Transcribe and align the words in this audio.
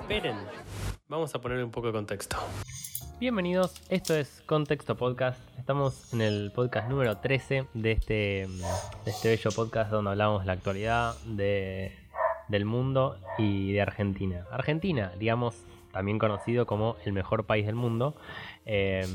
Esperen, 0.00 0.36
vamos 1.08 1.34
a 1.34 1.40
ponerle 1.40 1.62
un 1.64 1.70
poco 1.70 1.88
de 1.88 1.92
contexto. 1.92 2.38
Bienvenidos, 3.18 3.82
esto 3.90 4.14
es 4.14 4.42
Contexto 4.46 4.96
Podcast. 4.96 5.38
Estamos 5.58 6.14
en 6.14 6.22
el 6.22 6.52
podcast 6.54 6.88
número 6.88 7.18
13 7.18 7.66
de 7.74 7.92
este, 7.92 8.48
este 9.04 9.28
bello 9.28 9.50
podcast 9.50 9.90
donde 9.90 10.12
hablamos 10.12 10.40
de 10.40 10.46
la 10.46 10.52
actualidad 10.54 11.14
de, 11.26 11.92
del 12.48 12.64
mundo 12.64 13.18
y 13.36 13.72
de 13.72 13.82
Argentina. 13.82 14.46
Argentina, 14.50 15.12
digamos, 15.18 15.56
también 15.92 16.18
conocido 16.18 16.64
como 16.64 16.96
el 17.04 17.12
mejor 17.12 17.44
país 17.44 17.66
del 17.66 17.74
mundo, 17.74 18.14
eh, 18.64 19.06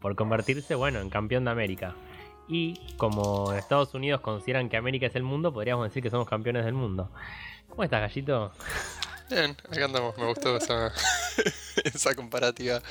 por 0.00 0.16
convertirse, 0.16 0.74
bueno, 0.74 0.98
en 0.98 1.08
campeón 1.08 1.44
de 1.44 1.52
América. 1.52 1.94
Y 2.50 2.80
como 2.96 3.52
Estados 3.52 3.94
Unidos 3.94 4.20
consideran 4.20 4.68
que 4.68 4.76
América 4.76 5.06
es 5.06 5.14
el 5.14 5.22
mundo, 5.22 5.52
podríamos 5.52 5.86
decir 5.88 6.02
que 6.02 6.10
somos 6.10 6.28
campeones 6.28 6.64
del 6.64 6.74
mundo. 6.74 7.08
¿Cómo 7.68 7.84
estás, 7.84 8.00
Gallito? 8.00 8.52
Bien, 9.30 9.56
acá 9.70 9.84
andamos, 9.84 10.18
me 10.18 10.26
gustó 10.26 10.56
esa, 10.56 10.92
esa 11.84 12.16
comparativa. 12.16 12.82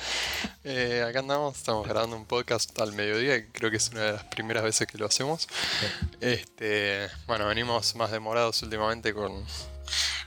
Eh, 0.64 1.04
acá 1.06 1.18
andamos, 1.18 1.58
estamos 1.58 1.86
grabando 1.86 2.16
un 2.16 2.24
podcast 2.24 2.78
al 2.80 2.94
mediodía, 2.94 3.46
creo 3.52 3.70
que 3.70 3.76
es 3.76 3.90
una 3.90 4.00
de 4.00 4.12
las 4.12 4.24
primeras 4.24 4.62
veces 4.62 4.86
que 4.86 4.96
lo 4.96 5.04
hacemos. 5.04 5.46
Este, 6.22 7.08
bueno, 7.26 7.46
venimos 7.46 7.94
más 7.96 8.10
demorados 8.10 8.62
últimamente 8.62 9.12
con, 9.12 9.44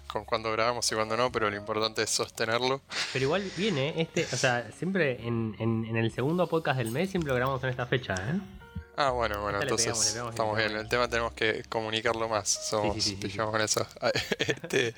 con 0.06 0.26
cuando 0.26 0.52
grabamos 0.52 0.92
y 0.92 0.94
cuando 0.94 1.18
no, 1.18 1.32
pero 1.32 1.50
lo 1.50 1.58
importante 1.58 2.04
es 2.04 2.12
sostenerlo. 2.12 2.82
Pero 3.12 3.26
igual 3.26 3.52
viene 3.58 4.00
este, 4.00 4.28
o 4.32 4.38
sea, 4.38 4.70
siempre 4.78 5.26
en, 5.26 5.56
en, 5.58 5.86
en 5.86 5.98
el 5.98 6.12
segundo 6.12 6.46
podcast 6.46 6.78
del 6.78 6.92
mes 6.92 7.10
siempre 7.10 7.30
lo 7.30 7.36
grabamos 7.36 7.64
en 7.64 7.72
esta 7.72 7.88
fecha, 7.88 8.14
¿eh? 8.14 8.63
Ah, 8.96 9.10
bueno, 9.10 9.42
bueno, 9.42 9.60
entonces 9.62 9.88
pegamos, 9.88 10.08
pegamos, 10.12 10.32
estamos 10.34 10.58
bien. 10.58 10.72
El 10.78 10.88
tema 10.88 11.08
tenemos 11.08 11.34
que 11.34 11.64
comunicarlo 11.68 12.30
más. 12.30 12.48
Somos 12.48 13.04
Sí, 13.04 13.18
sí, 13.20 13.38
eso. 13.62 13.88
Este, 14.40 14.94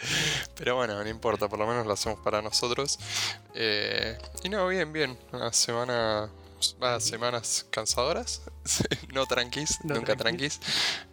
pero 0.56 0.76
bueno, 0.76 1.02
no 1.02 1.10
importa, 1.10 1.48
por 1.48 1.60
lo 1.60 1.68
menos 1.68 1.86
lo 1.86 1.94
hacemos 1.94 2.20
para 2.20 2.42
nosotros. 2.42 3.00
Eh, 3.54 4.18
y 4.44 4.50
no, 4.50 4.68
bien, 4.68 4.92
bien. 4.92 5.18
Una 5.32 5.54
semana. 5.54 6.30
Va, 6.82 7.00
semanas 7.00 7.66
cansadoras, 7.70 8.42
no 9.14 9.26
tranquis, 9.26 9.80
No 9.84 9.96
nunca 9.96 10.16
tranquis. 10.16 10.60
tranquis. 10.60 10.60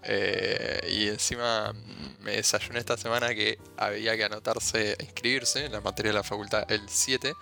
Eh, 0.04 0.88
y 0.90 1.08
encima 1.08 1.72
mm, 1.72 2.22
me 2.22 2.32
desayuné 2.32 2.78
esta 2.78 2.96
semana 2.96 3.34
que 3.34 3.58
había 3.76 4.16
que 4.16 4.24
anotarse, 4.24 4.96
inscribirse 5.00 5.66
en 5.66 5.72
la 5.72 5.80
materia 5.80 6.10
de 6.12 6.18
la 6.18 6.22
facultad 6.22 6.70
el 6.70 6.88
7 6.88 7.34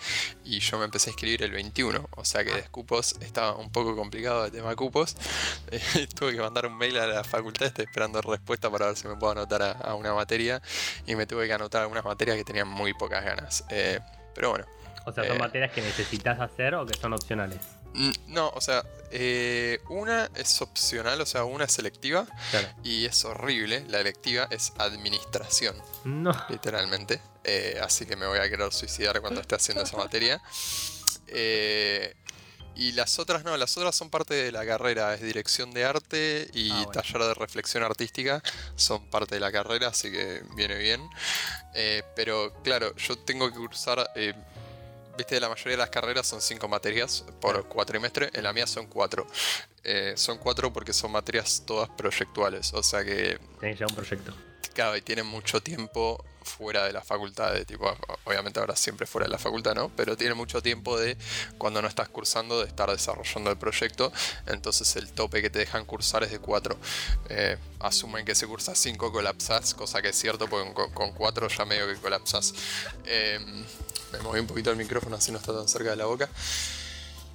y 0.44 0.58
yo 0.60 0.78
me 0.78 0.84
empecé 0.86 1.10
a 1.10 1.12
inscribir 1.12 1.42
el 1.42 1.52
21. 1.52 2.08
O 2.16 2.24
sea 2.24 2.44
que 2.44 2.52
de 2.52 2.62
cupos 2.64 3.14
estaba 3.20 3.56
un 3.56 3.70
poco 3.70 3.94
complicado 3.96 4.44
el 4.46 4.52
tema 4.52 4.74
cupos. 4.76 5.16
Eh, 5.72 6.08
tuve 6.14 6.32
que 6.32 6.40
mandar 6.40 6.66
un 6.66 6.76
mail 6.76 6.98
a 6.98 7.06
la 7.06 7.22
facultad, 7.24 7.68
estoy 7.68 7.84
esperando 7.84 8.20
respuesta 8.20 8.70
para 8.70 8.86
ver 8.86 8.96
si 8.96 9.06
me 9.06 9.16
puedo 9.16 9.32
anotar 9.32 9.62
a, 9.62 9.72
a 9.72 9.94
una 9.94 10.12
materia 10.14 10.60
y 11.06 11.14
me 11.14 11.26
tuve 11.26 11.46
que 11.46 11.52
anotar 11.52 11.82
algunas 11.82 12.04
materias 12.04 12.36
que 12.36 12.44
tenían 12.44 12.66
muy 12.68 12.92
pocas 12.94 13.24
ganas. 13.24 13.64
Eh, 13.70 14.00
pero 14.34 14.50
bueno, 14.50 14.66
O 15.06 15.12
sea, 15.12 15.24
son 15.26 15.38
materias 15.38 15.70
que 15.72 15.80
necesitas 15.82 16.40
hacer 16.40 16.74
o 16.74 16.86
que 16.86 16.94
son 16.98 17.12
opcionales. 17.12 17.58
Mm, 17.94 18.10
no, 18.28 18.50
o 18.50 18.60
sea, 18.60 18.84
eh, 19.10 19.80
una 19.88 20.30
es 20.36 20.60
opcional, 20.62 21.20
o 21.20 21.26
sea, 21.26 21.44
una 21.44 21.64
es 21.64 21.72
selectiva 21.72 22.26
Claro. 22.50 22.68
y 22.84 23.04
es 23.06 23.24
horrible. 23.24 23.84
La 23.88 23.98
electiva 24.00 24.46
es 24.50 24.72
administración, 24.78 25.76
No. 26.04 26.32
literalmente. 26.48 27.20
Eh, 27.44 27.80
así 27.82 28.06
que 28.06 28.16
me 28.16 28.26
voy 28.26 28.38
a 28.38 28.48
querer 28.48 28.72
suicidar 28.72 29.20
cuando 29.20 29.40
esté 29.40 29.54
haciendo 29.56 29.82
esa 29.82 29.96
materia. 29.96 30.40
Eh, 31.26 32.14
y 32.76 32.92
las 32.92 33.18
otras 33.18 33.44
no, 33.44 33.56
las 33.56 33.76
otras 33.76 33.94
son 33.94 34.08
parte 34.10 34.32
de 34.34 34.52
la 34.52 34.64
carrera, 34.64 35.12
es 35.12 35.20
dirección 35.20 35.70
de 35.72 35.84
arte 35.84 36.48
y 36.54 36.70
Ah, 36.70 36.84
bueno. 36.84 36.92
taller 36.92 37.22
de 37.22 37.34
reflexión 37.34 37.82
artística, 37.82 38.42
son 38.76 39.04
parte 39.10 39.34
de 39.34 39.40
la 39.40 39.52
carrera, 39.52 39.88
así 39.88 40.10
que 40.10 40.42
viene 40.54 40.76
bien. 40.76 41.06
Eh, 41.74 42.02
pero 42.16 42.54
claro, 42.62 42.94
yo 42.96 43.18
tengo 43.18 43.50
que 43.50 43.56
cursar, 43.58 44.10
eh, 44.14 44.32
viste, 45.16 45.40
la 45.40 45.48
mayoría 45.48 45.72
de 45.72 45.76
las 45.78 45.90
carreras 45.90 46.26
son 46.26 46.40
cinco 46.40 46.68
materias 46.68 47.24
por 47.40 47.66
cuatrimestre, 47.66 48.30
en 48.32 48.42
la 48.42 48.52
mía 48.52 48.66
son 48.66 48.86
cuatro. 48.86 49.26
Eh, 49.82 50.12
son 50.16 50.38
cuatro 50.38 50.72
porque 50.72 50.92
son 50.92 51.12
materias 51.12 51.62
todas 51.66 51.88
proyectuales, 51.90 52.72
o 52.74 52.82
sea 52.82 53.02
que 53.04 53.38
Tenés 53.60 53.78
ya 53.78 53.86
un 53.86 53.94
proyecto. 53.94 54.34
Claro, 54.74 54.96
y 54.96 55.02
tienen 55.02 55.26
mucho 55.26 55.62
tiempo 55.62 56.22
fuera 56.42 56.84
de 56.84 56.92
la 56.92 57.02
facultad, 57.02 57.52
de 57.52 57.64
tipo, 57.64 57.90
obviamente 58.24 58.60
ahora 58.60 58.76
siempre 58.76 59.06
fuera 59.06 59.26
de 59.26 59.32
la 59.32 59.38
facultad, 59.38 59.74
¿no? 59.74 59.90
Pero 59.96 60.16
tiene 60.16 60.34
mucho 60.34 60.62
tiempo 60.62 60.98
de 60.98 61.16
cuando 61.58 61.82
no 61.82 61.88
estás 61.88 62.08
cursando, 62.08 62.60
de 62.60 62.66
estar 62.66 62.90
desarrollando 62.90 63.50
el 63.50 63.56
proyecto, 63.58 64.12
entonces 64.46 64.96
el 64.96 65.10
tope 65.12 65.42
que 65.42 65.50
te 65.50 65.58
dejan 65.58 65.84
cursar 65.84 66.24
es 66.24 66.30
de 66.30 66.38
4. 66.38 66.76
asumen 67.80 68.24
que 68.24 68.34
se 68.34 68.46
cursa 68.46 68.74
5 68.74 69.12
colapsas, 69.12 69.74
cosa 69.74 70.02
que 70.02 70.08
es 70.08 70.16
cierto, 70.18 70.48
porque 70.48 70.72
con, 70.72 70.90
con 70.92 71.12
4 71.12 71.48
ya 71.48 71.64
medio 71.64 71.86
que 71.86 71.96
colapsas. 71.96 72.54
Eh, 73.04 73.38
me 74.12 74.18
moví 74.20 74.40
un 74.40 74.46
poquito 74.46 74.70
el 74.70 74.76
micrófono 74.76 75.16
así 75.16 75.30
no 75.30 75.38
está 75.38 75.54
tan 75.54 75.68
cerca 75.68 75.90
de 75.90 75.96
la 75.96 76.06
boca. 76.06 76.28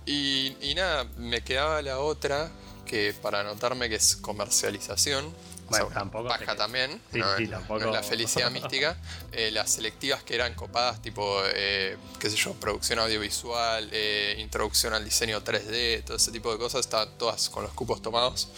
Y 0.06 0.74
nada, 0.76 1.06
me 1.18 1.42
quedaba 1.42 1.82
la 1.82 2.00
otra 2.00 2.52
que 2.86 3.14
para 3.22 3.42
anotarme 3.42 3.90
que 3.90 3.96
es 3.96 4.16
comercialización. 4.16 5.34
O 5.66 5.70
Bueno, 5.70 5.88
sea, 5.88 5.96
tampoco 5.96 6.26
baja 6.26 6.46
te- 6.52 6.56
también. 6.58 7.02
Sí, 7.12 7.18
no, 7.20 7.38
sí, 7.38 7.48
tampoco- 7.48 7.80
no 7.80 7.86
es 7.90 7.94
la 7.96 8.04
felicidad 8.04 8.52
mística. 8.52 8.98
Eh, 9.32 9.50
las 9.52 9.72
selectivas 9.72 10.24
que 10.24 10.36
eran 10.36 10.54
copadas, 10.54 11.02
tipo, 11.02 11.40
eh, 11.54 11.98
qué 12.20 12.30
sé 12.30 12.36
yo, 12.38 12.54
producción 12.54 13.00
audiovisual, 13.00 13.90
eh, 13.92 14.36
introducción 14.40 14.94
al 14.94 15.04
diseño 15.04 15.42
3D, 15.44 16.04
todo 16.06 16.18
ese 16.18 16.32
tipo 16.32 16.52
de 16.52 16.60
cosas, 16.60 16.82
estaban 16.82 17.10
todas 17.18 17.50
con 17.50 17.64
los 17.64 17.74
cupos 17.74 18.02
tomados. 18.02 18.50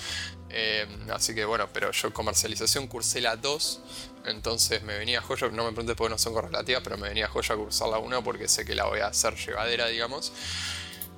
Eh, 0.49 0.85
así 1.13 1.33
que 1.35 1.45
bueno, 1.45 1.67
pero 1.73 1.91
yo 1.91 2.13
comercialización 2.13 2.87
cursé 2.87 3.19
la 3.21 3.35
2, 3.35 3.81
entonces 4.25 4.81
me 4.83 4.97
venía 4.97 5.21
joya, 5.21 5.47
no 5.49 5.63
me 5.65 5.71
preguntes 5.71 5.95
por 5.95 6.07
qué 6.07 6.11
no 6.11 6.17
son 6.17 6.33
correlativas, 6.33 6.81
pero 6.83 6.97
me 6.97 7.09
venía 7.09 7.27
joya 7.27 7.55
cursar 7.55 7.89
la 7.89 7.97
1 7.99 8.23
porque 8.23 8.47
sé 8.47 8.65
que 8.65 8.73
la 8.75 8.85
voy 8.85 8.99
a 8.99 9.07
hacer 9.07 9.35
llevadera, 9.35 9.87
digamos. 9.87 10.31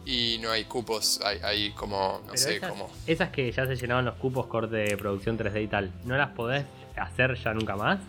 Y 0.09 0.40
no 0.40 0.50
hay 0.50 0.66
cupos, 0.66 1.20
hay, 1.24 1.38
hay 1.44 1.72
como, 1.74 2.20
no 2.25 2.31
Pero 2.31 2.38
sé, 2.38 2.56
esas, 2.56 2.70
como... 2.72 2.92
esas 3.06 3.30
que 3.30 3.52
ya 3.52 3.68
se 3.68 3.75
llenaban 3.75 4.06
los 4.06 4.16
cupos 4.16 4.47
corte 4.47 4.75
de 4.75 4.97
producción 4.97 5.38
3D 5.38 5.64
y 5.64 5.68
tal, 5.68 5.92
¿no 6.03 6.18
las 6.18 6.31
podés 6.31 6.66
hacer 6.96 7.36
ya 7.36 7.53
nunca 7.53 7.75
más? 7.75 8.00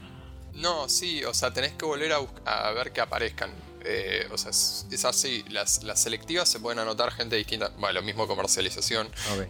No, 0.55 0.89
sí, 0.89 1.23
o 1.25 1.35
sea, 1.35 1.53
tenés 1.53 1.73
que 1.73 1.85
volver 1.85 2.11
a, 2.13 2.21
a 2.69 2.73
ver 2.73 2.93
que 2.93 3.03
aparezcan. 3.03 3.51
Eh, 3.85 4.27
o 4.33 4.39
sea, 4.39 4.51
es, 4.51 4.87
es 4.91 5.05
así, 5.05 5.45
las, 5.51 5.83
las 5.83 6.01
selectivas 6.01 6.49
se 6.49 6.59
pueden 6.59 6.79
anotar 6.79 7.13
gente 7.13 7.37
distinta. 7.37 7.71
Bueno, 7.77 8.01
lo 8.01 8.03
mismo 8.03 8.27
comercialización. 8.27 9.07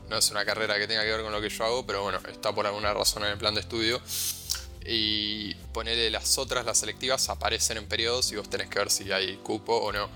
No 0.08 0.16
es 0.16 0.30
una 0.32 0.44
carrera 0.44 0.76
que 0.76 0.88
tenga 0.88 1.04
que 1.04 1.10
ver 1.10 1.22
con 1.22 1.30
lo 1.30 1.40
que 1.40 1.50
yo 1.50 1.64
hago, 1.64 1.86
pero 1.86 2.02
bueno, 2.02 2.18
está 2.28 2.52
por 2.52 2.66
alguna 2.66 2.92
razón 2.92 3.24
en 3.24 3.30
el 3.30 3.38
plan 3.38 3.54
de 3.54 3.60
estudio. 3.60 4.00
Y 4.84 5.54
ponerle 5.72 6.10
las 6.10 6.36
otras, 6.36 6.66
las 6.66 6.78
selectivas, 6.78 7.28
aparecen 7.28 7.76
en 7.76 7.86
periodos 7.86 8.32
y 8.32 8.36
vos 8.36 8.50
tenés 8.50 8.68
que 8.68 8.80
ver 8.80 8.90
si 8.90 9.12
hay 9.12 9.36
cupo 9.36 9.76
o 9.76 9.92
no. 9.92 10.08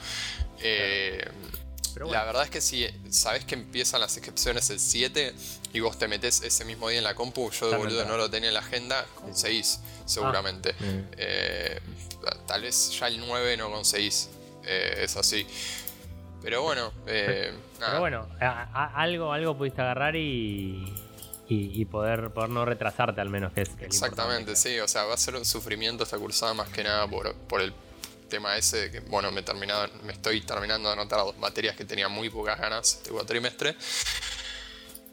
Eh, 0.63 1.25
Pero 1.95 2.11
La 2.11 2.25
verdad 2.25 2.43
es 2.45 2.51
que 2.51 2.61
si 2.61 2.87
sabes 3.09 3.45
que 3.45 3.55
empiezan 3.55 4.01
las 4.01 4.15
inscripciones 4.17 4.69
el 4.71 4.81
7 4.81 5.33
y 5.73 5.81
vos 5.81 5.97
te 5.99 6.09
metes 6.09 6.43
ese 6.43 6.65
mismo 6.65 6.89
día 6.89 6.99
en 6.99 7.05
la 7.05 7.15
compu, 7.15 7.51
yo 7.53 7.71
de 7.71 7.77
boludo 7.77 8.05
no 8.05 8.17
lo 8.17 8.29
tenía 8.29 8.49
en 8.49 8.55
la 8.55 8.61
agenda, 8.61 9.07
conseguís, 9.15 9.81
seguramente. 10.05 10.73
Mm. 10.73 11.01
Eh, 11.17 11.81
tal 12.47 12.63
vez 12.63 12.91
ya 12.99 13.07
el 13.07 13.19
9 13.25 13.57
no 13.57 13.71
conseguís, 13.71 14.29
eh, 14.65 15.03
es 15.05 15.17
así. 15.17 15.47
Pero 16.43 16.63
bueno, 16.63 16.93
eh, 17.07 17.53
nada. 17.81 17.93
pero 17.93 18.01
bueno, 18.01 18.29
a- 18.41 18.69
a- 18.73 19.01
algo, 19.03 19.33
algo 19.33 19.57
pudiste 19.57 19.81
agarrar 19.81 20.15
y, 20.17 20.93
y, 21.49 21.81
y 21.81 21.85
poder, 21.87 22.31
poder 22.31 22.51
no 22.51 22.65
retrasarte 22.67 23.21
al 23.21 23.31
menos, 23.31 23.53
que 23.53 23.63
es, 23.63 23.69
que 23.71 23.87
Exactamente, 23.87 24.55
sí, 24.57 24.79
o 24.81 24.89
sea, 24.89 25.05
va 25.05 25.15
a 25.15 25.17
ser 25.17 25.37
un 25.37 25.45
sufrimiento 25.45 26.05
esta 26.05 26.19
cursada 26.19 26.53
más 26.55 26.69
que 26.69 26.83
nada 26.85 27.07
por, 27.09 27.35
por 27.35 27.63
el 27.63 27.73
tema 28.35 28.57
ese 28.57 28.77
de 28.77 28.91
que, 28.91 29.01
bueno, 29.01 29.31
me, 29.31 29.43
terminado, 29.43 29.89
me 30.05 30.13
estoy 30.13 30.41
terminando 30.41 30.89
de 30.89 30.95
anotar 30.95 31.21
dos 31.21 31.39
materias 31.39 31.77
que 31.77 31.85
tenía 31.85 32.09
muy 32.09 32.29
pocas 32.31 32.59
ganas 32.59 32.95
este 32.97 33.11
cuatrimestre. 33.11 33.77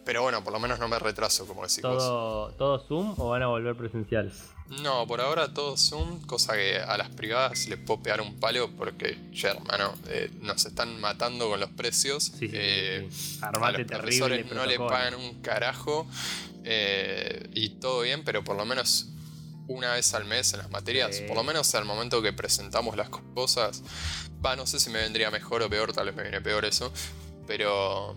Pero 0.03 0.23
bueno, 0.23 0.43
por 0.43 0.51
lo 0.51 0.59
menos 0.59 0.79
no 0.79 0.87
me 0.87 0.97
retraso, 0.97 1.45
como 1.45 1.61
decís 1.61 1.83
vos. 1.83 1.97
¿Todo, 1.99 2.51
¿Todo 2.57 2.79
Zoom 2.87 3.13
o 3.19 3.29
van 3.29 3.43
a 3.43 3.47
volver 3.47 3.75
presencial? 3.75 4.33
No, 4.81 5.05
por 5.05 5.21
ahora 5.21 5.53
todo 5.53 5.77
Zoom, 5.77 6.21
cosa 6.25 6.53
que 6.53 6.79
a 6.79 6.97
las 6.97 7.09
privadas 7.09 7.67
les 7.67 7.77
puedo 7.77 8.01
pegar 8.01 8.21
un 8.21 8.39
palo 8.39 8.71
porque, 8.75 9.17
ya 9.31 9.51
hermano, 9.51 9.93
eh, 10.07 10.31
nos 10.41 10.65
están 10.65 10.99
matando 10.99 11.49
con 11.49 11.59
los 11.59 11.69
precios. 11.69 12.23
Sí, 12.23 12.47
sí, 12.47 12.49
Eh, 12.53 13.07
sí. 13.11 13.39
a 13.43 13.49
Armate 13.49 13.79
los 13.79 13.87
terrible 13.87 14.17
profesores 14.17 14.51
no 14.53 14.65
le 14.65 14.77
pagan 14.79 15.13
un 15.15 15.41
carajo 15.41 16.07
eh, 16.63 17.47
y 17.53 17.69
todo 17.79 18.01
bien, 18.01 18.23
pero 18.23 18.43
por 18.43 18.55
lo 18.55 18.65
menos 18.65 19.07
una 19.71 19.93
vez 19.93 20.13
al 20.13 20.25
mes 20.25 20.53
en 20.53 20.59
las 20.59 20.69
materias, 20.69 21.21
por 21.27 21.35
lo 21.35 21.43
menos 21.43 21.73
al 21.75 21.85
momento 21.85 22.21
que 22.21 22.33
presentamos 22.33 22.95
las 22.95 23.09
cosas, 23.09 23.83
va, 24.45 24.55
no 24.55 24.65
sé 24.65 24.79
si 24.79 24.89
me 24.89 24.99
vendría 24.99 25.31
mejor 25.31 25.61
o 25.61 25.69
peor, 25.69 25.93
tal 25.93 26.07
vez 26.07 26.15
me 26.15 26.23
viene 26.23 26.41
peor 26.41 26.65
eso, 26.65 26.91
pero 27.47 28.15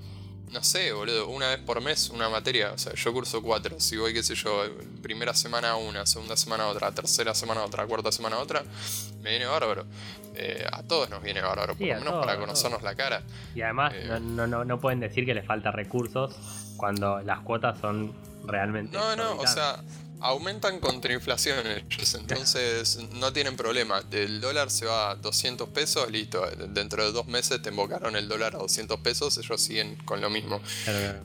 no 0.50 0.62
sé, 0.62 0.92
boludo, 0.92 1.26
una 1.28 1.48
vez 1.48 1.58
por 1.58 1.80
mes 1.80 2.10
una 2.10 2.28
materia, 2.28 2.70
o 2.72 2.78
sea, 2.78 2.94
yo 2.94 3.12
curso 3.12 3.42
cuatro, 3.42 3.80
si 3.80 3.96
voy, 3.96 4.12
qué 4.14 4.22
sé 4.22 4.34
yo, 4.36 4.64
primera 5.02 5.34
semana 5.34 5.74
una, 5.76 6.06
segunda 6.06 6.36
semana 6.36 6.68
otra, 6.68 6.92
tercera 6.92 7.34
semana 7.34 7.64
otra, 7.64 7.86
cuarta 7.86 8.12
semana 8.12 8.38
otra, 8.38 8.62
me 9.22 9.30
viene 9.30 9.46
bárbaro. 9.46 9.84
Eh, 10.36 10.66
a 10.72 10.82
todos 10.82 11.10
nos 11.10 11.22
viene 11.22 11.40
bárbaro, 11.40 11.74
por 11.76 11.86
lo 11.86 11.94
menos 11.94 12.04
todos, 12.04 12.26
para 12.26 12.38
conocernos 12.38 12.82
la 12.82 12.94
cara. 12.94 13.22
Y 13.54 13.62
además 13.62 13.94
Eh. 13.94 14.04
no, 14.06 14.18
no, 14.20 14.46
no, 14.46 14.64
no 14.64 14.80
pueden 14.80 15.00
decir 15.00 15.24
que 15.24 15.34
les 15.34 15.46
falta 15.46 15.70
recursos 15.70 16.34
cuando 16.76 17.20
las 17.20 17.40
cuotas 17.40 17.78
son 17.80 18.12
realmente. 18.44 18.96
No, 18.96 19.14
no, 19.16 19.36
o 19.36 19.46
sea, 19.46 19.82
aumentan 20.24 20.80
contra 20.80 21.12
inflación 21.12 21.66
ellos, 21.66 22.14
entonces 22.14 22.98
no 23.12 23.32
tienen 23.34 23.56
problema. 23.56 24.02
El 24.10 24.40
dólar 24.40 24.70
se 24.70 24.86
va 24.86 25.10
a 25.10 25.14
200 25.16 25.68
pesos, 25.68 26.10
listo. 26.10 26.46
Dentro 26.68 27.04
de 27.04 27.12
dos 27.12 27.26
meses 27.26 27.60
te 27.60 27.68
invocaron 27.68 28.16
el 28.16 28.26
dólar 28.26 28.54
a 28.54 28.58
200 28.58 29.00
pesos, 29.00 29.36
ellos 29.36 29.60
siguen 29.60 29.96
con 30.06 30.22
lo 30.22 30.30
mismo. 30.30 30.62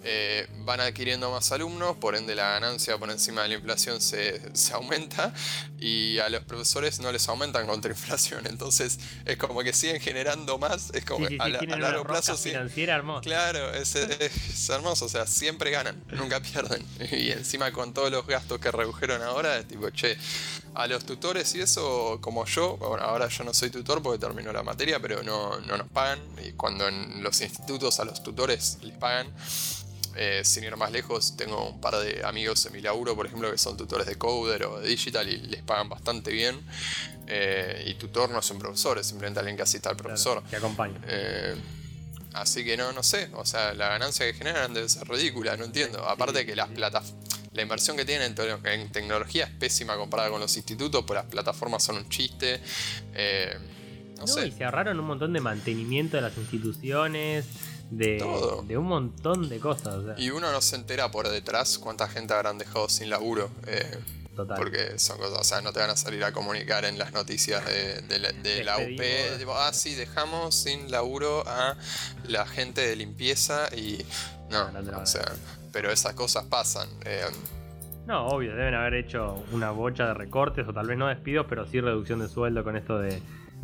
Eh, 0.04 0.48
van 0.66 0.82
adquiriendo 0.82 1.32
más 1.32 1.50
alumnos, 1.54 1.96
por 1.96 2.18
ende 2.18 2.36
la 2.36 2.50
ganancia 2.52 2.98
por 2.98 3.10
encima 3.10 3.44
de 3.44 3.50
la 3.50 3.54
inflación 3.56 4.02
se, 4.02 4.42
aumenta 4.74 5.34
y 5.80 6.20
a 6.20 6.28
los 6.28 6.44
profesores 6.44 7.00
no 7.00 7.10
les 7.14 7.28
aumentan 7.30 7.68
contra 7.68 7.92
inflación. 7.92 8.46
Entonces 8.48 9.00
es 9.24 9.38
como 9.38 9.62
que 9.62 9.72
siguen 9.72 10.02
generando 10.02 10.58
más, 10.58 10.90
es 10.94 11.06
como 11.06 11.26
a, 11.40 11.48
largo 11.48 12.04
plazo. 12.04 12.36
Financiera 12.36 12.96
hermosa. 12.96 13.22
Claro, 13.22 13.74
es, 13.74 13.96
es 13.96 14.70
hermoso, 14.70 15.06
o 15.06 15.10
sea, 15.10 15.26
siempre 15.26 15.72
ganan, 15.72 16.04
nunca 16.12 16.42
pierden. 16.42 16.86
Y 17.12 17.32
encima 17.32 17.72
con 17.72 17.94
todos 17.94 18.12
los 18.12 18.26
gastos 18.28 18.60
que 18.60 18.72
ahora, 19.26 19.58
es 19.58 19.68
tipo, 19.68 19.90
che, 19.90 20.18
a 20.76 20.88
los 20.88 21.06
tutores 21.06 21.54
y 21.56 21.62
eso, 21.62 22.20
como 22.22 22.46
yo, 22.46 22.78
bueno, 22.78 23.04
ahora 23.04 23.28
yo 23.28 23.44
no 23.44 23.54
soy 23.54 23.70
tutor 23.70 24.02
porque 24.02 24.20
terminó 24.20 24.52
la 24.54 24.64
materia, 24.64 25.00
pero 25.00 25.24
no, 25.24 25.60
no 25.62 25.78
nos 25.78 25.88
pagan. 25.90 26.20
Y 26.46 26.52
cuando 26.54 26.88
en 26.88 27.24
los 27.24 27.42
institutos 27.42 28.00
a 28.00 28.06
los 28.06 28.24
tutores 28.24 28.78
les 28.82 28.96
pagan, 28.98 29.28
eh, 30.16 30.42
sin 30.44 30.64
ir 30.64 30.76
más 30.76 30.92
lejos, 30.92 31.38
tengo 31.38 31.70
un 31.70 31.80
par 31.80 31.98
de 31.98 32.26
amigos 32.26 32.66
en 32.66 32.74
mi 32.74 32.82
laburo, 32.82 33.16
por 33.16 33.26
ejemplo, 33.26 33.52
que 33.52 33.58
son 33.58 33.78
tutores 33.78 34.08
de 34.08 34.18
Coder 34.18 34.66
o 34.66 34.80
de 34.80 34.88
Digital 34.88 35.28
y 35.28 35.38
les 35.38 35.64
pagan 35.64 35.90
bastante 35.90 36.32
bien. 36.32 36.60
Eh, 37.28 37.86
y 37.88 37.94
tutor 37.94 38.30
no 38.30 38.40
es 38.40 38.50
un 38.50 38.60
profesor, 38.60 38.98
es 38.98 39.08
simplemente 39.08 39.40
alguien 39.40 39.56
que 39.56 39.64
asista 39.64 39.90
al 39.90 39.96
profesor. 39.96 40.44
que 40.50 40.56
acompaña. 40.56 41.00
Eh, 41.08 41.56
así 42.34 42.66
que 42.66 42.76
no, 42.76 42.92
no 42.92 43.04
sé, 43.04 43.30
o 43.34 43.46
sea, 43.46 43.74
la 43.74 43.90
ganancia 43.90 44.26
que 44.26 44.34
generan 44.34 44.74
debe 44.74 44.90
ser 44.90 45.08
ridícula, 45.08 45.56
no 45.56 45.66
entiendo. 45.66 46.04
Aparte 46.08 46.46
que 46.46 46.56
las 46.56 46.70
plataformas 46.70 47.39
la 47.60 47.64
inversión 47.64 47.98
que 47.98 48.06
tienen 48.06 48.34
en, 48.38 48.90
tecnología 48.90 49.44
es 49.44 49.52
pésima 49.52 49.98
comparada 49.98 50.30
con 50.30 50.40
los 50.40 50.56
institutos, 50.56 51.04
pues 51.06 51.20
las 51.20 51.26
plataformas 51.26 51.84
son 51.84 51.98
un 51.98 52.08
chiste. 52.08 52.62
Eh, 53.14 53.58
no, 54.18 54.26
sé. 54.26 54.48
Y 54.48 54.52
se 54.52 54.64
ahorraron 54.64 54.98
un 54.98 55.06
montón 55.06 55.34
de 55.34 55.42
mantenimiento 55.42 56.16
de 56.16 56.22
las 56.22 56.38
instituciones, 56.38 57.46
de, 57.92 58.26
de 58.66 58.78
un 58.78 58.86
montón 58.86 59.50
de 59.50 59.60
cosas. 59.60 60.18
Y 60.18 60.30
uno 60.30 60.54
no 60.54 60.62
se 60.62 60.78
entera 60.78 61.12
por 61.12 61.28
detrás 61.28 61.78
cuánta 61.78 62.08
gente 62.08 62.34
habrán 62.34 62.58
dejado 62.58 62.88
sin 62.88 63.10
laburo. 63.10 63.50
Eh, 63.68 63.98
Total. 64.38 64.58
Porque 64.58 64.98
son 64.98 65.18
cosas, 65.18 65.38
o 65.38 65.44
sea, 65.44 65.60
no 65.60 65.74
te 65.74 65.82
van 65.82 65.90
a 65.90 65.98
salir 65.98 66.24
a 66.24 66.32
comunicar 66.32 66.86
en 66.86 66.98
las 66.98 67.12
noticias 67.12 67.62
de, 67.66 68.20
la, 68.64 68.78
UP. 68.78 69.50
ah, 69.54 69.72
sí, 69.74 69.96
dejamos 69.96 70.56
sin 70.56 70.90
laburo 70.90 71.44
a 71.46 71.76
la 72.24 72.46
gente 72.46 72.88
de 72.88 72.96
limpieza 72.96 73.68
y. 73.76 74.06
No, 74.50 74.72
no 74.72 74.98
o 74.98 75.06
sea, 75.06 75.26
pero 75.72 75.92
esas 75.92 76.14
cosas 76.14 76.46
pasan. 76.46 76.90
Eh, 77.06 77.26
no, 78.08 78.28
obvio, 78.28 78.56
deben 78.56 78.74
haber 78.74 78.96
hecho 78.96 79.44
una 79.52 79.72
bocha 79.72 80.08
de 80.08 80.14
recortes 80.16 80.68
o 80.68 80.74
tal 80.74 80.88
vez 80.88 80.98
no 80.98 81.08
despidos, 81.08 81.46
pero 81.48 81.68
sí 81.68 81.80
reducción 81.80 82.20
de 82.20 82.28
sueldo 82.28 82.64
con 82.64 82.76
esto 82.76 82.98
de, 82.98 83.22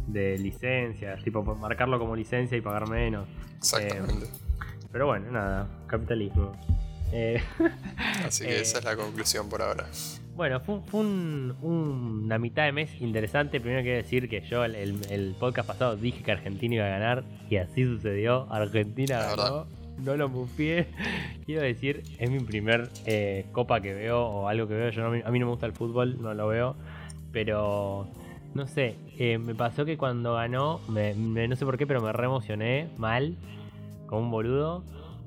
de 0.07 0.37
licencias, 0.37 1.23
tipo 1.23 1.43
marcarlo 1.55 1.97
como 1.99 2.15
licencia 2.15 2.57
y 2.57 2.61
pagar 2.61 2.87
menos. 2.87 3.27
Exactamente. 3.57 4.25
Eh, 4.25 4.87
pero 4.91 5.07
bueno, 5.07 5.31
nada, 5.31 5.67
capitalismo. 5.87 6.51
Eh, 7.11 7.41
Así 8.25 8.45
que 8.45 8.61
esa 8.61 8.79
es 8.79 8.85
la 8.85 8.95
conclusión 8.95 9.49
por 9.49 9.61
ahora. 9.61 9.87
Bueno, 10.35 10.59
fue, 10.59 10.81
una 10.99 12.37
mitad 12.37 12.65
de 12.65 12.71
mes 12.73 12.89
interesante. 12.99 13.61
Primero 13.61 13.81
quiero 13.83 13.97
decir 13.97 14.27
que 14.29 14.41
yo 14.41 14.65
el, 14.65 14.75
el, 14.75 15.35
podcast 15.39 15.67
pasado 15.67 15.95
dije 15.95 16.23
que 16.23 16.31
Argentina 16.33 16.75
iba 16.75 16.85
a 16.85 16.89
ganar 16.89 17.23
y 17.49 17.57
así 17.57 17.85
sucedió. 17.85 18.51
Argentina 18.51 19.19
ganó 19.19 19.67
no 19.97 20.15
lo 20.15 20.29
mufié. 20.29 20.87
Quiero 21.45 21.61
decir, 21.61 22.03
es 22.17 22.29
mi 22.29 22.39
primer 22.39 22.89
eh, 23.05 23.45
copa 23.51 23.81
que 23.81 23.93
veo 23.93 24.21
o 24.21 24.47
algo 24.47 24.67
que 24.67 24.73
veo. 24.73 24.89
Yo 24.89 25.05
a 25.05 25.09
mí 25.09 25.39
no 25.39 25.45
me 25.45 25.51
gusta 25.51 25.65
el 25.65 25.73
fútbol, 25.73 26.21
no 26.21 26.33
lo 26.33 26.47
veo. 26.47 26.75
Pero 27.31 28.07
no 28.53 28.67
sé, 28.67 28.95
eh, 29.19 29.37
me 29.37 29.53
pasó 29.53 29.83
que 29.83 29.97
cuando 29.97 30.35
ganó, 30.35 30.79
no 30.87 31.55
sé 31.55 31.65
por 31.65 31.77
qué, 31.77 31.85
pero 31.85 32.01
me 32.01 32.13
re 32.13 32.25
emocioné 32.25 32.87
mal, 32.97 33.35
como 34.07 34.21
un 34.21 34.31
boludo. 34.31 34.83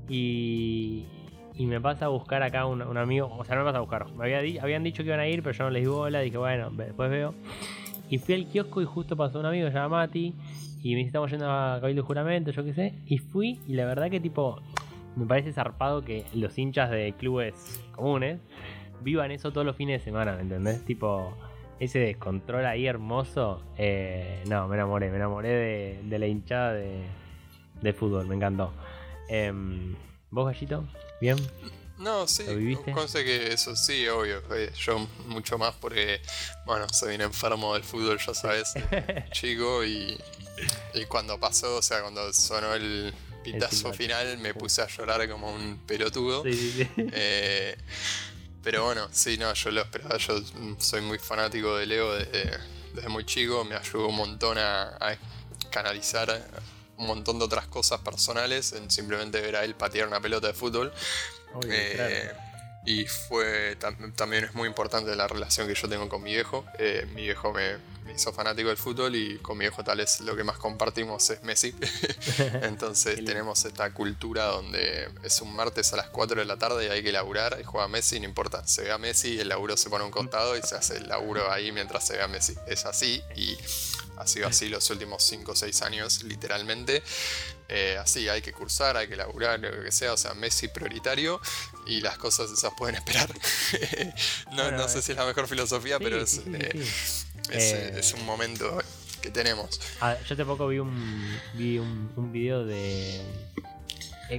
Y, 0.08 1.04
y 1.54 1.66
me 1.66 1.80
pasa 1.80 2.06
a 2.06 2.08
buscar 2.08 2.42
acá 2.42 2.64
un, 2.64 2.96
amigo, 2.96 3.30
o 3.36 3.44
sea, 3.44 3.56
no 3.56 3.62
me 3.62 3.66
pasa 3.66 3.78
a 3.78 3.80
buscar. 3.82 4.10
Me 4.14 4.34
había 4.34 4.62
habían 4.62 4.82
dicho 4.82 5.02
que 5.02 5.08
iban 5.08 5.20
a 5.20 5.28
ir, 5.28 5.42
pero 5.42 5.54
yo 5.56 5.64
no 5.64 5.70
les 5.70 5.82
di 5.82 5.88
bola. 5.88 6.20
Dije, 6.20 6.38
bueno, 6.38 6.70
después 6.70 7.10
veo. 7.10 7.34
Y 8.08 8.16
fui 8.16 8.34
al 8.34 8.46
kiosco 8.46 8.80
y 8.80 8.86
justo 8.86 9.16
pasó 9.16 9.40
un 9.40 9.46
amigo, 9.46 9.68
se 9.68 9.74
llama 9.74 9.98
Mati. 9.98 10.34
Y 10.82 10.94
me 10.94 11.02
estamos 11.02 11.30
yendo 11.30 11.50
a 11.50 11.78
Cabildo 11.80 12.04
Juramento, 12.04 12.50
yo 12.50 12.64
qué 12.64 12.72
sé. 12.72 12.94
Y 13.06 13.18
fui, 13.18 13.60
y 13.66 13.74
la 13.74 13.84
verdad 13.84 14.10
que 14.10 14.20
tipo, 14.20 14.60
me 15.16 15.26
parece 15.26 15.52
zarpado 15.52 16.04
que 16.04 16.24
los 16.34 16.56
hinchas 16.58 16.90
de 16.90 17.14
clubes 17.18 17.82
comunes 17.92 18.40
vivan 19.02 19.30
eso 19.30 19.52
todos 19.52 19.66
los 19.66 19.76
fines 19.76 20.00
de 20.00 20.04
semana, 20.04 20.34
¿me 20.36 20.42
entendés? 20.42 20.84
Tipo, 20.84 21.34
ese 21.80 21.98
descontrol 21.98 22.64
ahí 22.66 22.86
hermoso. 22.86 23.62
Eh, 23.76 24.42
no, 24.48 24.68
me 24.68 24.76
enamoré, 24.76 25.10
me 25.10 25.16
enamoré 25.16 26.02
de, 26.02 26.18
la 26.18 26.26
hinchada 26.26 26.74
de, 26.74 27.92
fútbol, 27.92 28.26
me 28.26 28.34
encantó. 28.34 28.72
Em, 29.28 29.94
¿Vos, 30.30 30.46
Gallito? 30.46 30.84
¿Bien? 31.20 31.36
No, 31.98 32.28
sí, 32.28 32.44
que 33.24 33.52
eso 33.52 33.74
sí, 33.74 34.06
obvio. 34.08 34.42
Eh, 34.54 34.72
yo 34.78 34.98
mucho 35.26 35.58
más 35.58 35.74
porque, 35.80 36.20
bueno, 36.64 36.86
soy 36.92 37.16
un 37.16 37.22
enfermo 37.22 37.74
del 37.74 37.82
fútbol, 37.82 38.18
ya 38.24 38.34
sabes, 38.34 38.72
chico, 39.32 39.84
y 39.84 40.18
y 40.94 41.04
cuando 41.04 41.38
pasó, 41.38 41.76
o 41.76 41.82
sea, 41.82 42.00
cuando 42.02 42.32
sonó 42.32 42.74
el 42.74 43.12
pitazo 43.44 43.92
final, 43.92 44.38
me 44.38 44.54
puse 44.54 44.82
a 44.82 44.88
llorar 44.88 45.28
como 45.28 45.52
un 45.52 45.78
pelotudo. 45.86 46.44
Eh, 47.12 47.76
pero 48.62 48.84
bueno, 48.84 49.08
sí, 49.12 49.38
no, 49.38 49.52
yo 49.54 49.70
lo 49.70 49.82
esperaba. 49.82 50.18
Yo 50.18 50.42
soy 50.78 51.00
muy 51.00 51.18
fanático 51.18 51.76
de 51.76 51.86
Leo 51.86 52.14
desde, 52.14 53.08
muy 53.08 53.24
chico. 53.24 53.64
Me 53.64 53.76
ayudó 53.76 54.08
un 54.08 54.16
montón 54.16 54.58
a, 54.58 54.98
canalizar 55.70 56.44
un 56.96 57.06
montón 57.06 57.38
de 57.38 57.44
otras 57.44 57.66
cosas 57.68 58.00
personales 58.00 58.72
en 58.72 58.90
simplemente 58.90 59.40
ver 59.40 59.56
a 59.56 59.64
él 59.64 59.74
patear 59.74 60.08
una 60.08 60.20
pelota 60.20 60.48
de 60.48 60.54
fútbol. 60.54 60.92
Eh, 61.68 62.30
y 62.84 63.06
fue 63.06 63.76
también 64.16 64.44
es 64.44 64.54
muy 64.54 64.68
importante 64.68 65.14
la 65.14 65.28
relación 65.28 65.66
que 65.66 65.74
yo 65.74 65.88
tengo 65.88 66.08
con 66.08 66.22
mi 66.22 66.32
viejo. 66.32 66.64
Eh, 66.78 67.06
mi 67.14 67.22
viejo 67.22 67.52
me, 67.52 67.76
me 68.08 68.14
hizo 68.14 68.32
fanático 68.32 68.68
del 68.68 68.78
fútbol 68.78 69.14
y 69.14 69.36
con 69.36 69.58
mi 69.58 69.66
hijo 69.66 69.84
tal 69.84 70.00
es 70.00 70.20
lo 70.20 70.34
que 70.34 70.42
más 70.42 70.56
compartimos 70.56 71.28
es 71.28 71.42
Messi. 71.42 71.74
Entonces 72.62 73.22
tenemos 73.22 73.66
esta 73.66 73.92
cultura 73.92 74.46
donde 74.46 75.10
es 75.22 75.42
un 75.42 75.54
martes 75.54 75.92
a 75.92 75.96
las 75.96 76.08
4 76.08 76.40
de 76.40 76.46
la 76.46 76.56
tarde 76.56 76.86
y 76.86 76.88
hay 76.88 77.02
que 77.02 77.12
laburar 77.12 77.58
y 77.60 77.64
juega 77.64 77.86
Messi, 77.86 78.18
no 78.18 78.24
importa, 78.24 78.66
se 78.66 78.82
ve 78.84 78.92
a 78.92 78.98
Messi, 78.98 79.38
el 79.38 79.50
laburo 79.50 79.76
se 79.76 79.90
pone 79.90 80.04
a 80.04 80.06
un 80.06 80.10
costado 80.10 80.56
y 80.56 80.62
se 80.62 80.74
hace 80.74 80.96
el 80.96 81.08
laburo 81.08 81.52
ahí 81.52 81.70
mientras 81.70 82.06
se 82.06 82.16
ve 82.16 82.22
a 82.22 82.28
Messi. 82.28 82.54
Es 82.66 82.86
así 82.86 83.22
y 83.36 83.58
ha 84.16 84.26
sido 84.26 84.48
así 84.48 84.70
los 84.70 84.88
últimos 84.88 85.22
5 85.24 85.52
o 85.52 85.54
6 85.54 85.82
años, 85.82 86.22
literalmente. 86.22 87.02
Eh, 87.68 87.98
así, 88.00 88.26
hay 88.30 88.40
que 88.40 88.52
cursar, 88.52 88.96
hay 88.96 89.06
que 89.06 89.16
laburar, 89.16 89.60
lo 89.60 89.82
que 89.84 89.92
sea, 89.92 90.14
o 90.14 90.16
sea, 90.16 90.32
Messi 90.32 90.68
prioritario 90.68 91.38
y 91.86 92.00
las 92.00 92.16
cosas 92.16 92.50
esas 92.50 92.72
pueden 92.72 92.96
esperar. 92.96 93.28
no, 94.52 94.88
sé 94.88 95.02
si 95.02 95.12
es 95.12 95.18
la 95.18 95.26
mejor 95.26 95.46
filosofía, 95.46 95.98
pero 95.98 96.22
es, 96.22 96.40
eh, 96.46 96.86
eh, 97.52 97.94
es, 97.98 98.14
un 98.14 98.24
momento 98.24 98.78
que 99.22 99.30
tenemos. 99.30 99.80
Yo 100.00 100.34
hace 100.34 100.44
poco 100.44 100.68
vi 100.68 100.78
un, 100.78 101.38
vi 101.54 101.78
un, 101.78 102.10
un 102.16 102.32
video 102.32 102.64
de... 102.64 103.20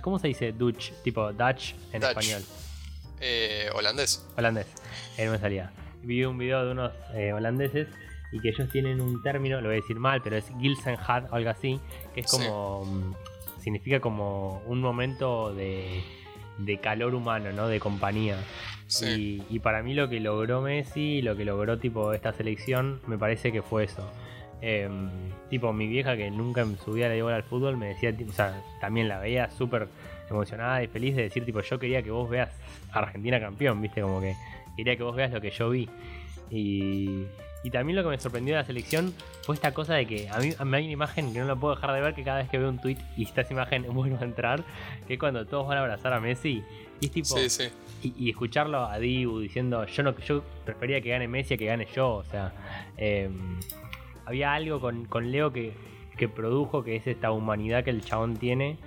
¿Cómo 0.01 0.19
se 0.19 0.27
dice 0.27 0.51
Dutch? 0.51 0.91
Tipo 1.03 1.33
Dutch 1.33 1.73
en 1.91 2.03
español. 2.03 2.43
holandés. 3.73 4.23
Holandés, 4.37 4.67
no 5.17 5.31
me 5.31 5.39
salía. 5.39 5.71
Vi 6.03 6.23
un 6.23 6.37
video 6.37 6.65
de 6.65 6.71
unos 6.71 6.91
holandeses 7.35 7.87
y 8.31 8.39
que 8.39 8.49
ellos 8.49 8.69
tienen 8.71 9.01
un 9.01 9.21
término, 9.23 9.59
lo 9.61 9.69
voy 9.69 9.77
a 9.77 9.81
decir 9.81 9.97
mal, 9.99 10.21
pero 10.21 10.37
es 10.37 10.45
Gilsenhad 10.59 11.31
o 11.31 11.35
algo 11.35 11.49
así, 11.49 11.79
que 12.13 12.21
es 12.21 12.27
como. 12.27 12.85
Mm, 12.85 13.15
significa 13.61 13.99
como 13.99 14.61
un 14.65 14.79
momento 14.79 15.53
de, 15.53 16.03
de 16.57 16.79
calor 16.79 17.15
humano, 17.15 17.51
¿no? 17.51 17.67
De 17.67 17.79
compañía. 17.79 18.37
Y, 19.49 19.59
para 19.59 19.83
mí 19.83 19.93
lo 19.93 20.09
que 20.09 20.19
logró 20.19 20.61
Messi, 20.61 21.21
lo 21.21 21.35
que 21.35 21.45
logró 21.45 21.77
tipo 21.77 22.13
esta 22.13 22.33
selección, 22.33 23.01
me 23.07 23.17
parece 23.17 23.51
que 23.51 23.61
fue 23.61 23.83
eso. 23.83 24.09
Em, 24.61 25.09
tipo, 25.49 25.71
mi 25.71 25.87
vieja 25.87 26.17
que 26.17 26.29
nunca 26.31 26.61
en 26.61 26.77
su 26.77 26.93
vida 26.93 27.07
le 27.07 27.15
dio 27.15 27.27
al 27.27 27.43
fútbol, 27.43 27.77
me 27.77 27.87
decía, 27.87 28.13
también 28.81 29.07
la 29.07 29.19
veía 29.19 29.49
súper 29.51 29.87
emocionada 30.29 30.83
y 30.83 30.87
feliz 30.87 31.15
de 31.15 31.23
decir, 31.23 31.45
tipo, 31.45 31.61
yo 31.61 31.79
quería 31.79 32.01
que 32.01 32.11
vos 32.11 32.29
veas 32.29 32.49
Argentina 32.91 33.39
campeón, 33.39 33.81
viste, 33.81 34.01
como 34.01 34.19
que 34.19 34.35
quería 34.75 34.95
que 34.95 35.03
vos 35.03 35.15
veas 35.15 35.31
lo 35.31 35.39
que 35.39 35.51
yo 35.51 35.69
vi. 35.69 35.87
Y, 36.49 37.25
y 37.63 37.69
también 37.71 37.97
lo 37.97 38.03
que 38.03 38.09
me 38.09 38.19
sorprendió 38.19 38.55
de 38.55 38.61
la 38.61 38.65
selección 38.65 39.13
fue 39.43 39.55
esta 39.55 39.73
cosa 39.73 39.93
de 39.95 40.05
que 40.05 40.29
a 40.29 40.39
mí, 40.39 40.53
me 40.65 40.77
hay 40.77 40.83
una 40.85 40.93
imagen 40.93 41.33
que 41.33 41.39
no 41.39 41.45
la 41.45 41.55
puedo 41.55 41.75
dejar 41.75 41.93
de 41.93 42.01
ver 42.01 42.15
que 42.15 42.23
cada 42.23 42.37
vez 42.39 42.49
que 42.49 42.57
veo 42.57 42.69
un 42.69 42.79
tweet 42.79 42.97
y 43.17 43.23
esta 43.23 43.45
imagen 43.49 43.83
vuelvo 43.93 44.17
a 44.19 44.23
entrar, 44.23 44.63
que 45.07 45.13
es 45.13 45.19
cuando 45.19 45.45
todos 45.45 45.67
van 45.67 45.77
a 45.77 45.81
abrazar 45.81 46.13
a 46.13 46.19
Messi. 46.19 46.63
Y 46.99 47.05
es 47.05 47.11
tipo. 47.11 47.35
Y, 48.01 48.29
escucharlo 48.29 48.85
a 48.85 48.97
Dibu 48.97 49.39
diciendo 49.39 49.85
yo 49.85 50.03
no 50.03 50.17
yo 50.19 50.41
prefería 50.63 51.01
que 51.01 51.09
gane 51.09 51.27
Messi 51.27 51.55
a 51.55 51.57
que 51.57 51.65
gane 51.65 51.87
yo. 51.93 52.15
O 52.15 52.23
sea. 52.23 52.53
Em, 52.97 53.59
había 54.25 54.53
algo 54.53 54.79
con, 54.79 55.31
Leo 55.31 55.51
que, 55.51 55.73
produjo 56.35 56.83
que 56.83 56.95
es 56.95 57.07
esta 57.07 57.31
humanidad 57.31 57.83
que 57.83 57.89
el 57.89 58.03
chabón 58.05 58.37
tiene. 58.37 58.77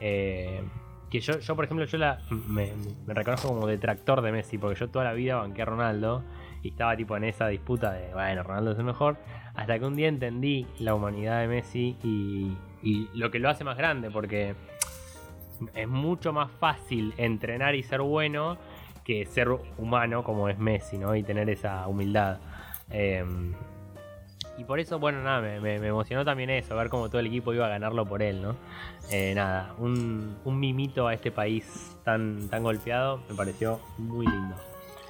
Eh, 0.00 0.62
que 1.10 1.20
yo, 1.20 1.40
yo 1.40 1.56
por 1.56 1.64
ejemplo, 1.64 1.84
yo 1.84 1.98
la, 1.98 2.20
me, 2.30 2.72
me 3.06 3.12
reconozco 3.12 3.48
como 3.48 3.66
detractor 3.66 4.22
de 4.22 4.32
Messi, 4.32 4.58
porque 4.58 4.78
yo 4.78 4.88
toda 4.88 5.04
la 5.04 5.12
vida 5.12 5.36
banqué 5.36 5.62
a 5.62 5.64
Ronaldo 5.66 6.22
y 6.62 6.68
estaba 6.68 6.96
tipo 6.96 7.16
en 7.16 7.24
esa 7.24 7.48
disputa 7.48 7.92
de, 7.92 8.12
bueno, 8.14 8.42
Ronaldo 8.44 8.72
es 8.72 8.78
el 8.78 8.84
mejor, 8.84 9.18
hasta 9.54 9.78
que 9.78 9.84
un 9.84 9.96
día 9.96 10.08
entendí 10.08 10.66
la 10.78 10.94
humanidad 10.94 11.40
de 11.40 11.48
Messi 11.48 11.96
y, 12.02 12.56
y 12.82 13.08
lo 13.14 13.30
que 13.30 13.40
lo 13.40 13.50
hace 13.50 13.64
más 13.64 13.76
grande, 13.76 14.10
porque 14.10 14.54
es 15.74 15.88
mucho 15.88 16.32
más 16.32 16.50
fácil 16.50 17.14
entrenar 17.16 17.74
y 17.74 17.82
ser 17.82 18.00
bueno 18.00 18.58
que 19.04 19.26
ser 19.26 19.48
humano 19.78 20.22
como 20.22 20.48
es 20.48 20.58
Messi, 20.58 20.98
¿no? 20.98 21.14
Y 21.14 21.22
tener 21.22 21.50
esa 21.50 21.86
humildad. 21.88 22.38
Eh, 22.90 23.24
y 24.58 24.64
por 24.64 24.78
eso, 24.80 24.98
bueno, 24.98 25.22
nada, 25.22 25.40
me, 25.40 25.76
emocionó 25.76 26.24
también 26.24 26.50
eso, 26.50 26.76
ver 26.76 26.88
cómo 26.88 27.08
todo 27.08 27.20
el 27.20 27.26
equipo 27.26 27.54
iba 27.54 27.66
a 27.66 27.70
ganarlo 27.70 28.06
por 28.06 28.22
él, 28.22 28.42
¿no? 28.42 28.54
Eh, 29.10 29.32
nada, 29.34 29.74
un, 29.78 30.36
un, 30.44 30.60
mimito 30.60 31.08
a 31.08 31.14
este 31.14 31.32
país 31.32 31.96
tan, 32.04 32.48
tan 32.48 32.62
golpeado 32.62 33.22
me 33.28 33.34
pareció 33.34 33.80
muy 33.98 34.26
lindo. 34.26 34.54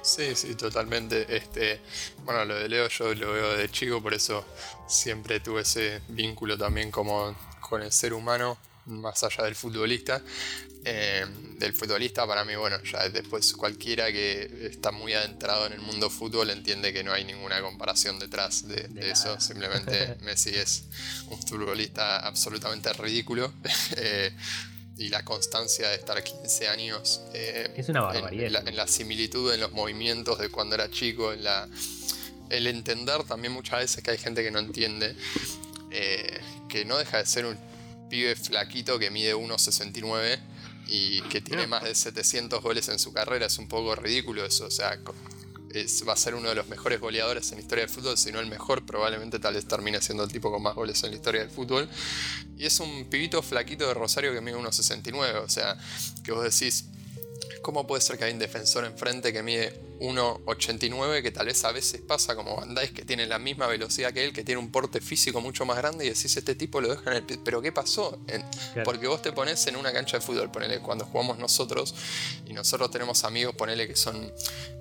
Sí, 0.01 0.35
sí, 0.35 0.55
totalmente. 0.55 1.25
Este, 1.35 1.81
bueno, 2.23 2.45
lo 2.45 2.55
de 2.55 2.67
Leo 2.67 2.87
yo 2.87 3.13
lo 3.15 3.33
veo 3.33 3.57
de 3.57 3.69
chico, 3.69 4.01
por 4.01 4.13
eso 4.13 4.45
siempre 4.87 5.39
tuve 5.39 5.61
ese 5.61 6.01
vínculo 6.09 6.57
también 6.57 6.89
como 6.89 7.35
con 7.61 7.81
el 7.81 7.91
ser 7.91 8.13
humano, 8.13 8.57
más 8.85 9.23
allá 9.23 9.45
del 9.45 9.55
futbolista. 9.55 10.21
Eh, 10.85 11.25
del 11.59 11.73
futbolista 11.73 12.27
para 12.27 12.43
mí, 12.43 12.55
bueno, 12.55 12.81
ya 12.83 13.07
después 13.07 13.53
cualquiera 13.53 14.11
que 14.11 14.67
está 14.69 14.91
muy 14.91 15.13
adentrado 15.13 15.65
en 15.67 15.73
el 15.73 15.79
mundo 15.79 16.09
fútbol 16.09 16.49
entiende 16.49 16.91
que 16.91 17.05
no 17.05 17.13
hay 17.13 17.23
ninguna 17.23 17.61
comparación 17.61 18.19
detrás 18.19 18.67
de, 18.67 18.75
de, 18.75 19.01
de 19.01 19.11
eso. 19.11 19.39
Simplemente 19.39 20.17
Messi 20.21 20.49
es 20.49 20.83
un 21.29 21.41
futbolista 21.41 22.19
absolutamente 22.19 22.91
ridículo. 22.93 23.53
eh, 23.97 24.35
y 24.97 25.09
la 25.09 25.23
constancia 25.25 25.89
de 25.89 25.95
estar 25.95 26.21
15 26.23 26.67
años 26.67 27.21
eh, 27.33 27.73
es 27.75 27.89
una 27.89 28.01
barbaridad. 28.01 28.33
En, 28.33 28.47
en, 28.47 28.53
la, 28.53 28.59
en, 28.59 28.75
la, 28.75 28.87
similitud 28.87 29.51
en 29.51 29.59
los 29.59 29.71
movimientos 29.71 30.37
de 30.37 30.49
cuando 30.49 30.75
era 30.75 30.89
chico, 30.91 31.33
en 31.33 31.43
la, 31.43 31.67
el 32.49 32.67
entender 32.67 33.23
también 33.23 33.53
muchas 33.53 33.79
veces 33.79 34.03
que 34.03 34.11
hay 34.11 34.17
gente 34.17 34.43
que 34.43 34.51
no 34.51 34.59
entiende, 34.59 35.15
eh, 35.91 36.39
que 36.69 36.85
no 36.85 36.97
deja 36.97 37.17
de 37.17 37.25
ser 37.25 37.45
un 37.45 37.57
pibe 38.09 38.35
flaquito 38.35 38.99
que 38.99 39.09
mide 39.11 39.35
1,69 39.35 40.39
y 40.87 41.21
que 41.23 41.41
tiene 41.41 41.67
más 41.67 41.83
de 41.83 41.95
700 41.95 42.61
goles 42.61 42.89
en 42.89 42.99
su 42.99 43.13
carrera, 43.13 43.45
es 43.45 43.57
un 43.57 43.67
poco 43.67 43.95
ridículo 43.95 44.45
eso, 44.45 44.65
o 44.65 44.71
sea, 44.71 44.99
es, 45.73 46.07
va 46.07 46.13
a 46.13 46.17
ser 46.17 46.35
uno 46.35 46.49
de 46.49 46.55
los 46.55 46.67
mejores 46.67 46.99
goleadores 46.99 47.51
en 47.51 47.57
la 47.57 47.61
historia 47.61 47.85
del 47.85 47.93
fútbol, 47.93 48.17
si 48.17 48.31
no 48.31 48.39
el 48.39 48.47
mejor, 48.47 48.85
probablemente 48.85 49.39
tal 49.39 49.55
vez 49.55 49.65
termine 49.67 50.01
siendo 50.01 50.23
el 50.23 50.31
tipo 50.31 50.51
con 50.51 50.61
más 50.61 50.75
goles 50.75 51.03
en 51.03 51.11
la 51.11 51.15
historia 51.15 51.41
del 51.41 51.49
fútbol. 51.49 51.89
Y 52.57 52.65
es 52.65 52.79
un 52.79 53.05
pibito 53.05 53.41
flaquito 53.41 53.87
de 53.87 53.93
Rosario 53.93 54.33
que 54.33 54.41
mide 54.41 54.57
1,69, 54.57 55.43
o 55.43 55.49
sea, 55.49 55.77
que 56.23 56.31
vos 56.31 56.43
decís, 56.43 56.85
¿cómo 57.61 57.87
puede 57.87 58.01
ser 58.01 58.17
que 58.17 58.25
hay 58.25 58.33
un 58.33 58.39
defensor 58.39 58.85
enfrente 58.85 59.33
que 59.33 59.41
mide 59.41 59.73
1,89 59.99 61.21
que 61.21 61.31
tal 61.31 61.47
vez 61.47 61.63
a 61.65 61.71
veces 61.71 62.01
pasa 62.01 62.35
como 62.35 62.55
Bandai 62.55 62.89
que 62.93 63.05
tiene 63.05 63.25
la 63.25 63.39
misma 63.39 63.67
velocidad 63.67 64.11
que 64.13 64.23
él, 64.23 64.33
que 64.33 64.43
tiene 64.43 64.59
un 64.59 64.71
porte 64.71 65.01
físico 65.01 65.41
mucho 65.41 65.65
más 65.65 65.77
grande 65.77 66.05
y 66.05 66.09
decís, 66.09 66.35
este 66.35 66.55
tipo 66.55 66.81
lo 66.81 66.89
deja 66.89 67.11
en 67.11 67.17
el. 67.17 67.39
Pero 67.39 67.61
¿qué 67.61 67.71
pasó? 67.71 68.19
En, 68.27 68.41
claro. 68.41 68.83
Porque 68.83 69.07
vos 69.07 69.21
te 69.21 69.31
pones 69.31 69.65
en 69.67 69.75
una 69.75 69.91
cancha 69.91 70.17
de 70.17 70.25
fútbol, 70.25 70.51
ponele, 70.51 70.79
cuando 70.79 71.05
jugamos 71.05 71.37
nosotros 71.39 71.95
y 72.45 72.53
nosotros 72.53 72.91
tenemos 72.91 73.23
amigos, 73.23 73.55
ponele 73.55 73.87
que 73.87 73.95
son, 73.95 74.31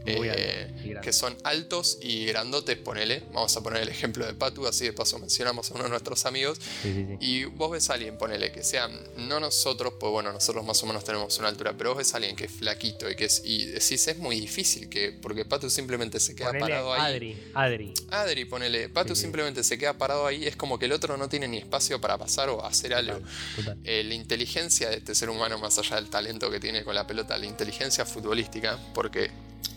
eh, 0.06 1.00
que 1.02 1.12
son 1.12 1.36
altos 1.44 1.98
y 2.02 2.26
grandotes, 2.26 2.76
ponele. 2.78 3.22
Vamos 3.32 3.56
a 3.56 3.62
poner 3.62 3.82
el 3.82 3.88
ejemplo 3.88 4.26
de 4.26 4.34
Patu, 4.34 4.66
así 4.66 4.84
de 4.84 4.92
paso 4.92 5.18
mencionamos 5.18 5.70
a 5.70 5.74
uno 5.74 5.84
de 5.84 5.90
nuestros 5.90 6.26
amigos. 6.26 6.58
Sí, 6.82 6.92
sí, 6.92 7.06
sí. 7.08 7.16
Y 7.20 7.44
vos 7.44 7.70
ves 7.70 7.90
a 7.90 7.94
alguien, 7.94 8.18
ponele, 8.18 8.52
que 8.52 8.62
sean, 8.62 8.92
no 9.16 9.40
nosotros, 9.40 9.94
pues 9.98 10.12
bueno, 10.12 10.32
nosotros 10.32 10.64
más 10.64 10.82
o 10.82 10.86
menos 10.86 11.04
tenemos 11.04 11.38
una 11.38 11.48
altura, 11.48 11.74
pero 11.76 11.90
vos 11.90 11.98
ves 11.98 12.14
a 12.14 12.16
alguien 12.16 12.36
que 12.36 12.44
es 12.44 12.52
flaquito 12.52 13.10
y 13.10 13.16
que 13.16 13.26
es, 13.26 13.42
y 13.44 13.66
decís, 13.66 14.06
es 14.08 14.18
muy 14.18 14.40
difícil 14.40 14.88
que 14.88 15.01
porque 15.10 15.44
Patu 15.44 15.68
simplemente 15.68 16.20
se 16.20 16.34
queda 16.34 16.48
ponele 16.48 16.66
parado 16.66 16.92
ahí. 16.92 17.14
Adri, 17.14 17.42
Adri. 17.54 17.94
Adri, 18.10 18.44
ponele. 18.44 18.88
Patu 18.88 19.16
sí, 19.16 19.22
simplemente 19.22 19.64
se 19.64 19.78
queda 19.78 19.98
parado 19.98 20.26
ahí. 20.26 20.46
Es 20.46 20.56
como 20.56 20.78
que 20.78 20.86
el 20.86 20.92
otro 20.92 21.16
no 21.16 21.28
tiene 21.28 21.48
ni 21.48 21.58
espacio 21.58 22.00
para 22.00 22.18
pasar 22.18 22.48
o 22.48 22.64
hacer 22.64 22.94
algo. 22.94 23.20
Total. 23.56 23.78
Eh, 23.84 24.04
la 24.04 24.14
inteligencia 24.14 24.90
de 24.90 24.96
este 24.96 25.14
ser 25.14 25.30
humano, 25.30 25.58
más 25.58 25.78
allá 25.78 25.96
del 25.96 26.08
talento 26.08 26.50
que 26.50 26.60
tiene 26.60 26.84
con 26.84 26.94
la 26.94 27.06
pelota, 27.06 27.36
la 27.36 27.46
inteligencia 27.46 28.04
futbolística, 28.04 28.78
porque 28.94 29.30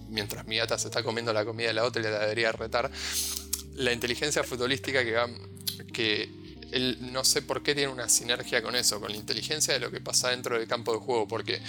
mientras 0.10 0.46
mi 0.48 0.58
gata 0.58 0.78
se 0.78 0.88
está 0.88 1.04
comiendo 1.04 1.34
la 1.34 1.46
comida 1.46 1.68
de 1.68 1.74
la 1.74 1.84
otra 1.84 2.02
y 2.02 2.06
la 2.06 2.20
debería 2.20 2.52
retar, 2.52 2.92
la 3.76 3.92
inteligencia 3.92 4.44
futbolística 4.44 5.04
que 5.04 5.12
va. 5.14 5.30
que 5.92 6.45
él 6.72 6.98
no 7.00 7.24
sé 7.24 7.42
por 7.42 7.64
qué 7.64 7.76
tiene 7.76 7.92
una 7.92 8.10
sinergia 8.10 8.62
con 8.62 8.76
eso, 8.76 9.00
con 9.00 9.12
la 9.12 9.18
inteligencia 9.18 9.74
de 9.74 9.80
lo 9.80 9.92
que 9.92 10.02
pasa 10.02 10.30
dentro 10.30 10.58
del 10.58 10.68
campo 10.68 10.94
de 10.94 11.00
juego, 11.00 11.28
porque 11.28 11.62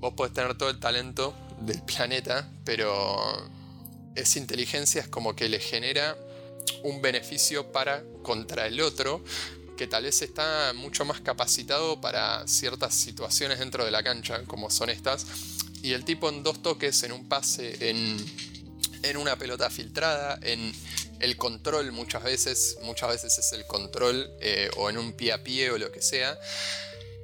vos 0.00 0.14
podés 0.14 0.32
tener 0.32 0.56
todo 0.56 0.70
el 0.70 0.78
talento 0.78 1.34
del 1.60 1.82
planeta, 1.82 2.48
pero 2.64 3.50
esa 4.14 4.38
inteligencia 4.38 5.00
es 5.00 5.08
como 5.08 5.34
que 5.34 5.48
le 5.48 5.60
genera 5.60 6.16
un 6.82 7.00
beneficio 7.02 7.72
para 7.72 8.02
contra 8.22 8.66
el 8.66 8.80
otro 8.80 9.22
que 9.76 9.86
tal 9.86 10.04
vez 10.04 10.22
está 10.22 10.72
mucho 10.74 11.04
más 11.04 11.20
capacitado 11.20 12.00
para 12.00 12.46
ciertas 12.46 12.94
situaciones 12.94 13.58
dentro 13.58 13.84
de 13.84 13.90
la 13.90 14.02
cancha, 14.02 14.44
como 14.44 14.70
son 14.70 14.90
estas, 14.90 15.26
y 15.82 15.92
el 15.92 16.04
tipo 16.04 16.28
en 16.28 16.42
dos 16.42 16.62
toques, 16.62 17.02
en 17.02 17.12
un 17.12 17.28
pase, 17.28 17.90
en, 17.90 18.24
en 19.04 19.16
una 19.16 19.36
pelota 19.36 19.70
filtrada, 19.70 20.38
en 20.42 20.72
el 21.20 21.36
control 21.36 21.92
muchas 21.92 22.22
veces, 22.22 22.78
muchas 22.82 23.10
veces 23.10 23.38
es 23.38 23.52
el 23.52 23.66
control, 23.66 24.30
eh, 24.40 24.70
o 24.76 24.90
en 24.90 24.98
un 24.98 25.12
pie 25.12 25.32
a 25.32 25.42
pie 25.42 25.70
o 25.70 25.78
lo 25.78 25.92
que 25.92 26.02
sea, 26.02 26.38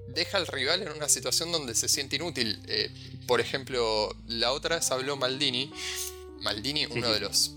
deja 0.09 0.39
al 0.39 0.47
rival 0.47 0.83
en 0.83 0.93
una 0.93 1.09
situación 1.09 1.53
donde 1.53 1.75
se 1.75 1.89
siente 1.89 2.17
inútil. 2.17 2.63
Eh, 2.67 2.91
por 3.27 3.41
ejemplo, 3.41 4.15
la 4.27 4.53
otra 4.53 4.77
vez 4.77 4.91
habló 4.91 5.17
Maldini. 5.17 5.73
Maldini, 6.41 6.87
uno 6.87 7.09
sí. 7.09 7.13
de 7.13 7.21
los 7.21 7.51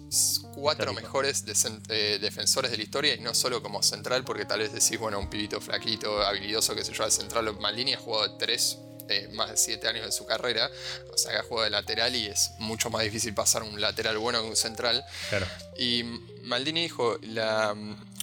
cuatro 0.55 0.91
Histórico. 0.91 1.01
mejores 1.01 1.45
eh, 1.89 2.19
defensores 2.21 2.69
de 2.69 2.77
la 2.77 2.83
historia, 2.83 3.15
y 3.15 3.21
no 3.21 3.33
solo 3.33 3.63
como 3.63 3.81
central, 3.81 4.25
porque 4.25 4.45
tal 4.45 4.59
vez 4.59 4.73
decís, 4.73 4.99
bueno, 4.99 5.19
un 5.19 5.29
pibito 5.29 5.61
flaquito, 5.61 6.21
habilidoso, 6.21 6.75
que 6.75 6.83
se 6.83 6.91
lleva 6.91 7.05
al 7.05 7.11
central. 7.11 7.57
Maldini 7.59 7.93
ha 7.93 7.97
jugado 7.97 8.35
tres, 8.37 8.77
eh, 9.09 9.29
más 9.33 9.51
de 9.51 9.57
siete 9.57 9.87
años 9.87 10.05
de 10.05 10.11
su 10.11 10.25
carrera, 10.25 10.69
o 11.11 11.17
sea 11.17 11.31
que 11.31 11.37
ha 11.39 11.43
jugado 11.43 11.65
de 11.65 11.71
lateral 11.71 12.15
y 12.15 12.27
es 12.27 12.51
mucho 12.59 12.89
más 12.89 13.03
difícil 13.03 13.33
pasar 13.33 13.63
un 13.63 13.79
lateral 13.81 14.17
bueno 14.17 14.41
que 14.41 14.47
un 14.49 14.55
central. 14.55 15.03
Claro. 15.29 15.45
Y 15.77 16.03
Maldini 16.43 16.83
dijo, 16.83 17.17
la, 17.21 17.75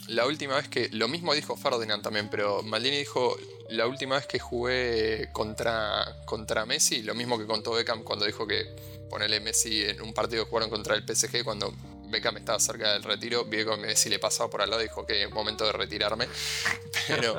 la 0.07 0.25
última 0.25 0.55
vez 0.55 0.67
que, 0.67 0.89
lo 0.91 1.07
mismo 1.07 1.33
dijo 1.33 1.55
Ferdinand 1.55 2.03
también, 2.03 2.29
pero 2.29 2.63
Maldini 2.63 2.97
dijo, 2.97 3.37
la 3.69 3.87
última 3.87 4.15
vez 4.15 4.27
que 4.27 4.39
jugué 4.39 5.29
contra, 5.31 6.17
contra 6.25 6.65
Messi, 6.65 7.03
lo 7.03 7.15
mismo 7.15 7.37
que 7.37 7.45
contó 7.45 7.71
Beckham 7.71 8.03
cuando 8.03 8.25
dijo 8.25 8.45
que 8.47 8.65
ponerle 9.09 9.39
Messi 9.39 9.83
en 9.83 10.01
un 10.01 10.13
partido 10.13 10.43
que 10.43 10.49
jugaron 10.49 10.69
contra 10.69 10.95
el 10.95 11.03
PSG 11.03 11.43
cuando 11.43 11.73
Beckham 12.09 12.37
estaba 12.37 12.59
cerca 12.59 12.93
del 12.93 13.03
retiro, 13.03 13.45
vi 13.45 13.63
que 13.63 13.77
Messi 13.77 14.09
le 14.09 14.19
pasaba 14.19 14.49
por 14.49 14.61
al 14.61 14.69
lado 14.69 14.81
y 14.81 14.85
dijo 14.87 15.05
que 15.05 15.23
es 15.23 15.31
momento 15.31 15.65
de 15.65 15.71
retirarme. 15.71 16.27
Pero 17.07 17.35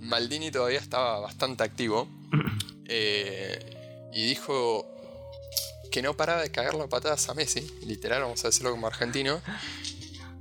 Maldini 0.00 0.50
todavía 0.50 0.78
estaba 0.78 1.18
bastante 1.20 1.64
activo 1.64 2.08
eh, 2.94 4.10
y 4.12 4.26
dijo 4.26 4.86
que 5.90 6.02
no 6.02 6.14
paraba 6.14 6.42
de 6.42 6.50
cagarlo 6.50 6.82
a 6.82 6.88
patadas 6.88 7.28
a 7.30 7.34
Messi, 7.34 7.60
literal, 7.86 8.22
vamos 8.22 8.44
a 8.44 8.48
decirlo 8.48 8.70
como 8.70 8.86
argentino, 8.86 9.40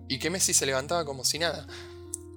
y 0.09 0.19
que 0.19 0.29
Messi 0.29 0.53
se 0.53 0.65
levantaba 0.65 1.05
como 1.05 1.23
si 1.23 1.39
nada. 1.39 1.65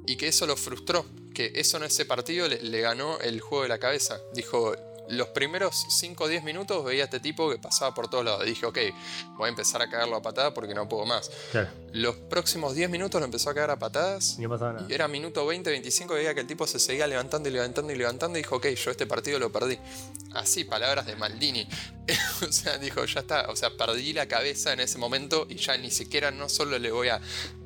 Y 0.06 0.16
que 0.16 0.28
eso 0.28 0.46
lo 0.46 0.56
frustró, 0.56 1.04
que 1.34 1.52
eso 1.56 1.78
en 1.78 1.84
ese 1.84 2.04
partido 2.04 2.46
le, 2.46 2.62
le 2.62 2.80
ganó 2.80 3.18
el 3.18 3.40
juego 3.40 3.62
de 3.64 3.68
la 3.68 3.78
cabeza. 3.78 4.20
Dijo, 4.34 4.76
los 5.08 5.28
primeros 5.28 5.86
5 5.88 6.24
o 6.24 6.28
10 6.28 6.44
minutos 6.44 6.84
veía 6.84 7.02
a 7.02 7.04
este 7.04 7.20
tipo 7.20 7.50
que 7.50 7.58
pasaba 7.58 7.94
por 7.94 8.08
todos 8.08 8.24
lados. 8.24 8.44
Dije, 8.44 8.66
ok, 8.66 8.78
voy 9.36 9.46
a 9.46 9.48
empezar 9.48 9.82
a 9.82 9.88
cagarlo 9.88 10.16
a 10.16 10.22
patadas 10.22 10.52
porque 10.52 10.74
no 10.74 10.88
puedo 10.88 11.04
más. 11.04 11.30
Claro. 11.50 11.68
Los 11.92 12.16
próximos 12.16 12.74
10 12.74 12.90
minutos 12.90 13.20
lo 13.20 13.24
empezó 13.26 13.50
a 13.50 13.54
cagar 13.54 13.70
a 13.70 13.78
patadas. 13.78 14.38
Y 14.38 14.42
no 14.42 14.48
pasaba 14.48 14.72
nada. 14.72 14.86
Y 14.88 14.94
era 14.94 15.08
minuto 15.08 15.46
20, 15.46 15.70
25, 15.70 16.14
veía 16.14 16.34
que 16.34 16.40
el 16.40 16.46
tipo 16.46 16.66
se 16.66 16.78
seguía 16.78 17.06
levantando 17.06 17.48
y 17.48 17.52
levantando 17.52 17.92
y 17.92 17.96
levantando. 17.96 18.38
Y 18.38 18.42
dijo, 18.42 18.56
ok, 18.56 18.66
yo 18.68 18.90
este 18.90 19.06
partido 19.06 19.38
lo 19.38 19.52
perdí. 19.52 19.78
Así, 20.32 20.64
palabras 20.64 21.06
de 21.06 21.16
Maldini. 21.16 21.68
o 22.48 22.52
sea, 22.52 22.78
dijo, 22.78 23.04
ya 23.04 23.20
está. 23.20 23.50
O 23.50 23.56
sea, 23.56 23.70
perdí 23.76 24.12
la 24.12 24.26
cabeza 24.26 24.72
en 24.72 24.80
ese 24.80 24.98
momento 24.98 25.46
y 25.48 25.56
ya 25.56 25.76
ni 25.76 25.90
siquiera 25.90 26.30
no 26.30 26.48
solo 26.48 26.78
le 26.78 26.90
voy 26.90 27.08
a 27.08 27.20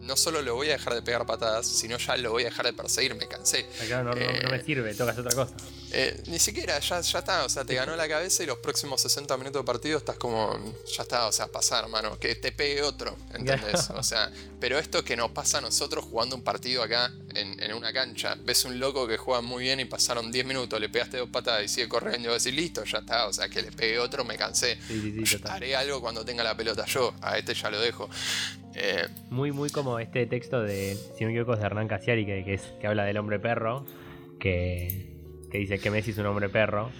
no 0.09 0.17
solo 0.17 0.41
lo 0.41 0.55
voy 0.55 0.71
a 0.71 0.73
dejar 0.73 0.95
de 0.95 1.03
pegar 1.03 1.27
patadas, 1.27 1.67
sino 1.67 1.99
ya 1.99 2.17
lo 2.17 2.33
voy 2.33 2.43
a 2.43 2.47
dejar 2.47 2.65
de 2.65 2.73
perseguir, 2.73 3.15
me 3.15 3.29
cansé. 3.29 3.67
No, 3.91 4.13
eh, 4.15 4.41
no, 4.43 4.43
no 4.43 4.51
me 4.51 4.65
sirve, 4.65 4.95
tocas 4.95 5.19
otra 5.19 5.35
cosa. 5.35 5.55
Eh, 5.93 6.23
ni 6.27 6.39
siquiera, 6.39 6.79
ya, 6.79 7.01
ya 7.01 7.19
está, 7.19 7.45
o 7.45 7.49
sea, 7.49 7.65
te 7.65 7.75
ganó 7.75 7.95
la 7.95 8.09
cabeza 8.09 8.43
y 8.43 8.47
los 8.47 8.59
próximos 8.59 9.01
60 9.03 9.37
minutos 9.37 9.63
de 9.63 9.67
partido 9.67 9.99
estás 9.99 10.17
como, 10.17 10.59
ya 10.87 11.03
está, 11.03 11.27
o 11.27 11.33
sea, 11.33 11.47
pasar, 11.47 11.85
hermano, 11.85 12.19
que 12.19 12.35
te 12.35 12.53
pegue 12.53 12.83
otro, 12.83 13.17
¿entendés? 13.35 13.89
o 13.91 14.03
sea, 14.03 14.31
pero 14.61 14.79
esto 14.79 15.05
que 15.05 15.17
nos 15.17 15.31
pasa 15.31 15.59
a 15.59 15.61
nosotros 15.61 16.05
jugando 16.05 16.37
un 16.37 16.43
partido 16.43 16.83
acá 16.83 17.13
en, 17.35 17.63
en, 17.63 17.73
una 17.75 17.93
cancha, 17.93 18.37
ves 18.45 18.65
un 18.65 18.79
loco 18.79 19.07
que 19.07 19.17
juega 19.17 19.41
muy 19.41 19.65
bien 19.65 19.81
y 19.81 19.87
pasaron 19.87 20.31
10 20.31 20.47
minutos, 20.47 20.81
le 20.81 20.89
pegaste 20.89 21.19
dos 21.19 21.31
patadas 21.31 21.65
y 21.65 21.69
sigue 21.69 21.89
corriendo 21.89 22.31
y 22.31 22.33
decir, 22.33 22.55
listo, 22.55 22.85
ya 22.85 22.99
está, 22.99 23.27
o 23.27 23.33
sea, 23.33 23.49
que 23.49 23.63
le 23.63 23.73
pegue 23.73 23.99
otro, 23.99 24.25
me 24.25 24.37
cansé. 24.37 24.79
Sí, 24.87 25.01
sí, 25.01 25.27
sí, 25.27 25.41
Haré 25.45 25.77
algo 25.77 26.01
cuando 26.01 26.25
tenga 26.25 26.45
la 26.45 26.57
pelota 26.57 26.85
yo, 26.87 27.15
a 27.21 27.39
este 27.39 27.55
ya 27.55 27.71
lo 27.71 27.81
dejo. 27.81 28.09
Eh, 28.75 29.07
muy, 29.31 29.53
muy 29.53 29.71
como 29.71 29.99
este 29.99 30.27
texto 30.27 30.63
de, 30.63 30.95
si 30.95 31.25
no 31.25 31.31
me 31.31 31.37
equivoco, 31.37 31.57
de 31.57 31.65
Hernán 31.65 31.89
Casiari, 31.89 32.27
que, 32.27 32.45
que, 32.45 32.61
que 32.81 32.87
habla 32.87 33.05
del 33.05 33.17
hombre 33.17 33.39
perro, 33.39 33.85
que, 34.39 35.19
que 35.51 35.59
dice 35.59 35.79
que 35.79 35.91
Messi 35.91 36.11
es 36.11 36.19
un 36.19 36.27
hombre 36.27 36.49
perro, 36.49 36.91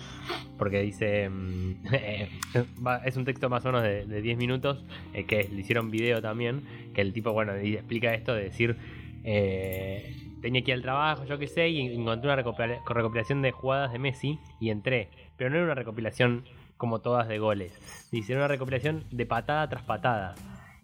porque 0.57 0.83
dice, 0.83 1.29
mm, 1.29 1.87
es 3.05 3.17
un 3.17 3.25
texto 3.25 3.49
más 3.49 3.65
o 3.65 3.73
menos 3.73 3.83
de, 3.83 4.23
10 4.23 4.39
minutos, 4.39 4.85
eh, 5.13 5.25
que 5.25 5.49
le 5.49 5.61
hicieron 5.61 5.91
video 5.91 6.21
también, 6.21 6.63
que 6.95 7.01
el 7.01 7.13
tipo, 7.13 7.33
bueno, 7.33 7.55
explica 7.55 8.15
esto 8.15 8.35
de 8.35 8.45
decir, 8.45 8.77
eh, 9.25 10.17
tenía 10.41 10.63
que 10.63 10.71
ir 10.71 10.77
al 10.77 10.83
trabajo, 10.83 11.25
yo 11.25 11.39
qué 11.39 11.47
sé, 11.47 11.69
y 11.69 11.95
encontré 11.95 12.31
una 12.31 12.37
recopilación 12.37 13.43
de 13.43 13.51
jugadas 13.51 13.93
de 13.93 13.99
Messi 13.99 14.39
y 14.61 14.71
entré, 14.71 15.11
pero 15.37 15.51
no 15.51 15.57
era 15.57 15.65
una 15.65 15.75
recopilación 15.75 16.45
como 16.77 17.01
todas 17.01 17.29
de 17.29 17.39
goles, 17.39 17.73
dice, 18.13 18.33
era 18.33 18.43
una 18.43 18.49
recopilación 18.49 19.05
de 19.11 19.27
patada 19.27 19.69
tras 19.69 19.83
patada. 19.83 20.35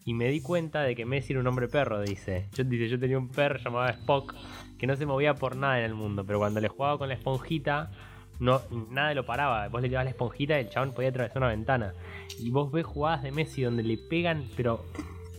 Y 0.04 0.14
me 0.14 0.28
di 0.28 0.40
cuenta 0.40 0.82
de 0.82 0.94
que 0.94 1.06
Messi 1.06 1.32
era 1.32 1.40
un 1.40 1.46
hombre 1.46 1.68
perro, 1.68 2.00
dice. 2.02 2.48
Yo, 2.54 2.64
dice, 2.64 2.88
yo 2.88 2.98
tenía 2.98 3.18
un 3.18 3.28
perro 3.28 3.58
llamado 3.58 3.88
Spock 3.88 4.34
que 4.78 4.86
no 4.86 4.96
se 4.96 5.06
movía 5.06 5.34
por 5.34 5.56
nada 5.56 5.78
en 5.78 5.84
el 5.86 5.94
mundo, 5.94 6.24
pero 6.26 6.38
cuando 6.38 6.60
le 6.60 6.68
jugaba 6.68 6.98
con 6.98 7.08
la 7.08 7.14
esponjita, 7.14 7.90
no, 8.38 8.60
nada 8.90 9.14
lo 9.14 9.24
paraba. 9.24 9.68
Vos 9.68 9.80
le 9.80 9.88
llevabas 9.88 10.04
la 10.06 10.10
esponjita 10.10 10.58
y 10.58 10.64
el 10.64 10.70
chabón 10.70 10.92
podía 10.92 11.08
atravesar 11.08 11.38
una 11.38 11.48
ventana. 11.48 11.94
Y 12.38 12.50
vos 12.50 12.70
ves 12.70 12.84
jugadas 12.84 13.22
de 13.22 13.32
Messi 13.32 13.62
donde 13.62 13.82
le 13.82 13.96
pegan, 13.96 14.44
pero 14.56 14.84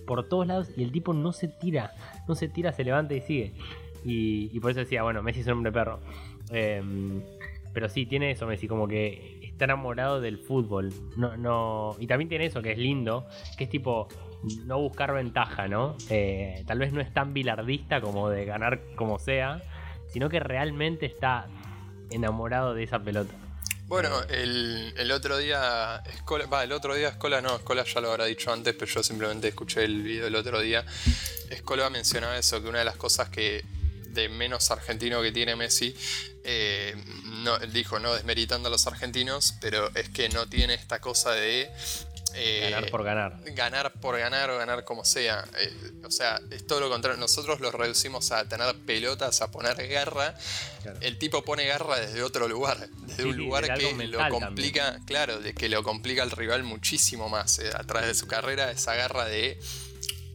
por 0.08 0.28
todos 0.28 0.48
lados, 0.48 0.72
y 0.76 0.84
el 0.84 0.92
tipo 0.92 1.14
no 1.14 1.32
se 1.32 1.48
tira. 1.48 1.94
No 2.28 2.36
se 2.36 2.48
tira, 2.48 2.72
se 2.72 2.84
levanta 2.84 3.14
y 3.14 3.22
sigue. 3.22 3.54
Y, 4.04 4.60
por 4.60 4.72
eso 4.72 4.82
decía, 4.82 5.04
bueno, 5.04 5.24
Messi 5.24 5.42
es 5.42 5.48
un 5.48 5.54
hombre 5.54 5.72
perro. 5.72 6.00
Em, 6.52 7.22
pero 7.74 7.90
sí, 7.90 8.06
tiene 8.06 8.32
eso 8.32 8.46
Messi, 8.46 8.68
como 8.68 8.88
que 8.88 9.40
está 9.44 9.66
enamorado 9.66 10.22
del 10.22 10.38
fútbol. 10.38 10.94
No, 11.18 11.36
no, 11.38 11.96
y 12.00 12.08
también 12.08 12.30
tiene 12.30 12.46
eso 12.46 12.62
que 12.62 12.72
es 12.72 12.78
lindo, 12.78 13.26
que 13.58 13.64
es 13.66 13.70
tipo, 13.70 14.08
no 14.66 14.80
buscar 14.80 15.14
ventaja, 15.14 15.68
¿no? 15.68 15.96
Eh, 16.10 16.64
tal 16.68 16.80
vez 16.80 16.94
no 16.94 17.02
es 17.02 17.14
tan 17.14 17.34
bilardista 17.34 18.02
como 18.02 18.30
de 18.30 18.46
ganar 18.46 18.82
como 18.96 19.20
sea, 19.20 19.62
sino 20.08 20.30
que 20.30 20.40
realmente 20.40 21.06
está 21.06 21.48
enamorado 22.12 22.74
de 22.74 22.84
esa 22.84 23.00
pelota. 23.00 23.34
Bueno, 23.88 24.10
el, 24.30 25.12
otro 25.12 25.38
día, 25.38 26.02
Escola, 26.08 26.48
va, 26.48 26.64
el 26.64 26.72
otro 26.72 26.96
día 26.96 27.10
Escola 27.10 27.42
no, 27.42 27.56
Escola 27.56 27.84
ya 27.84 28.02
lo 28.02 28.12
habrá 28.12 28.26
dicho 28.26 28.52
antes, 28.52 28.74
pero 28.74 28.92
yo 28.92 29.04
simplemente 29.04 29.50
escuché 29.50 29.84
el 29.84 30.02
video 30.02 30.28
el 30.28 30.36
otro 30.36 30.60
día. 30.60 30.84
Escola 31.52 31.90
mencionaba 31.92 32.36
eso, 32.38 32.62
que 32.64 32.70
una 32.70 32.80
de 32.80 32.86
las 32.86 32.96
cosas 32.96 33.30
que 33.30 33.64
de 34.10 34.30
menos 34.30 34.72
argentino 34.72 35.22
que 35.22 35.32
tiene 35.32 35.56
Messi, 35.56 35.96
eh, 36.44 36.96
no, 37.44 37.60
dijo 37.60 38.00
no 38.00 38.14
desmeritando 38.16 38.70
a 38.70 38.72
los 38.72 38.88
argentinos, 38.88 39.56
pero 39.62 39.94
es 39.94 40.10
que 40.10 40.30
no 40.30 40.48
tiene 40.48 40.74
esta 40.74 41.00
cosa 41.00 41.32
de 41.32 41.70
eh, 42.36 42.70
ganar 42.70 42.90
por 42.90 43.04
ganar. 43.04 43.40
Ganar 43.46 43.94
por 43.94 44.18
ganar 44.18 44.50
o 44.50 44.58
ganar 44.58 44.84
como 44.84 45.06
sea. 45.06 45.46
Eh, 45.60 45.74
o 46.04 46.12
sea, 46.12 46.40
es 46.52 46.66
todo 46.68 46.80
lo 46.80 46.90
contrario. 46.90 47.20
Nosotros 47.20 47.60
lo 47.60 47.72
reducimos 47.72 48.32
a 48.32 48.48
tener 48.48 48.76
pelotas, 48.86 49.42
a 49.42 49.52
poner 49.52 49.88
garra. 49.88 50.36
El 51.02 51.18
tipo 51.18 51.44
pone 51.44 51.66
garra 51.66 52.00
desde 52.00 52.22
otro 52.24 52.48
lugar. 52.48 52.90
Desde 53.08 53.26
un 53.26 53.38
lugar 53.38 53.74
que 53.74 53.94
lo 54.08 54.30
complica, 54.30 55.00
claro, 55.06 55.40
de 55.40 55.54
que 55.54 55.70
lo 55.70 55.84
complica 55.84 56.24
al 56.24 56.32
rival 56.32 56.64
muchísimo 56.64 57.30
más. 57.30 57.60
Eh, 57.60 57.70
a 57.74 57.84
través 57.84 58.08
de 58.08 58.16
su 58.16 58.28
carrera, 58.28 58.72
esa 58.72 58.96
garra 58.96 59.26
de 59.26 59.60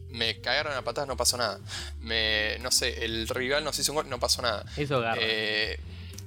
me 0.09 0.41
cagaron 0.41 0.73
a 0.73 0.81
patadas, 0.81 1.07
no 1.07 1.15
pasó 1.15 1.37
nada. 1.37 1.59
Me, 1.99 2.57
no 2.59 2.71
sé, 2.71 3.05
el 3.05 3.27
rival 3.27 3.63
nos 3.63 3.79
hizo 3.79 3.93
un 3.93 3.97
gol, 3.97 4.09
no 4.09 4.19
pasó 4.19 4.41
nada. 4.41 4.65
Eso 4.75 4.99
garra. 4.99 5.21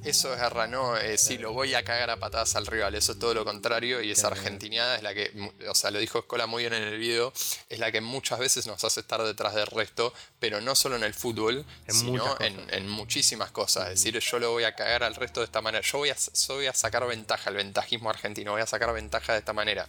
Eso 0.04 0.32
es 0.34 0.38
garra, 0.38 0.66
no 0.66 0.99
eh, 0.99 1.16
sí, 1.16 1.38
lo 1.38 1.52
voy 1.52 1.75
a 1.75 1.82
cagar 1.82 2.11
a 2.11 2.18
patadas 2.18 2.56
al 2.56 2.66
rival, 2.66 2.94
eso 2.94 3.12
es 3.12 3.18
todo 3.18 3.32
lo 3.32 3.44
contrario 3.44 4.02
y 4.02 4.11
esa 4.11 4.26
argentinada 4.26 4.96
es 4.96 5.02
la 5.02 5.14
que, 5.14 5.32
o 5.66 5.75
sea, 5.75 5.90
lo 5.90 5.99
dijo 5.99 6.18
Escola 6.18 6.46
muy 6.46 6.64
bien 6.64 6.75
en 6.75 6.82
el 6.82 6.99
video, 6.99 7.32
es 7.70 7.78
la 7.78 7.90
que 7.90 8.02
muchas 8.02 8.38
veces 8.38 8.66
nos 8.66 8.84
hace 8.84 9.00
estar 9.00 9.23
detrás 9.23 9.54
del 9.54 9.66
resto, 9.66 10.12
pero 10.38 10.61
no 10.61 10.75
solo 10.75 10.96
en 10.96 11.04
el 11.04 11.14
fútbol, 11.14 11.64
sino 11.88 12.37
en, 12.40 12.88
muchísimas 12.88 13.50
cosas. 13.50 13.88
Es 13.88 14.02
decir, 14.02 14.18
yo 14.18 14.38
lo 14.38 14.50
voy 14.50 14.64
a 14.64 14.75
cagar 14.75 15.04
al 15.04 15.14
resto 15.14 15.40
de 15.40 15.46
esta 15.46 15.62
manera, 15.62 15.82
yo 15.82 15.99
voy 15.99 16.11
a, 16.11 16.16
yo 16.16 16.54
voy 16.54 16.66
a 16.66 16.75
sacar 16.75 17.06
ventaja, 17.06 17.49
el 17.49 17.56
ventajismo 17.56 18.11
argentino, 18.11 18.52
voy 18.52 18.61
a 18.61 18.66
sacar 18.66 18.92
ventaja 18.92 19.32
de 19.32 19.38
esta 19.38 19.54
manera. 19.54 19.88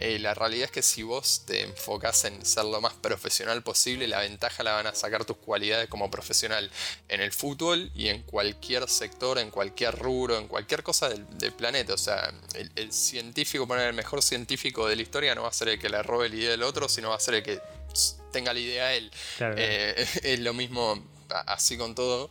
Eh, 0.00 0.18
la 0.20 0.32
realidad 0.32 0.66
es 0.66 0.70
que 0.70 0.82
si 0.82 1.02
vos 1.02 1.42
te 1.44 1.62
enfocas 1.62 2.24
en 2.24 2.44
ser 2.46 2.64
lo 2.64 2.80
más 2.80 2.94
profesional 2.94 3.62
posible, 3.64 4.06
la 4.06 4.20
ventaja 4.20 4.62
la 4.62 4.72
van 4.72 4.86
a 4.86 4.94
sacar 4.94 5.24
tus 5.24 5.36
cualidades 5.36 5.88
como 5.88 6.08
profesional 6.08 6.70
en 7.08 7.20
el 7.20 7.32
fútbol 7.32 7.90
y 7.96 8.08
en 8.08 8.22
cualquier 8.22 8.88
sector, 8.88 9.38
en 9.38 9.50
cualquier 9.50 9.96
rubro, 9.96 10.38
en 10.38 10.46
cualquier 10.46 10.84
cosa 10.84 11.08
del, 11.08 11.52
planeta. 11.52 11.94
O 11.94 11.98
sea, 11.98 12.32
el, 12.54 12.92
científico, 12.92 13.66
poner 13.66 13.88
el 13.88 13.94
mejor 13.94 14.22
científico 14.22 14.86
de 14.86 14.94
la 14.94 15.02
historia 15.02 15.34
no 15.34 15.42
va 15.42 15.48
a 15.48 15.52
ser 15.52 15.68
el 15.68 15.78
que 15.80 15.88
le 15.88 16.00
robe 16.02 16.28
la 16.28 16.36
idea 16.36 16.50
del 16.50 16.62
otro, 16.62 16.88
sino 16.88 17.10
va 17.10 17.16
a 17.16 17.20
ser 17.20 17.34
el 17.34 17.42
que 17.42 17.60
tenga 18.32 18.52
la 18.52 18.60
idea 18.60 18.94
él. 18.94 19.10
Eh, 19.40 20.06
es 20.22 20.38
lo 20.38 20.54
mismo 20.54 21.02
así 21.46 21.76
con 21.76 21.96
todo. 21.96 22.30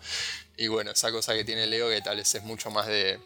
Y 0.56 0.68
bueno, 0.68 0.92
esa 0.92 1.12
cosa 1.12 1.34
que 1.34 1.44
tiene 1.44 1.68
Leo 1.68 1.90
que 1.90 2.02
tal 2.02 2.18
vez 2.18 2.34
es 2.34 2.44
mucho 2.44 2.72
más 2.72 2.88
de 2.88 3.20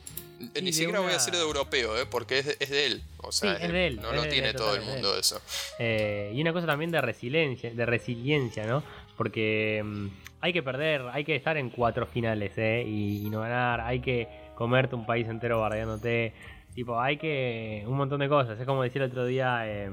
ni 0.61 0.73
siquiera 0.73 0.99
voy 0.99 1.11
a 1.11 1.13
decir 1.13 1.33
de 1.33 1.39
europeo, 1.39 1.97
¿eh? 1.97 2.05
porque 2.09 2.39
es, 2.39 2.57
es, 2.59 2.69
de 2.69 2.85
él. 2.85 3.03
O 3.17 3.31
sea, 3.31 3.53
es 3.53 3.71
de 3.71 3.87
él. 3.87 4.01
No 4.01 4.11
lo 4.11 4.25
tiene 4.27 4.53
todo 4.53 4.75
el 4.75 4.81
mundo 4.81 5.17
eso. 5.17 5.41
Eh, 5.79 6.31
y 6.33 6.41
una 6.41 6.53
cosa 6.53 6.67
también 6.67 6.91
de 6.91 7.01
resiliencia, 7.01 7.71
de 7.71 7.85
resiliencia, 7.85 8.65
¿no? 8.65 8.83
Porque 9.17 9.81
mm, 9.83 10.07
hay 10.41 10.53
que 10.53 10.63
perder, 10.63 11.03
hay 11.11 11.23
que 11.23 11.35
estar 11.35 11.57
en 11.57 11.69
cuatro 11.69 12.05
finales, 12.07 12.51
¿eh? 12.57 12.83
Y, 12.87 13.29
no 13.29 13.41
ganar, 13.41 13.81
hay 13.81 13.99
que 13.99 14.27
comerte 14.55 14.95
un 14.95 15.05
país 15.05 15.27
entero 15.27 15.59
bardeándote. 15.59 16.33
Tipo, 16.73 16.99
hay 16.99 17.17
que. 17.17 17.83
un 17.85 17.97
montón 17.97 18.19
de 18.19 18.29
cosas. 18.29 18.59
Es 18.59 18.65
como 18.65 18.83
decía 18.83 19.03
el 19.03 19.09
otro 19.09 19.25
día. 19.25 19.63
Eh, 19.65 19.89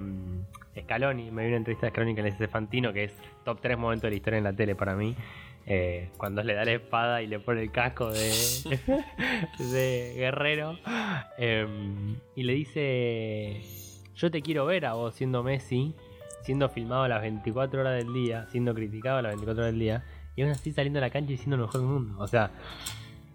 Scaloni, 0.82 1.30
me 1.30 1.42
vi 1.42 1.48
una 1.48 1.56
entrevista 1.56 1.86
de 1.86 1.90
Scaloni 1.90 2.14
que 2.14 2.22
le 2.22 2.30
dice 2.30 2.48
Fantino, 2.48 2.92
que 2.92 3.04
es 3.04 3.12
top 3.44 3.58
3 3.60 3.76
momentos 3.76 4.02
de 4.02 4.10
la 4.10 4.16
historia 4.16 4.38
en 4.38 4.44
la 4.44 4.52
tele 4.52 4.74
para 4.74 4.94
mí. 4.94 5.14
Eh, 5.70 6.08
cuando 6.16 6.42
le 6.42 6.54
da 6.54 6.64
la 6.64 6.72
espada 6.72 7.20
y 7.20 7.26
le 7.26 7.40
pone 7.40 7.60
el 7.60 7.70
casco 7.70 8.10
de, 8.10 8.32
de 9.58 10.14
guerrero. 10.16 10.78
Em, 11.36 12.16
y 12.34 12.44
le 12.44 12.54
dice, 12.54 13.60
yo 14.14 14.30
te 14.30 14.40
quiero 14.40 14.64
ver 14.64 14.86
a 14.86 14.94
vos 14.94 15.14
siendo 15.14 15.42
Messi, 15.42 15.94
siendo 16.40 16.70
filmado 16.70 17.02
a 17.02 17.08
las 17.08 17.20
24 17.20 17.80
horas 17.80 18.02
del 18.02 18.14
día, 18.14 18.46
siendo 18.48 18.74
criticado 18.74 19.18
a 19.18 19.22
las 19.22 19.32
24 19.32 19.62
horas 19.62 19.72
del 19.72 19.80
día, 19.80 20.04
y 20.36 20.42
aún 20.42 20.52
así 20.52 20.72
saliendo 20.72 21.00
a 21.00 21.02
la 21.02 21.10
cancha 21.10 21.34
y 21.34 21.36
siendo 21.36 21.56
el 21.56 21.62
mejor 21.62 21.82
del 21.82 21.90
mundo. 21.90 22.14
O 22.18 22.26
sea, 22.26 22.50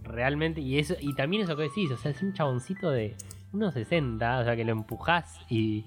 realmente, 0.02 0.60
y 0.60 0.80
eso 0.80 0.96
y 1.00 1.14
también 1.14 1.44
eso 1.44 1.56
que 1.56 1.64
decís, 1.64 1.92
o 1.92 1.98
sea, 1.98 2.10
es 2.10 2.24
un 2.24 2.34
chaboncito 2.34 2.90
de 2.90 3.16
unos 3.52 3.76
60, 3.76 4.40
o 4.40 4.44
sea, 4.44 4.56
que 4.56 4.66
lo 4.66 4.72
empujás 4.72 5.40
y 5.50 5.86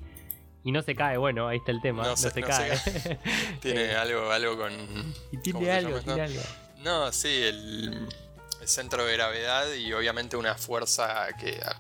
y 0.67 0.73
no 0.73 0.83
se 0.83 0.97
cae, 0.97 1.17
bueno, 1.17 1.47
ahí 1.47 1.59
está 1.59 1.71
el 1.71 1.81
tema. 1.81 2.03
No, 2.03 2.17
se, 2.17 2.43
cae. 2.43 2.77
tiene 3.61 3.95
algo, 3.95 4.33
algo 4.33 4.59
con. 4.59 4.73
Y 5.31 5.37
tiene 5.37 5.71
algo, 5.71 6.01
tiene 6.01 6.23
algo. 6.23 6.41
No, 6.83 7.13
sí, 7.13 7.29
el, 7.29 8.09
centro 8.65 9.07
de 9.07 9.13
gravedad 9.13 9.73
y 9.75 9.93
obviamente 9.93 10.37
una 10.37 10.57
fuerza 10.57 11.29
que. 11.39 11.61
Ah, 11.65 11.77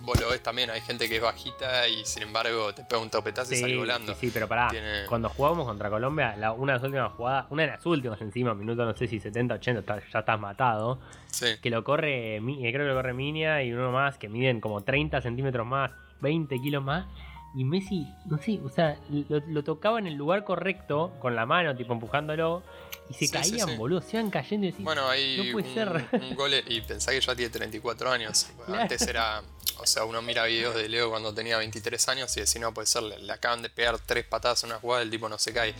vos, 0.00 0.18
lo 0.18 0.30
ves 0.30 0.42
también, 0.42 0.70
hay 0.70 0.80
gente 0.80 1.10
que 1.10 1.16
es 1.16 1.22
bajita 1.22 1.88
y 1.88 2.02
sin 2.06 2.22
embargo 2.22 2.72
te 2.72 2.84
pega 2.84 3.02
un 3.02 3.10
topetazo 3.10 3.52
y 3.52 3.58
sale 3.58 3.76
volando. 3.76 4.14
Sí, 4.14 4.28
sí, 4.28 4.30
pero 4.32 4.48
pará, 4.48 4.70
cuando 5.06 5.28
jugamos 5.28 5.66
contra 5.66 5.90
Colombia, 5.90 6.34
una 6.56 6.72
de 6.72 6.78
las 6.78 6.82
últimas 6.82 7.12
jugadas, 7.12 7.46
una 7.50 7.64
de 7.64 7.68
las 7.68 7.84
últimas 7.84 8.18
encima, 8.22 8.54
minuto 8.54 8.82
no 8.82 8.96
sé 8.96 9.08
si 9.08 9.20
70, 9.20 9.56
80, 9.56 10.02
ya 10.10 10.20
estás 10.20 10.40
matado. 10.40 10.98
Sí. 11.30 11.58
Que 11.60 11.68
lo 11.68 11.84
corre, 11.84 12.36
eh, 12.36 12.40
creo 12.40 12.72
que 12.72 12.88
lo 12.88 12.94
corre 12.94 13.12
Minia 13.12 13.62
y 13.62 13.74
uno 13.74 13.92
más 13.92 14.16
que 14.16 14.30
miden 14.30 14.62
como 14.62 14.80
30 14.80 15.20
centímetros 15.20 15.66
más, 15.66 15.90
20 16.22 16.58
kilos 16.62 16.82
más 16.82 17.04
y 17.52 17.64
Messi, 17.64 18.06
no 18.26 18.38
sé, 18.38 18.60
o 18.64 18.68
sea, 18.68 18.96
lo, 19.08 19.64
tocaba 19.64 19.98
en 19.98 20.06
el 20.06 20.14
lugar 20.14 20.44
correcto, 20.44 21.12
con 21.20 21.34
la 21.34 21.46
mano, 21.46 21.74
tipo 21.76 21.92
empujándolo, 21.92 22.62
y 23.08 23.14
se 23.14 23.28
caían, 23.28 23.76
boludo, 23.76 24.00
se 24.02 24.18
iban 24.18 24.30
cayendo 24.30 24.68
y 24.68 24.72
Bueno, 24.78 25.08
ahí 25.08 25.36
no 25.36 25.52
puede 25.52 25.68
un, 25.68 25.74
ser. 25.74 26.08
un 26.20 26.34
gol, 26.36 26.52
y 26.68 26.80
pensá 26.82 27.10
que 27.10 27.20
ya 27.20 27.34
tiene 27.34 27.50
34 27.50 28.12
años. 28.12 28.46
Antes 28.68 29.02
era, 29.02 29.42
o 29.78 29.86
sea, 29.86 30.04
uno 30.04 30.22
mira 30.22 30.44
videos 30.44 30.76
de 30.76 30.88
Leo 30.88 31.10
cuando 31.10 31.34
tenía 31.34 31.58
23 31.58 32.08
años 32.08 32.36
y 32.36 32.40
decía, 32.40 32.60
no 32.60 32.72
puede 32.72 32.86
ser, 32.86 33.02
le, 33.02 33.32
acaban 33.32 33.62
de 33.62 33.68
pegar 33.68 33.98
tres 33.98 34.24
patadas 34.26 34.62
en 34.62 34.70
una 34.70 34.78
jugada, 34.78 35.02
el 35.02 35.10
tipo 35.10 35.28
no 35.28 35.38
se 35.38 35.52
cae. 35.52 35.74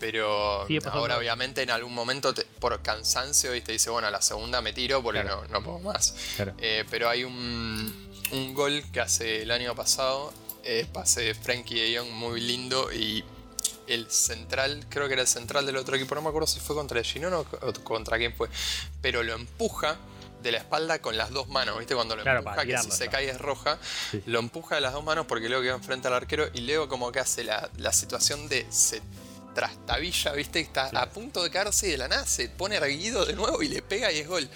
Pero 0.00 0.66
ahora, 0.90 1.18
obviamente, 1.18 1.62
en 1.62 1.70
algún 1.70 1.94
momento, 1.94 2.32
por 2.58 2.80
cansancio, 2.80 3.54
y 3.54 3.60
te 3.60 3.72
dice, 3.72 3.90
bueno, 3.90 4.08
a 4.08 4.10
la 4.10 4.22
segunda 4.22 4.62
me 4.62 4.72
tiro 4.72 5.02
porque 5.02 5.22
no, 5.22 5.44
no 5.44 5.62
puedo 5.62 5.78
más. 5.80 6.16
Eh, 6.58 6.84
pero 6.90 7.08
hay 7.10 7.22
un, 7.22 8.10
un 8.32 8.54
gol 8.54 8.82
que 8.90 9.00
hace 9.00 9.42
el 9.42 9.50
año 9.50 9.74
pasado 9.74 10.32
eh, 10.64 10.86
pase 10.92 11.22
de 11.22 11.34
Frankie 11.34 11.74
de 11.74 11.98
Jong 11.98 12.10
muy 12.10 12.40
lindo 12.40 12.92
y 12.92 13.24
el 13.86 14.10
central, 14.10 14.84
creo 14.88 15.06
que 15.06 15.14
era 15.14 15.22
el 15.22 15.28
central 15.28 15.66
del 15.66 15.76
otro 15.76 15.96
equipo, 15.96 16.14
no 16.14 16.22
me 16.22 16.28
acuerdo 16.28 16.46
si 16.46 16.60
fue 16.60 16.76
contra 16.76 16.98
el 16.98 17.04
Ginón 17.04 17.34
o 17.34 17.44
contra 17.84 18.16
quién 18.18 18.32
fue, 18.34 18.48
pero 19.00 19.22
lo 19.22 19.34
empuja 19.34 19.98
de 20.42 20.52
la 20.52 20.58
espalda 20.58 21.00
con 21.00 21.16
las 21.16 21.30
dos 21.30 21.48
manos, 21.48 21.78
¿viste? 21.78 21.94
Cuando 21.94 22.16
lo 22.16 22.22
empuja, 22.22 22.64
que 22.64 22.76
si 22.78 22.90
se 22.90 23.08
cae 23.08 23.28
es 23.28 23.40
roja, 23.40 23.78
lo 24.26 24.40
empuja 24.40 24.74
de 24.74 24.80
las 24.80 24.92
dos 24.92 25.04
manos 25.04 25.26
porque 25.26 25.48
luego 25.48 25.62
queda 25.62 25.74
enfrente 25.74 26.08
al 26.08 26.14
arquero 26.14 26.48
y 26.52 26.62
luego 26.62 26.88
como 26.88 27.12
que 27.12 27.20
hace 27.20 27.44
la, 27.44 27.70
la 27.76 27.92
situación 27.92 28.48
de 28.48 28.66
se 28.70 29.02
trastabilla, 29.54 30.32
¿viste? 30.32 30.60
Está 30.60 30.86
a 30.88 31.10
punto 31.10 31.42
de 31.42 31.50
caerse 31.50 31.88
y 31.88 31.90
de 31.92 31.98
la 31.98 32.08
nada 32.08 32.26
se 32.26 32.48
pone 32.48 32.76
erguido 32.76 33.24
de 33.24 33.34
nuevo 33.34 33.62
y 33.62 33.68
le 33.68 33.82
pega 33.82 34.12
y 34.12 34.18
es 34.18 34.28
gol. 34.28 34.48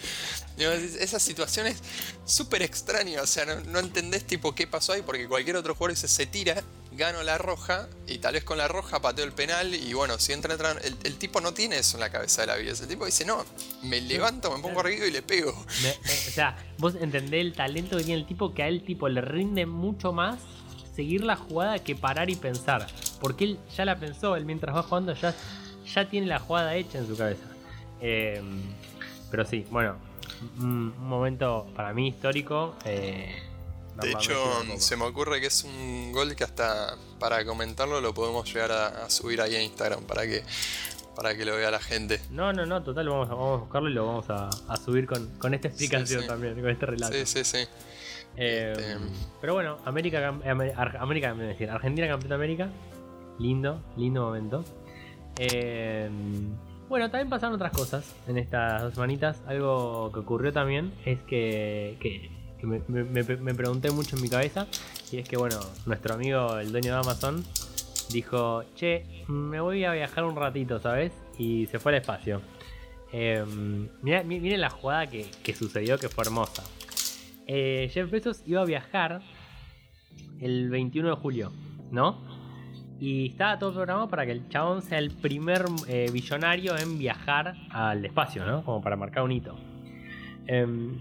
Esa 0.58 1.20
situación 1.20 1.66
es 1.66 1.82
súper 2.24 2.62
extraña, 2.62 3.22
o 3.22 3.26
sea, 3.26 3.44
no, 3.44 3.78
entendés 3.78 4.26
tipo 4.26 4.54
qué 4.54 4.66
pasó 4.66 4.92
ahí 4.92 5.02
porque 5.02 5.28
cualquier 5.28 5.56
otro 5.56 5.74
jugador 5.74 5.96
se, 5.96 6.08
se 6.08 6.26
tira 6.26 6.62
gano 6.96 7.22
la 7.22 7.38
roja 7.38 7.88
y 8.06 8.18
tal 8.18 8.34
vez 8.34 8.44
con 8.44 8.58
la 8.58 8.68
roja 8.68 9.00
pateo 9.00 9.24
el 9.24 9.32
penal 9.32 9.74
y 9.74 9.92
bueno, 9.92 10.18
si 10.18 10.32
entra, 10.32 10.54
entra 10.54 10.72
el, 10.82 11.16
tipo 11.16 11.40
no 11.40 11.52
tiene 11.52 11.78
eso 11.78 11.96
en 11.96 12.00
la 12.00 12.10
cabeza 12.10 12.40
de 12.40 12.46
la 12.48 12.56
vida. 12.56 12.72
El 12.72 12.88
tipo 12.88 13.06
dice, 13.06 13.24
no, 13.24 13.44
me 13.82 14.00
levanto, 14.00 14.54
me 14.54 14.62
pongo 14.62 14.80
arriba 14.80 15.06
y 15.06 15.10
le 15.10 15.22
pego. 15.22 15.52
Eh, 15.84 15.98
o 16.28 16.30
sea, 16.30 16.56
vos 16.78 16.94
entendés 16.98 17.40
el 17.42 17.52
talento 17.52 17.96
que 17.98 18.04
tiene 18.04 18.20
el 18.20 18.26
tipo 18.26 18.54
que 18.54 18.62
a 18.62 18.68
él 18.68 18.84
tipo 18.84 19.08
le 19.08 19.20
rinde 19.20 19.66
mucho 19.66 20.12
más 20.12 20.38
seguir 20.96 21.22
la 21.22 21.36
jugada 21.36 21.78
que 21.78 21.94
parar 21.94 22.30
y 22.30 22.34
pensar. 22.34 22.86
Porque 23.20 23.44
él 23.44 23.58
ya 23.76 23.84
la 23.84 23.98
pensó, 23.98 24.34
él 24.34 24.46
mientras 24.46 24.74
va 24.74 24.82
jugando 24.82 25.12
ya, 25.14 25.34
ya 25.94 26.08
tiene 26.08 26.26
la 26.26 26.40
jugada 26.40 26.74
hecha 26.74 26.98
en 26.98 27.06
su 27.06 27.16
cabeza. 27.16 27.46
Eh, 28.00 28.42
pero 29.30 29.44
sí, 29.44 29.66
bueno, 29.70 29.96
un, 30.58 30.98
momento 30.98 31.66
para 31.76 31.92
mí 31.92 32.08
histórico. 32.08 32.74
Eh, 32.84 33.34
de 34.00 34.10
hecho, 34.10 34.34
se 34.78 34.96
me 34.96 35.04
ocurre 35.04 35.40
que 35.40 35.46
es 35.46 35.64
un 35.64 36.12
gol 36.12 36.34
que 36.36 36.44
hasta 36.44 36.96
para 37.18 37.44
comentarlo 37.44 38.00
lo 38.00 38.12
podemos 38.12 38.52
llegar 38.52 38.72
a, 38.72 39.08
subir 39.08 39.40
ahí 39.40 39.54
a 39.54 39.62
Instagram 39.62 40.02
para 40.04 40.26
que 40.26 40.42
para 41.14 41.34
que 41.34 41.46
lo 41.46 41.56
vea 41.56 41.70
la 41.70 41.80
gente. 41.80 42.20
No, 42.28 42.52
no, 42.52 42.66
no, 42.66 42.82
total, 42.82 43.08
vamos 43.08 43.30
a, 43.30 43.34
vamos 43.34 43.56
a 43.56 43.60
buscarlo 43.62 43.88
y 43.88 43.94
lo 43.94 44.06
vamos 44.06 44.26
a, 44.28 44.50
subir 44.76 45.06
con, 45.06 45.54
esta 45.54 45.68
explicación 45.68 46.26
también, 46.26 46.60
con 46.60 46.68
este 46.68 46.84
relato. 46.84 47.14
Sí, 47.14 47.24
sí, 47.24 47.42
sí. 47.42 47.66
Eh, 48.36 48.72
este, 48.76 48.96
pero 49.40 49.54
bueno, 49.54 49.78
América, 49.84 50.28
América, 50.98 51.34
decir, 51.34 51.70
Argentina 51.70 52.08
campeón 52.08 52.28
de 52.28 52.34
América. 52.34 52.68
Lindo, 53.38 53.82
lindo 53.96 54.22
momento. 54.22 54.64
Eh, 55.38 56.08
bueno, 56.88 57.10
también 57.10 57.28
pasaron 57.28 57.56
otras 57.56 57.72
cosas 57.72 58.14
en 58.28 58.38
estas 58.38 58.82
dos 58.82 58.94
semanitas. 58.94 59.42
Algo 59.46 60.10
que 60.12 60.20
ocurrió 60.20 60.52
también 60.52 60.92
es 61.04 61.20
que, 61.22 61.96
que 62.00 62.30
me, 62.66 63.54
pregunté 63.54 63.90
mucho 63.90 64.16
en 64.16 64.22
mi 64.22 64.28
cabeza. 64.28 64.66
Y 65.10 65.18
es 65.18 65.28
que, 65.28 65.36
bueno, 65.36 65.58
nuestro 65.84 66.14
amigo, 66.14 66.58
el 66.58 66.72
dueño 66.72 66.92
de 66.92 66.98
Amazon, 67.00 67.44
dijo: 68.10 68.62
Che, 68.74 69.04
me 69.28 69.60
voy 69.60 69.84
a 69.84 69.92
viajar 69.92 70.24
un 70.24 70.36
ratito, 70.36 70.78
¿sabes? 70.78 71.12
Y 71.38 71.66
se 71.66 71.78
fue 71.78 71.92
al 71.92 71.98
espacio. 71.98 72.40
Eh, 73.12 73.44
miren 74.02 74.60
la 74.60 74.70
jugada 74.70 75.06
que, 75.08 75.54
sucedió, 75.54 75.98
que 75.98 76.08
fue 76.08 76.24
hermosa. 76.24 76.62
Eh, 77.46 77.88
Jeff 77.92 78.10
Bezos 78.10 78.42
iba 78.46 78.62
a 78.62 78.64
viajar 78.64 79.22
el 80.40 80.68
21 80.68 81.10
de 81.10 81.16
julio, 81.16 81.52
¿no? 81.90 82.20
Y 82.98 83.28
estaba 83.28 83.58
todo 83.58 83.74
programado 83.74 84.08
para 84.08 84.26
que 84.26 84.32
el 84.32 84.48
chabón 84.48 84.82
sea 84.82 84.98
el 84.98 85.10
primer 85.10 85.64
eh, 85.86 86.10
billonario 86.12 86.76
en 86.76 86.98
viajar 86.98 87.54
al 87.70 88.04
espacio, 88.04 88.44
¿no? 88.44 88.64
Como 88.64 88.82
para 88.82 88.96
marcar 88.96 89.22
un 89.22 89.32
hito. 89.32 89.56
Em, 90.46 90.98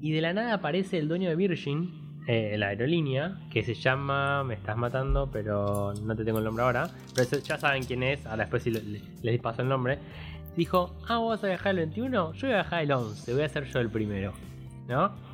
y 0.00 0.12
de 0.12 0.20
la 0.20 0.32
nada 0.32 0.54
aparece 0.54 0.98
el 0.98 1.08
dueño 1.08 1.28
de 1.28 1.36
Virgin, 1.36 2.08
eh, 2.26 2.56
la 2.58 2.68
aerolínea, 2.68 3.38
que 3.50 3.62
se 3.62 3.74
llama, 3.74 4.44
me 4.44 4.54
estás 4.54 4.76
matando, 4.76 5.30
pero 5.30 5.94
no 5.94 6.14
te 6.14 6.24
tengo 6.24 6.38
el 6.38 6.44
nombre 6.44 6.64
ahora, 6.64 6.90
pero 7.14 7.38
ya 7.40 7.56
saben 7.56 7.84
quién 7.84 8.02
es, 8.02 8.26
ahora 8.26 8.44
después 8.44 8.62
si 8.62 8.70
les 8.70 9.40
paso 9.40 9.62
el 9.62 9.68
nombre, 9.68 9.98
dijo, 10.56 10.94
ah, 11.08 11.18
vos 11.18 11.36
vas 11.36 11.44
a 11.44 11.46
viajar 11.46 11.70
el 11.70 11.78
21, 11.78 12.32
yo 12.34 12.46
voy 12.46 12.52
a 12.52 12.62
viajar 12.62 12.82
el 12.82 12.92
11, 12.92 13.32
voy 13.32 13.42
a 13.42 13.48
ser 13.48 13.64
yo 13.64 13.80
el 13.80 13.88
primero, 13.88 14.34
¿no? 14.88 15.27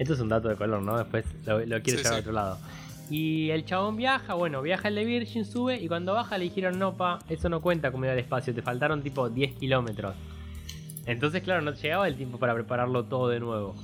Esto 0.00 0.14
es 0.14 0.20
un 0.20 0.30
dato 0.30 0.48
de 0.48 0.56
color, 0.56 0.80
¿no? 0.80 0.96
Después 0.96 1.26
lo, 1.44 1.58
lo 1.58 1.82
quiere 1.82 1.98
llevar 1.98 2.14
a 2.14 2.20
otro 2.20 2.32
lado. 2.32 2.58
Y 3.10 3.50
el 3.50 3.66
chabón 3.66 3.96
viaja, 3.96 4.32
bueno, 4.32 4.62
viaja 4.62 4.88
el 4.88 4.94
de 4.94 5.04
Virgin, 5.04 5.44
sube 5.44 5.76
y 5.76 5.88
cuando 5.88 6.14
baja 6.14 6.38
le 6.38 6.44
dijeron, 6.44 6.78
no, 6.78 6.94
pa, 6.96 7.18
eso 7.28 7.50
no 7.50 7.60
cuenta 7.60 7.92
como 7.92 8.06
ir 8.06 8.10
al 8.12 8.18
espacio, 8.18 8.54
te 8.54 8.62
faltaron 8.62 9.02
tipo 9.02 9.28
10 9.28 9.56
kilómetros. 9.56 10.14
Entonces, 11.04 11.42
claro, 11.42 11.60
no 11.60 11.74
llegaba 11.74 12.08
el 12.08 12.16
tiempo 12.16 12.38
para 12.38 12.54
prepararlo 12.54 13.04
todo 13.04 13.28
de 13.28 13.40
nuevo. 13.40 13.74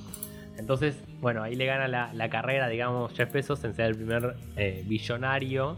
Entonces, 0.57 0.95
bueno, 1.21 1.43
ahí 1.43 1.55
le 1.55 1.67
gana 1.67 1.87
la, 1.87 2.29
carrera, 2.29 2.67
digamos, 2.67 3.13
Jeff 3.13 3.31
Bezos 3.31 3.63
en 3.63 3.75
ser 3.75 3.85
el 3.85 3.95
primer 3.95 4.37
eh, 4.55 4.83
billonario 4.87 5.77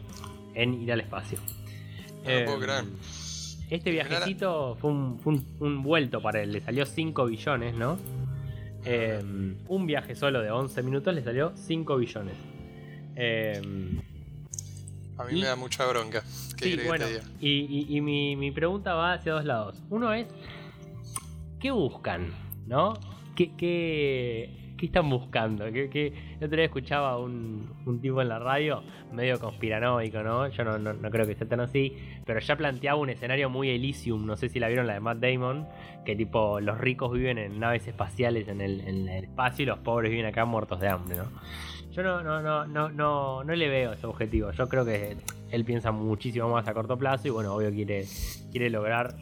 en 0.55 0.81
ir 0.81 0.93
al 0.93 1.01
espacio. 1.01 1.37
Eh, 2.25 2.45
este 3.69 3.91
viajecito 3.91 4.77
fue, 4.79 4.91
un, 4.91 5.83
vuelto 5.83 6.21
para 6.21 6.41
él, 6.41 6.53
le 6.53 6.61
salió 6.61 6.85
5 6.85 7.25
billones, 7.25 7.75
¿no? 7.75 7.97
Eh, 8.85 9.21
un 9.67 9.85
viaje 9.85 10.15
solo 10.15 10.41
de 10.41 10.51
11 10.51 10.83
minutos 10.83 11.13
le 11.13 11.21
salió 11.21 11.51
5 11.55 11.97
billones. 11.97 12.35
a 15.17 15.23
mí 15.25 15.39
me 15.39 15.45
da 15.45 15.55
mucha 15.55 15.85
bronca. 15.85 16.21
sí, 16.21 16.79
bueno, 16.85 17.05
y, 17.39 18.01
mi, 18.01 18.35
mi, 18.35 18.51
pregunta 18.51 18.93
va 18.93 19.13
hacia 19.13 19.33
dos 19.33 19.45
lados. 19.45 19.81
Uno 19.89 20.13
es, 20.13 20.27
¿qué 21.59 21.71
buscan? 21.71 22.33
¿No? 22.67 22.93
¿Qué, 23.35 23.55
qué, 23.55 24.58
¿qué 24.79 24.85
están 24.85 25.09
buscando? 25.09 25.65
¿Qué, 25.71 26.13
El 26.39 26.45
otro 26.45 26.55
día 26.55 26.65
escuchaba 26.65 27.17
un, 27.17 27.69
un, 27.85 27.99
tipo 27.99 28.21
en 28.21 28.29
la 28.29 28.39
radio, 28.39 28.81
medio 29.11 29.37
conspiranoico, 29.37 30.23
¿no? 30.23 30.47
Yo 30.47 30.63
no, 30.63 30.79
no, 30.79 31.09
creo 31.09 31.27
que 31.27 31.35
sea 31.35 31.47
tan 31.47 31.59
así, 31.59 31.95
pero 32.25 32.39
ya 32.39 32.55
planteaba 32.55 32.97
un 32.97 33.09
escenario 33.09 33.49
muy 33.49 33.69
Elysium, 33.69 34.25
no 34.25 34.37
sé 34.37 34.47
si 34.47 34.59
la 34.59 34.67
vieron 34.67 34.87
la 34.87 34.93
de 34.93 35.01
Matt 35.01 35.19
Damon, 35.19 35.67
que 36.05 36.15
tipo 36.15 36.61
los 36.61 36.77
ricos 36.77 37.11
viven 37.11 37.37
en 37.37 37.59
naves 37.59 37.87
espaciales 37.87 38.47
en 38.47 38.61
el, 38.61 38.79
en 38.81 39.09
el 39.09 39.25
espacio 39.25 39.63
y 39.63 39.65
los 39.65 39.79
pobres 39.79 40.11
viven 40.11 40.25
acá 40.25 40.45
muertos 40.45 40.79
de 40.79 40.87
hambre, 40.87 41.17
¿no? 41.17 41.25
Yo 41.91 42.03
no, 42.03 42.23
no, 42.23 42.41
no, 42.41 42.65
no, 42.65 42.89
no, 42.89 43.43
no 43.43 43.55
le 43.55 43.67
veo 43.67 43.91
ese 43.93 44.07
objetivo. 44.07 44.51
Yo 44.51 44.69
creo 44.69 44.85
que 44.85 45.17
él 45.51 45.65
piensa 45.65 45.91
muchísimo 45.91 46.47
más 46.47 46.67
a 46.67 46.73
corto 46.73 46.97
plazo 46.97 47.27
y 47.27 47.31
bueno, 47.31 47.53
obvio 47.53 47.71
quiere, 47.71 48.05
quiere 48.51 48.69
lograr, 48.69 49.15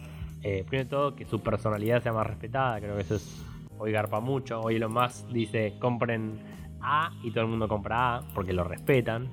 eh, 0.43 0.63
primero 0.67 0.87
todo, 0.87 1.15
que 1.15 1.25
su 1.25 1.39
personalidad 1.41 2.03
sea 2.03 2.13
más 2.13 2.27
respetada. 2.27 2.79
Creo 2.79 2.95
que 2.95 3.01
eso 3.01 3.15
es 3.15 3.47
hoy 3.79 3.91
garpa 3.91 4.19
mucho. 4.19 4.61
Hoy 4.61 4.79
lo 4.79 4.89
más 4.89 5.27
dice 5.31 5.75
compren 5.79 6.39
A 6.81 7.11
y 7.23 7.31
todo 7.31 7.43
el 7.43 7.49
mundo 7.49 7.67
compra 7.67 8.17
A 8.17 8.21
porque 8.33 8.53
lo 8.53 8.63
respetan. 8.63 9.29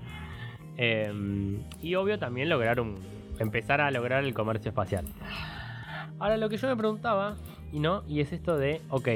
Em, 0.77 1.63
y 1.81 1.95
obvio 1.95 2.19
también 2.19 2.49
lograr 2.49 2.81
un. 2.81 2.97
empezar 3.39 3.81
a 3.81 3.91
lograr 3.91 4.25
el 4.25 4.35
comercio 4.35 4.71
espacial. 4.71 5.07
Ahora 6.19 6.37
lo 6.37 6.49
que 6.49 6.57
yo 6.57 6.69
me 6.69 6.77
preguntaba, 6.77 7.37
y 7.73 7.81
no, 7.81 8.05
y 8.07 8.21
es 8.21 8.33
esto 8.33 8.57
de, 8.57 8.81
ok, 8.89 9.09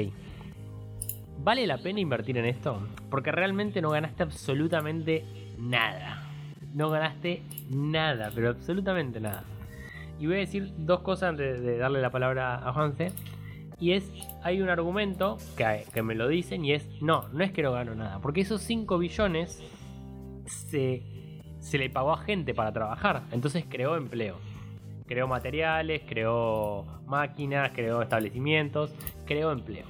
¿vale 1.43 1.65
la 1.65 1.77
pena 1.77 1.99
invertir 1.99 2.37
en 2.37 2.45
esto? 2.45 2.81
Porque 3.09 3.31
realmente 3.31 3.81
no 3.81 3.89
ganaste 3.89 4.23
absolutamente 4.23 5.25
nada. 5.57 6.23
No 6.73 6.89
ganaste 6.89 7.41
nada, 7.69 8.31
pero 8.35 8.49
absolutamente 8.49 9.19
nada. 9.19 9.43
Y 10.19 10.27
voy 10.27 10.35
a 10.35 10.39
decir 10.39 10.73
dos 10.77 10.99
cosas 10.99 11.29
antes 11.29 11.61
de 11.61 11.77
darle 11.77 12.01
la 12.01 12.11
palabra 12.11 12.55
a 12.55 12.73
Juanse. 12.73 13.13
Y 13.79 13.93
es, 13.93 14.11
hay 14.43 14.61
un 14.61 14.69
argumento 14.69 15.37
que, 15.55 16.03
me 16.03 16.15
lo 16.15 16.27
dicen 16.27 16.65
y 16.65 16.73
es, 16.73 16.87
no, 17.01 17.29
no 17.29 17.43
es 17.43 17.51
que 17.51 17.63
no 17.63 17.71
gano 17.71 17.95
nada, 17.95 18.19
porque 18.19 18.41
esos 18.41 18.61
5 18.61 18.97
billones 18.97 19.63
se, 20.45 21.03
se 21.59 21.77
le 21.77 21.89
pagó 21.89 22.13
a 22.13 22.17
gente 22.17 22.53
para 22.53 22.73
trabajar, 22.73 23.23
entonces 23.31 23.65
creó 23.67 23.95
empleo. 23.95 24.37
Creó 25.07 25.27
materiales, 25.27 26.03
creó 26.07 26.85
máquinas, 27.07 27.71
creó 27.73 28.01
establecimientos, 28.01 28.93
creó 29.25 29.51
empleo. 29.51 29.85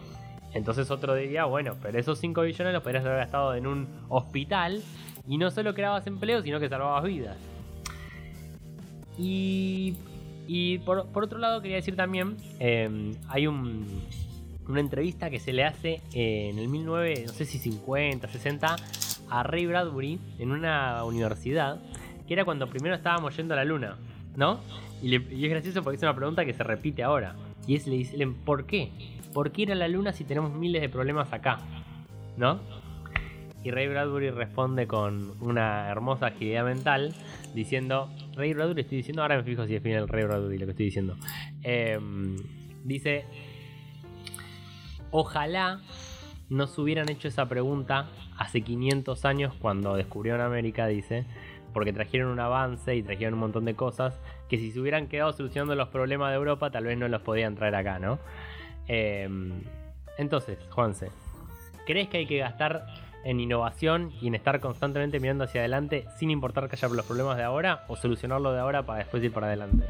Entonces 0.54 0.90
otro 0.92 1.14
diría, 1.16 1.46
bueno, 1.46 1.76
pero 1.82 2.00
esos 2.00 2.20
5 2.20 2.42
billones 2.42 2.74
los 2.74 2.84
podrías 2.84 3.06
haber 3.06 3.18
gastado 3.18 3.54
en 3.56 3.68
un 3.68 3.88
hospital 4.08 4.82
y 5.28 5.38
no 5.38 5.52
solo 5.52 5.74
creabas 5.74 6.08
empleo, 6.08 6.42
sino 6.42 6.60
que 6.60 6.70
salvabas 6.70 7.04
vidas. 7.04 7.38
Y 9.18 9.96
y 10.52 10.80
por, 10.80 10.98
otro 11.14 11.38
lado, 11.38 11.62
quería 11.62 11.76
decir 11.76 11.96
también, 11.96 12.36
em, 12.58 13.14
hay 13.28 13.46
un, 13.46 13.86
una 14.68 14.80
entrevista 14.80 15.30
que 15.30 15.40
se 15.40 15.54
le 15.54 15.64
hace 15.64 16.02
en 16.12 16.58
el 16.58 16.72
19, 16.72 17.26
no 17.28 17.34
sé 17.34 17.46
si 17.46 17.60
50, 17.60 18.28
60, 18.28 18.76
a 19.30 19.44
Ray 19.44 19.68
Bradbury 19.68 20.20
en 20.40 20.52
una 20.52 21.04
universidad, 21.04 21.80
que 22.28 22.34
era 22.34 22.46
cuando 22.46 22.66
primero 22.66 22.96
estábamos 22.96 23.38
yendo 23.38 23.54
a 23.54 23.58
la 23.58 23.64
luna, 23.64 23.98
¿no? 24.36 24.60
Y, 25.04 25.14
es 25.18 25.50
gracioso 25.52 25.84
porque 25.84 25.98
es 25.98 26.02
una 26.02 26.16
pregunta 26.16 26.44
que 26.44 26.54
se 26.56 26.64
repite 26.64 27.04
ahora. 27.04 27.36
Y 27.68 27.76
es, 27.76 27.86
le 27.86 27.98
dicen, 27.98 28.34
¿por 28.34 28.66
qué? 28.66 28.90
¿Por 29.36 29.52
qué 29.52 29.62
ir 29.62 29.72
a 29.72 29.76
la 29.76 29.88
luna 29.88 30.14
si 30.14 30.24
tenemos 30.24 30.52
miles 30.52 30.82
de 30.82 30.90
problemas 30.90 31.32
acá? 31.32 31.60
¿No? 32.38 32.60
Y 33.64 33.72
Ray 33.72 33.88
Bradbury 33.88 34.30
responde 34.30 34.88
con 34.88 35.36
una 35.42 35.90
hermosa 35.90 36.28
agilidad 36.28 36.64
mental 36.64 37.14
diciendo, 37.54 38.10
Ray 38.36 38.54
Bradbury 38.54 38.82
estoy 38.82 38.98
diciendo, 38.98 39.22
ahora 39.22 39.38
me 39.38 39.44
fijo 39.44 39.66
si 39.66 39.74
define 39.74 39.98
el 39.98 40.08
Ray 40.08 40.24
Bradbury 40.24 40.58
lo 40.58 40.66
que 40.66 40.72
estoy 40.72 40.86
diciendo. 40.86 41.18
Em, 41.64 42.38
dice, 42.86 43.26
ojalá 45.12 45.82
nos 46.50 46.78
hubieran 46.78 47.10
hecho 47.10 47.28
esa 47.28 47.48
pregunta 47.48 48.08
hace 48.38 48.62
500 48.62 49.26
años 49.26 49.54
cuando 49.60 49.96
descubrieron 49.96 50.42
América, 50.42 50.88
dice, 50.88 51.26
porque 51.74 51.94
trajeron 51.94 52.32
un 52.32 52.40
avance 52.40 52.96
y 52.96 53.04
trajeron 53.04 53.36
un 53.36 53.42
montón 53.42 53.66
de 53.66 53.76
cosas 53.76 54.20
que 54.48 54.58
si 54.58 54.72
se 54.72 54.80
hubieran 54.80 55.08
quedado 55.08 55.34
solucionando 55.34 55.76
los 55.76 55.90
problemas 55.90 56.32
de 56.32 56.38
Europa 56.38 56.72
tal 56.72 56.86
vez 56.86 56.98
no 56.98 57.08
los 57.08 57.22
podían 57.22 57.56
traer 57.56 57.76
acá, 57.76 58.00
¿no? 58.00 58.20
Em, 58.88 59.62
entonces, 60.18 60.58
Juanse, 60.72 61.12
¿crees 61.86 62.08
que 62.08 62.18
hay 62.18 62.26
que 62.26 62.38
gastar 62.38 62.86
en 63.24 63.40
innovación 63.40 64.14
y 64.22 64.28
en 64.28 64.36
estar 64.36 64.60
constantemente 64.60 65.20
mirando 65.20 65.44
hacia 65.44 65.62
adelante 65.62 66.06
sin 66.18 66.32
importar 66.32 66.70
que 66.70 66.76
haya 66.76 66.88
los 66.90 67.06
problemas 67.06 67.38
de 67.38 67.44
ahora 67.44 67.86
o 67.88 67.96
solucionarlo 67.96 68.54
de 68.54 68.60
ahora 68.60 68.86
para 68.86 69.00
después 69.00 69.24
ir 69.24 69.32
para 69.32 69.48
adelante? 69.48 69.86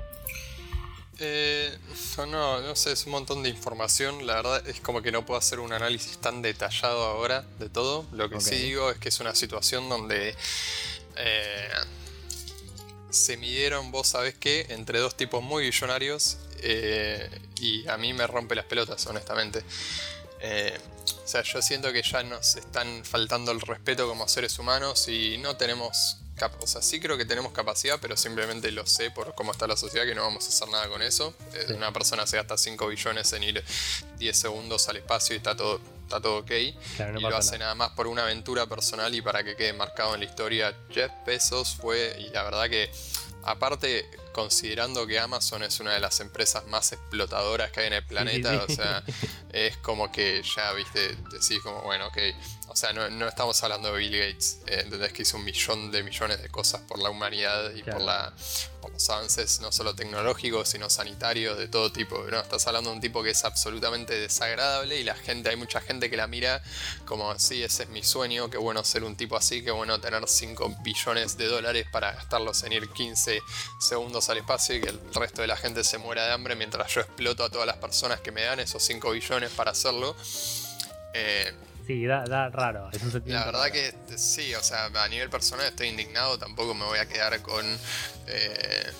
Eh, 1.21 1.77
no, 2.17 2.61
no 2.61 2.75
sé, 2.75 2.93
es 2.93 3.05
un 3.05 3.11
montón 3.11 3.43
de 3.43 3.49
información. 3.49 4.25
La 4.25 4.35
verdad 4.35 4.67
es 4.67 4.79
como 4.79 5.01
que 5.01 5.11
no 5.11 5.25
puedo 5.25 5.37
hacer 5.37 5.59
un 5.59 5.73
análisis 5.73 6.17
tan 6.17 6.41
detallado 6.41 7.03
ahora 7.03 7.43
de 7.59 7.69
todo. 7.69 8.05
Lo 8.13 8.29
que 8.29 8.39
sí 8.39 8.55
digo 8.55 8.89
es 8.91 8.97
que 8.97 9.09
es 9.09 9.19
una 9.19 9.35
situación 9.35 9.89
donde 9.89 10.35
eh, 11.17 11.69
se 13.09 13.37
midieron, 13.37 13.91
vos 13.91 14.07
sabés 14.07 14.35
qué, 14.35 14.67
entre 14.69 14.99
dos 14.99 15.17
tipos 15.17 15.43
muy 15.43 15.63
billonarios 15.63 16.37
eh, 16.61 17.29
y 17.59 17.87
a 17.87 17.97
mí 17.97 18.13
me 18.13 18.25
rompe 18.25 18.55
las 18.55 18.65
pelotas, 18.65 19.05
honestamente. 19.07 19.63
Eh, 20.41 20.77
o 21.23 21.27
sea, 21.27 21.43
yo 21.43 21.61
siento 21.61 21.91
que 21.93 22.01
ya 22.01 22.23
nos 22.23 22.55
están 22.55 23.05
faltando 23.05 23.51
el 23.51 23.61
respeto 23.61 24.07
como 24.07 24.27
seres 24.27 24.57
humanos 24.57 25.07
y 25.07 25.37
no 25.37 25.57
tenemos 25.57 26.19
o 26.61 26.67
sea, 26.67 26.81
sí 26.81 26.99
creo 26.99 27.17
que 27.17 27.25
tenemos 27.25 27.51
capacidad, 27.51 27.99
pero 28.01 28.15
simplemente 28.15 28.71
lo 28.71 28.85
sé 28.85 29.11
por 29.11 29.35
cómo 29.35 29.51
está 29.51 29.67
la 29.67 29.75
sociedad 29.75 30.05
que 30.05 30.15
no 30.15 30.21
vamos 30.21 30.45
a 30.45 30.49
hacer 30.49 30.69
nada 30.69 30.87
con 30.87 31.01
eso. 31.01 31.33
Eh, 31.53 31.73
una 31.75 31.91
persona 31.91 32.25
se 32.25 32.37
gasta 32.37 32.57
5 32.57 32.87
billones 32.87 33.33
en 33.33 33.43
ir 33.43 33.63
10 34.17 34.37
segundos 34.37 34.87
al 34.89 34.97
espacio 34.97 35.35
y 35.35 35.37
está 35.37 35.55
todo, 35.55 35.81
está 36.03 36.21
todo 36.21 36.37
ok. 36.39 36.51
y 36.51 36.75
lo 37.19 37.35
hace 37.35 37.57
nada. 37.57 37.75
más 37.75 37.91
por 37.91 38.07
una 38.07 38.23
aventura 38.23 38.67
personal 38.67 39.13
y 39.13 39.21
para 39.21 39.43
que 39.43 39.55
quede 39.55 39.73
marcado 39.73 40.13
en 40.13 40.21
la 40.21 40.25
historia. 40.25 40.75
Jeff 40.91 41.11
Bezos 41.25 41.75
fue, 41.75 42.15
y 42.19 42.29
la 42.29 42.43
verdad 42.43 42.69
que, 42.69 42.89
aparte, 43.43 44.09
considerando 44.31 45.05
que 45.05 45.19
Amazon 45.19 45.63
es 45.63 45.79
una 45.79 45.93
de 45.93 45.99
las 45.99 46.19
empresas 46.19 46.65
más 46.67 46.91
explotadoras 46.91 47.71
que 47.71 47.81
hay 47.81 47.87
en 47.87 47.93
el 47.93 48.05
planeta, 48.05 48.65
o 48.67 48.73
sea, 48.73 49.03
es 49.51 49.77
como 49.77 50.11
que 50.11 50.41
ya, 50.43 50.71
viste, 50.73 51.15
decís 51.31 51.59
como, 51.63 51.81
bueno, 51.81 52.07
ok 52.07 52.17
o 52.69 52.75
sea, 52.75 52.93
no, 52.93 53.27
estamos 53.27 53.61
hablando 53.63 53.91
de 53.91 53.97
Bill 53.97 54.19
Gates, 54.19 54.59
eh, 54.67 54.81
¿entendés? 54.83 55.11
Que 55.11 55.23
hizo 55.23 55.37
un 55.37 55.43
millón 55.43 55.91
de 55.91 56.03
millones 56.03 56.41
de 56.41 56.49
cosas 56.49 56.81
por 56.81 56.99
la 56.99 57.09
humanidad 57.09 57.73
y 57.73 57.81
por, 57.81 57.99
la, 57.99 58.31
los 58.91 59.09
avances 59.09 59.59
no 59.59 59.71
solo 59.71 59.95
tecnológicos, 59.95 60.69
sino 60.69 60.87
sanitarios 60.87 61.57
de 61.57 61.67
todo 61.67 61.91
tipo. 61.91 62.23
¿no? 62.29 62.39
Estás 62.39 62.67
hablando 62.67 62.91
de 62.91 62.97
un 62.97 63.01
tipo 63.01 63.23
que 63.23 63.31
es 63.31 63.43
absolutamente 63.43 64.19
desagradable 64.19 64.99
y 64.99 65.03
la 65.03 65.15
gente, 65.15 65.49
hay 65.49 65.55
mucha 65.55 65.81
gente 65.81 66.11
que 66.11 66.17
la 66.17 66.27
mira 66.27 66.61
como, 67.05 67.37
sí, 67.39 67.63
ese 67.63 67.83
es 67.83 67.89
mi 67.89 68.03
sueño, 68.03 68.51
qué 68.51 68.57
bueno 68.57 68.83
ser 68.83 69.03
un 69.03 69.15
tipo 69.15 69.35
así, 69.35 69.63
qué 69.63 69.71
bueno 69.71 69.99
tener 69.99 70.27
5 70.27 70.77
billones 70.83 71.37
de 71.37 71.47
dólares 71.47 71.87
para 71.91 72.11
gastarlos 72.11 72.63
en 72.63 72.73
ir 72.73 72.89
15 72.89 73.41
segundos 73.79 74.29
al 74.29 74.37
espacio 74.37 74.75
y 74.75 74.81
que 74.81 74.89
el 74.89 74.99
resto 75.13 75.41
de 75.41 75.47
la 75.47 75.57
gente 75.57 75.83
se 75.83 75.97
muera 75.97 76.25
de 76.27 76.33
hambre 76.33 76.55
mientras 76.55 76.93
yo 76.93 77.01
exploto 77.01 77.43
a 77.43 77.49
todas 77.49 77.65
las 77.65 77.77
personas 77.77 78.21
que 78.21 78.31
me 78.31 78.43
dan 78.43 78.59
esos 78.59 78.83
5 78.83 79.09
billones 79.11 79.49
para 79.51 79.71
hacerlo. 79.71 80.15
Eh, 81.13 81.51
Sí, 81.89 82.05
da, 82.05 82.23
raro. 82.51 82.91
la 83.25 83.45
verdad 83.45 83.71
que 83.71 83.91
sí, 84.15 84.53
o 84.53 84.61
sea, 84.61 84.91
a 84.93 85.07
nivel 85.07 85.27
personal 85.31 85.65
estoy 85.65 85.87
indignado, 85.87 86.37
tampoco 86.37 86.75
me 86.75 86.85
voy 86.85 86.99
a 86.99 87.07
quedar 87.07 87.41
con... 87.41 87.65
Eh, 88.27 88.91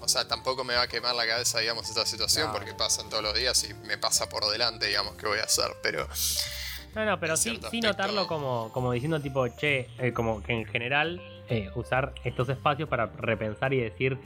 o 0.00 0.06
sea, 0.06 0.28
tampoco 0.28 0.62
me 0.62 0.76
va 0.76 0.82
a 0.82 0.86
quemar 0.86 1.16
la 1.16 1.26
cabeza, 1.26 1.58
digamos, 1.58 1.88
esta 1.88 2.06
situación, 2.06 2.52
porque 2.52 2.74
pasan 2.74 3.10
todos 3.10 3.24
los 3.24 3.34
días 3.34 3.68
y 3.68 3.74
me 3.88 3.98
pasa 3.98 4.28
por 4.28 4.48
delante, 4.52 4.86
digamos, 4.86 5.16
qué 5.16 5.26
voy 5.26 5.40
a 5.40 5.42
hacer, 5.42 5.72
pero... 5.82 6.06
No, 6.94 7.04
no, 7.04 7.18
pero 7.18 7.36
sí, 7.36 7.58
sí 7.72 7.80
notarlo 7.80 8.28
como, 8.28 8.70
como 8.72 8.92
diciendo 8.92 9.20
tipo, 9.20 9.48
che, 9.48 9.88
eh, 9.98 10.12
como 10.12 10.40
que 10.40 10.52
en 10.52 10.64
general 10.64 11.20
eh, 11.48 11.72
usar 11.74 12.14
estos 12.22 12.48
espacios 12.50 12.88
para 12.88 13.06
repensar 13.06 13.74
y 13.74 13.80
decir, 13.80 14.16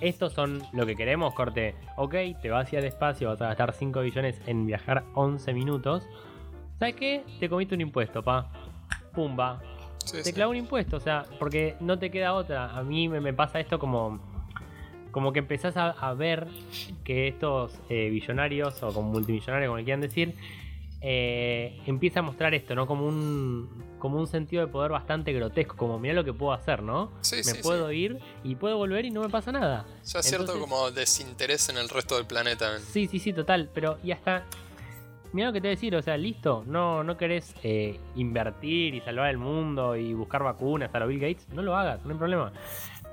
estos 0.00 0.34
son 0.34 0.62
lo 0.72 0.86
que 0.86 0.94
queremos, 0.94 1.34
corte, 1.34 1.74
ok, 1.96 2.14
te 2.40 2.48
vas 2.48 2.68
hacia 2.68 2.78
el 2.78 2.84
espacio, 2.84 3.28
vas 3.28 3.40
a 3.42 3.46
gastar 3.46 3.74
5 3.74 4.02
billones 4.02 4.36
en 4.46 4.66
viajar 4.66 5.02
11 5.14 5.52
minutos, 5.52 6.04
¿Sabes 6.78 6.94
qué? 6.96 7.24
Te 7.40 7.48
comiste 7.48 7.74
un 7.74 7.80
impuesto, 7.80 8.22
pa. 8.22 8.50
Pumba. 9.14 9.62
te 10.22 10.32
clavo 10.32 10.50
un 10.50 10.58
impuesto, 10.58 10.98
o 10.98 11.00
sea, 11.00 11.24
porque 11.38 11.76
no 11.80 11.98
te 11.98 12.10
queda 12.10 12.34
otra. 12.34 12.76
A 12.76 12.82
mí 12.82 13.08
me, 13.08 13.32
pasa 13.32 13.60
esto 13.60 13.78
como. 13.78 14.20
Como 15.10 15.32
que 15.32 15.38
empezás 15.38 15.74
a, 15.78 16.12
ver 16.12 16.46
que 17.02 17.28
estos 17.28 17.72
eh, 17.88 18.10
billonarios 18.10 18.82
o 18.82 18.92
como 18.92 19.12
multimillonarios, 19.12 19.68
como 19.68 19.78
le 19.78 19.84
quieran 19.84 20.02
decir, 20.02 20.34
eh, 21.00 21.80
empieza 21.86 22.20
a 22.20 22.22
mostrar 22.22 22.52
esto, 22.52 22.74
¿no? 22.74 22.86
Como 22.86 23.06
un, 23.06 23.96
como 23.98 24.18
un 24.18 24.26
sentido 24.26 24.66
de 24.66 24.70
poder 24.70 24.90
bastante 24.90 25.32
grotesco, 25.32 25.74
como 25.74 25.98
mira 25.98 26.12
lo 26.12 26.22
que 26.22 26.34
puedo 26.34 26.52
hacer, 26.52 26.82
¿no? 26.82 27.12
Sí, 27.22 27.36
me 27.46 27.54
puedo 27.54 27.90
ir 27.92 28.18
y 28.44 28.56
puedo 28.56 28.76
volver 28.76 29.06
y 29.06 29.10
no 29.10 29.22
me 29.22 29.30
pasa 29.30 29.52
nada. 29.52 29.86
O 30.02 30.06
sea, 30.06 30.22
cierto 30.22 30.60
como 30.60 30.90
desinterés 30.90 31.70
en 31.70 31.78
el 31.78 31.88
resto 31.88 32.16
del 32.16 32.26
planeta. 32.26 32.78
Sí, 32.80 33.06
sí, 33.06 33.18
sí, 33.18 33.32
total, 33.32 33.70
pero 33.72 33.98
y 34.04 34.12
hasta 34.12 34.44
mira 35.32 35.48
lo 35.48 35.52
que 35.52 35.60
te 35.60 35.68
voy 35.68 35.72
a 35.72 35.76
decir, 35.76 35.96
o 35.96 36.02
sea, 36.02 36.16
listo, 36.16 36.64
no, 36.66 37.04
no 37.04 37.16
querés 37.16 37.54
eh, 37.62 37.98
invertir 38.14 38.94
y 38.94 39.00
salvar 39.00 39.30
el 39.30 39.38
mundo 39.38 39.96
y 39.96 40.14
buscar 40.14 40.42
vacunas 40.42 40.94
a 40.94 40.98
los 41.00 41.08
Bill 41.08 41.20
Gates, 41.20 41.48
no 41.52 41.62
lo 41.62 41.76
hagas, 41.76 42.04
no 42.04 42.12
hay 42.12 42.18
problema. 42.18 42.52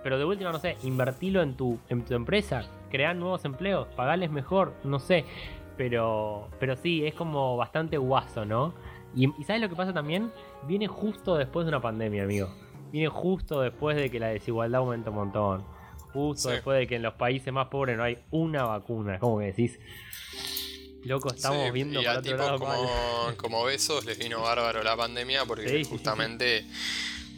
Pero 0.03 0.17
de 0.17 0.25
última, 0.25 0.51
no 0.51 0.59
sé, 0.59 0.77
invertilo 0.83 1.41
en 1.41 1.55
tu, 1.55 1.79
en 1.89 2.03
tu 2.03 2.13
empresa, 2.13 2.63
crear 2.91 3.15
nuevos 3.15 3.45
empleos, 3.45 3.87
pagales 3.95 4.31
mejor, 4.31 4.73
no 4.83 4.99
sé. 4.99 5.25
Pero, 5.77 6.49
pero 6.59 6.75
sí, 6.75 7.05
es 7.05 7.15
como 7.15 7.57
bastante 7.57 7.97
guaso, 7.97 8.45
¿no? 8.45 8.73
Y, 9.15 9.27
¿sabes 9.43 9.61
lo 9.61 9.69
que 9.69 9.75
pasa 9.75 9.93
también? 9.93 10.31
Viene 10.67 10.87
justo 10.87 11.35
después 11.35 11.65
de 11.65 11.69
una 11.69 11.81
pandemia, 11.81 12.23
amigo. 12.23 12.49
Viene 12.91 13.07
justo 13.07 13.61
después 13.61 13.95
de 13.95 14.09
que 14.09 14.19
la 14.19 14.27
desigualdad 14.27 14.81
aumenta 14.81 15.09
un 15.09 15.15
montón. 15.15 15.63
Justo 16.13 16.49
después 16.49 16.77
de 16.77 16.85
que 16.85 16.97
en 16.97 17.01
los 17.01 17.15
países 17.15 17.51
más 17.51 17.67
pobres 17.67 17.97
no 17.97 18.03
hay 18.03 18.19
una 18.29 18.65
vacuna. 18.65 19.17
Como 19.17 19.39
que 19.39 19.45
decís, 19.45 19.79
Loco, 21.05 21.33
estamos 21.33 21.71
viendo 21.71 22.01
y 22.01 22.05
a 22.05 22.21
tipos 22.21 22.59
como, 22.59 23.33
como 23.37 23.63
Besos 23.65 24.05
les 24.05 24.17
vino 24.17 24.41
bárbaro 24.41 24.83
la 24.83 24.95
pandemia 24.95 25.45
porque 25.45 25.83
justamente 25.83 26.65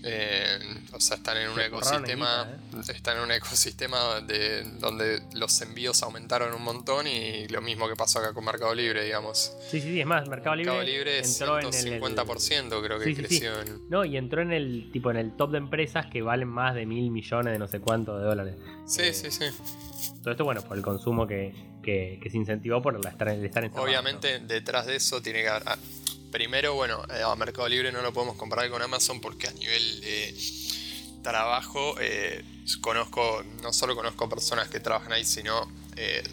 eh, 0.08 0.60
o 0.91 0.99
sea, 0.99 1.17
están 1.17 1.38
en 1.38 1.49
un 1.49 1.60
ecosistema 1.60 2.47
¿eh? 2.47 2.82
están 2.93 3.17
en 3.17 3.23
un 3.23 3.32
ecosistema 3.32 4.21
de, 4.21 4.62
donde 4.80 5.23
los 5.34 5.60
envíos 5.62 6.04
aumentaron 6.04 6.54
un 6.54 6.62
montón 6.62 7.08
y 7.08 7.47
lo 7.47 7.60
mismo 7.62 7.89
que 7.89 7.95
pasó 7.95 8.19
acá 8.19 8.32
con 8.32 8.45
Mercado 8.45 8.75
Libre, 8.75 9.04
digamos. 9.04 9.58
Sí, 9.67 9.82
sí, 9.82 9.93
sí, 9.93 10.01
es 10.01 10.06
más, 10.06 10.30
Mercado 10.30 10.56
Libre, 10.56 10.73
Mercado 10.73 10.91
Libre 10.91 11.21
entró 11.25 11.60
en 11.60 11.65
el 11.65 12.01
50% 12.01 12.84
creo 12.84 12.99
que 12.99 13.15
creció. 13.15 13.51
No, 13.89 14.06
y 14.06 14.15
entró 14.17 14.43
en 14.43 14.51
el 14.51 14.91
tipo 14.91 15.10
en 15.10 15.17
el 15.17 15.36
top 15.36 15.51
de 15.51 15.58
empresas 15.58 16.06
que 16.06 16.21
valen 16.21 16.49
más 16.49 16.75
de 16.75 16.86
mil 16.86 17.10
millones 17.10 17.54
de 17.54 17.58
no 17.58 17.67
sé 17.67 17.80
cuánto 17.80 18.19
de 18.19 18.25
dólares. 18.25 18.58
Sí, 18.86 19.01
eh, 19.01 19.13
sí, 19.13 19.32
sí. 19.32 19.45
Todo 20.21 20.32
esto, 20.32 20.43
bueno, 20.43 20.62
por 20.62 20.78
el 20.78 20.84
consumo 20.84 21.25
que, 21.25 21.54
que, 21.85 22.27
se 22.29 22.37
incentivó 22.37 22.81
por 22.81 22.95
estar, 22.95 23.29
estar 23.29 23.63
en 23.63 23.71
Obviamente, 23.75 24.39
detrás 24.39 24.87
de 24.87 24.95
eso 24.95 25.21
tiene 25.21 25.43
que 25.43 25.49
haber. 25.49 25.63
Ah, 25.67 25.77
primero, 26.31 26.73
bueno, 26.73 27.03
eh, 27.13 27.21
a 27.23 27.35
Mercado 27.35 27.69
Libre 27.69 27.91
no 27.91 28.01
lo 28.01 28.11
podemos 28.11 28.35
comparar 28.35 28.69
con 28.69 28.81
Amazon 28.81 29.21
porque 29.21 29.47
a 29.47 29.51
nivel 29.51 30.01
de 30.01 30.35
trabajo 31.21 31.95
eh, 31.99 32.43
conozco, 32.81 33.43
no 33.61 33.71
solo 33.71 33.95
conozco 33.95 34.27
personas 34.27 34.67
que 34.67 34.79
trabajan 34.79 35.13
ahí, 35.13 35.23
sino 35.23 35.71
eh, 35.95 36.23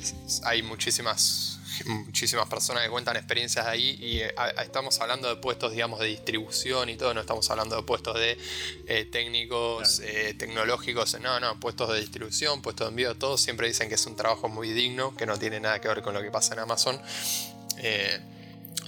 hay 0.45 0.63
muchísimas 0.63 1.61
muchísimas 1.87 2.49
personas 2.49 2.85
que 2.85 2.91
cuentan 2.91 3.17
experiencias 3.17 3.67
ahí 3.67 3.97
y 4.01 4.21
eh, 4.21 4.35
estamos 4.63 5.01
hablando 5.01 5.29
de 5.29 5.37
puestos, 5.37 5.73
digamos, 5.73 6.01
de 6.01 6.07
distribución 6.07 6.89
y 6.89 6.97
todo, 6.97 7.15
no 7.15 7.21
estamos 7.21 7.51
hablando 7.51 7.77
de 7.77 7.83
puestos 7.83 8.19
de 8.19 8.39
eh, 8.87 9.05
técnicos, 9.07 10.01
eh, 10.01 10.35
tecnológicos, 10.39 11.19
no, 11.21 11.41
no, 11.41 11.59
puestos 11.61 11.93
de 11.93 12.01
distribución, 12.01 12.63
puestos 12.63 12.87
de 12.87 12.91
envío, 12.91 13.15
todos 13.17 13.41
siempre 13.41 13.67
dicen 13.69 13.89
que 13.89 13.95
es 13.97 14.07
un 14.07 14.17
trabajo 14.17 14.49
muy 14.49 14.73
digno, 14.73 15.17
que 15.17 15.27
no 15.27 15.39
tiene 15.39 15.61
nada 15.61 15.81
que 15.81 15.89
ver 15.89 16.03
con 16.03 16.15
lo 16.15 16.23
que 16.23 16.31
pasa 16.31 16.55
en 16.55 16.61
Amazon. 16.61 17.01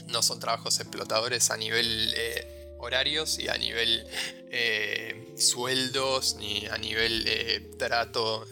no 0.08 0.22
son 0.22 0.38
trabajos 0.38 0.78
explotadores 0.80 1.50
a 1.50 1.56
nivel 1.56 2.14
horarios 2.78 3.38
y 3.38 3.48
a 3.48 3.56
nivel 3.56 4.06
sueldos 5.36 6.36
ni 6.36 6.66
a 6.66 6.78
nivel 6.78 7.76
trato 7.78 8.46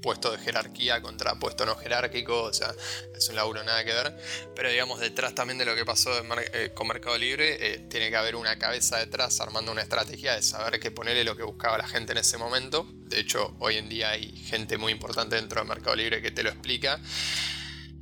puesto 0.00 0.30
de 0.30 0.38
jerarquía 0.38 1.00
contra 1.02 1.34
puesto 1.38 1.66
no 1.66 1.76
jerárquico, 1.76 2.42
o 2.44 2.52
sea, 2.52 2.74
es 3.16 3.28
un 3.28 3.36
laburo 3.36 3.62
nada 3.62 3.84
que 3.84 3.92
ver. 3.92 4.16
Pero 4.54 4.70
digamos, 4.70 5.00
detrás 5.00 5.34
también 5.34 5.58
de 5.58 5.64
lo 5.64 5.74
que 5.74 5.84
pasó 5.84 6.10
eh, 6.52 6.70
con 6.74 6.88
Mercado 6.88 7.16
Libre, 7.18 7.74
eh, 7.74 7.78
tiene 7.90 8.10
que 8.10 8.16
haber 8.16 8.36
una 8.36 8.58
cabeza 8.58 8.98
detrás 8.98 9.40
armando 9.40 9.72
una 9.72 9.82
estrategia 9.82 10.34
de 10.34 10.42
saber 10.42 10.80
qué 10.80 10.90
ponerle 10.90 11.24
lo 11.24 11.36
que 11.36 11.42
buscaba 11.42 11.78
la 11.78 11.88
gente 11.88 12.12
en 12.12 12.18
ese 12.18 12.38
momento. 12.38 12.86
De 12.92 13.20
hecho, 13.20 13.54
hoy 13.58 13.76
en 13.76 13.88
día 13.88 14.10
hay 14.10 14.36
gente 14.36 14.78
muy 14.78 14.92
importante 14.92 15.36
dentro 15.36 15.60
de 15.60 15.68
Mercado 15.68 15.96
Libre 15.96 16.22
que 16.22 16.30
te 16.30 16.42
lo 16.42 16.50
explica. 16.50 17.00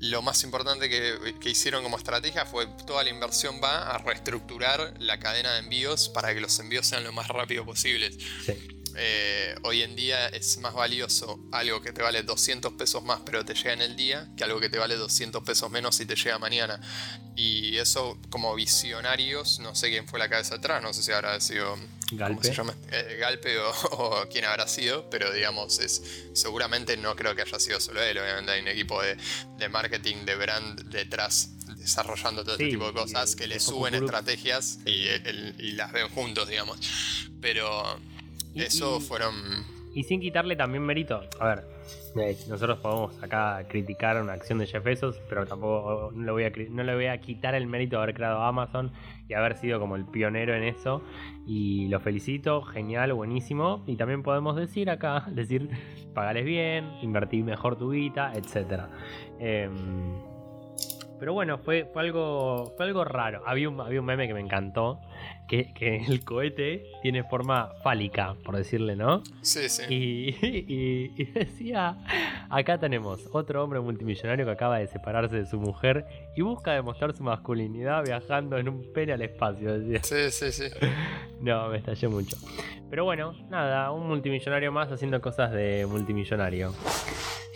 Lo 0.00 0.22
más 0.22 0.44
importante 0.44 0.88
que, 0.88 1.34
que, 1.40 1.50
hicieron 1.50 1.82
como 1.82 1.96
estrategia 1.96 2.46
fue 2.46 2.66
toda 2.86 3.02
la 3.02 3.10
inversión 3.10 3.60
va 3.62 3.90
a 3.90 3.98
reestructurar 3.98 4.94
la 5.00 5.18
cadena 5.18 5.54
de 5.54 5.60
envíos 5.60 6.08
para 6.08 6.32
que 6.32 6.40
los 6.40 6.58
envíos 6.60 6.86
sean 6.86 7.02
lo 7.04 7.12
más 7.12 7.28
rápido 7.28 7.64
posible. 7.64 8.12
Sí. 8.12 8.78
Eh, 9.00 9.54
hoy 9.62 9.82
en 9.82 9.94
día 9.94 10.26
es 10.26 10.58
más 10.58 10.74
valioso 10.74 11.38
algo 11.52 11.80
que 11.80 11.92
te 11.92 12.02
vale 12.02 12.24
200 12.24 12.72
pesos 12.72 13.04
más 13.04 13.20
pero 13.24 13.44
te 13.44 13.54
llega 13.54 13.72
en 13.72 13.80
el 13.80 13.94
día 13.94 14.28
que 14.36 14.42
algo 14.42 14.58
que 14.58 14.68
te 14.68 14.76
vale 14.76 14.96
200 14.96 15.44
pesos 15.44 15.70
menos 15.70 16.00
y 16.00 16.06
te 16.06 16.16
llega 16.16 16.38
mañana. 16.38 16.80
Y 17.36 17.76
eso 17.76 18.18
como 18.30 18.54
visionarios, 18.56 19.60
no 19.60 19.76
sé 19.76 19.90
quién 19.90 20.08
fue 20.08 20.18
la 20.18 20.28
cabeza 20.28 20.56
atrás, 20.56 20.82
no 20.82 20.92
sé 20.92 21.04
si 21.04 21.12
habrá 21.12 21.38
sido 21.40 21.76
Galpe, 22.12 22.48
eh, 22.90 23.16
Galpe 23.20 23.58
o, 23.58 24.26
quién 24.32 24.44
habrá 24.44 24.66
sido, 24.66 25.08
pero 25.10 25.32
digamos, 25.32 25.78
es 25.78 26.28
seguramente 26.32 26.96
no 26.96 27.14
creo 27.16 27.34
que 27.34 27.42
haya 27.42 27.58
sido 27.58 27.80
solo 27.80 28.02
él, 28.02 28.18
obviamente 28.18 28.52
hay 28.52 28.62
un 28.62 28.68
equipo 28.68 29.00
de, 29.02 29.68
marketing, 29.68 30.24
de 30.24 30.36
brand 30.36 30.84
detrás 30.90 31.54
desarrollando 31.76 32.42
todo 32.44 32.54
este 32.54 32.68
tipo 32.68 32.86
de 32.86 32.92
cosas 32.92 33.36
que 33.36 33.46
le 33.46 33.60
suben 33.60 33.94
estrategias 33.94 34.78
y, 34.84 35.06
y 35.58 35.72
las 35.72 35.92
ven 35.92 36.08
juntos, 36.08 36.48
digamos. 36.48 36.78
Pero 37.40 37.98
eso 38.54 39.00
fueron. 39.00 39.34
Y 39.94 40.04
sin 40.04 40.20
quitarle 40.20 40.56
también 40.56 40.84
mérito. 40.84 41.28
A 41.40 41.46
ver, 41.46 41.64
nosotros 42.48 42.78
podemos 42.78 43.22
acá 43.22 43.64
criticar 43.68 44.20
una 44.20 44.32
acción 44.32 44.58
de 44.58 44.66
Jeff 44.66 44.84
Bezos, 44.84 45.20
pero 45.28 45.46
tampoco 45.46 46.10
no 46.14 46.24
le, 46.24 46.32
voy 46.32 46.44
a, 46.44 46.52
no 46.70 46.82
le 46.82 46.94
voy 46.94 47.06
a 47.06 47.18
quitar 47.18 47.54
el 47.54 47.66
mérito 47.66 47.96
de 47.96 48.02
haber 48.02 48.14
creado 48.14 48.42
Amazon 48.42 48.92
y 49.28 49.34
haber 49.34 49.56
sido 49.56 49.78
como 49.78 49.96
el 49.96 50.04
pionero 50.04 50.54
en 50.54 50.64
eso. 50.64 51.02
Y 51.46 51.88
lo 51.88 52.00
felicito, 52.00 52.62
genial, 52.62 53.12
buenísimo. 53.12 53.84
Y 53.86 53.96
también 53.96 54.22
podemos 54.22 54.56
decir 54.56 54.90
acá, 54.90 55.24
decir, 55.30 55.68
pagales 56.14 56.44
bien, 56.44 56.90
invertir 57.02 57.44
mejor 57.44 57.76
tu 57.76 57.92
guita, 57.92 58.32
etc. 58.34 58.84
Em, 59.38 60.18
pero 61.18 61.32
bueno, 61.32 61.58
fue, 61.58 61.84
fue, 61.92 62.02
algo, 62.02 62.72
fue 62.76 62.86
algo 62.86 63.04
raro. 63.04 63.42
Había 63.46 63.68
un, 63.68 63.80
había 63.80 64.00
un 64.00 64.06
meme 64.06 64.26
que 64.26 64.34
me 64.34 64.40
encantó, 64.40 65.00
que, 65.48 66.04
el 66.06 66.24
cohete 66.24 66.84
tiene 67.02 67.24
forma 67.24 67.72
fálica, 67.82 68.36
por 68.44 68.56
decirle, 68.56 68.96
¿no? 68.96 69.22
Sí, 69.42 69.68
sí. 69.68 69.82
Y, 69.90 71.24
decía, 71.32 71.96
acá 72.50 72.78
tenemos 72.78 73.28
otro 73.32 73.64
hombre 73.64 73.80
multimillonario 73.80 74.44
que 74.44 74.52
acaba 74.52 74.78
de 74.78 74.86
separarse 74.86 75.36
de 75.36 75.46
su 75.46 75.58
mujer 75.58 76.06
y 76.36 76.42
busca 76.42 76.72
demostrar 76.72 77.16
su 77.16 77.22
masculinidad 77.22 78.04
viajando 78.04 78.58
en 78.58 78.68
un 78.68 78.92
pene 78.92 79.12
al 79.12 79.22
espacio. 79.22 79.78
Decía. 79.78 80.02
Sí, 80.02 80.30
sí, 80.30 80.52
sí. 80.52 80.74
No, 81.40 81.68
me 81.68 81.78
estallé 81.78 82.08
mucho. 82.08 82.36
Pero 82.90 83.04
bueno, 83.04 83.32
nada, 83.48 83.92
un 83.92 84.08
multimillonario 84.08 84.72
más 84.72 84.90
haciendo 84.90 85.20
cosas 85.20 85.52
de 85.52 85.86
multimillonario. 85.88 86.74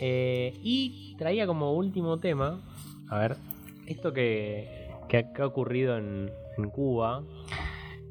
Eh, 0.00 0.54
y 0.62 1.16
traía 1.18 1.46
como 1.46 1.72
último 1.72 2.20
tema, 2.20 2.60
a 3.08 3.18
ver, 3.18 3.36
esto 3.86 4.12
que, 4.12 4.88
que 5.08 5.26
ha 5.36 5.46
ocurrido 5.46 5.96
en, 5.96 6.30
Cuba 6.70 7.22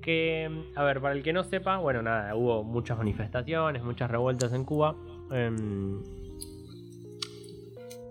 que, 0.01 0.49
a 0.75 0.83
ver, 0.83 0.99
para 0.99 1.13
el 1.13 1.23
que 1.23 1.31
no 1.31 1.43
sepa, 1.43 1.77
bueno, 1.77 2.01
nada, 2.01 2.35
hubo 2.35 2.63
muchas 2.63 2.97
manifestaciones, 2.97 3.83
muchas 3.83 4.09
revueltas 4.09 4.51
en 4.53 4.65
Cuba. 4.65 4.95
Em, 5.31 6.01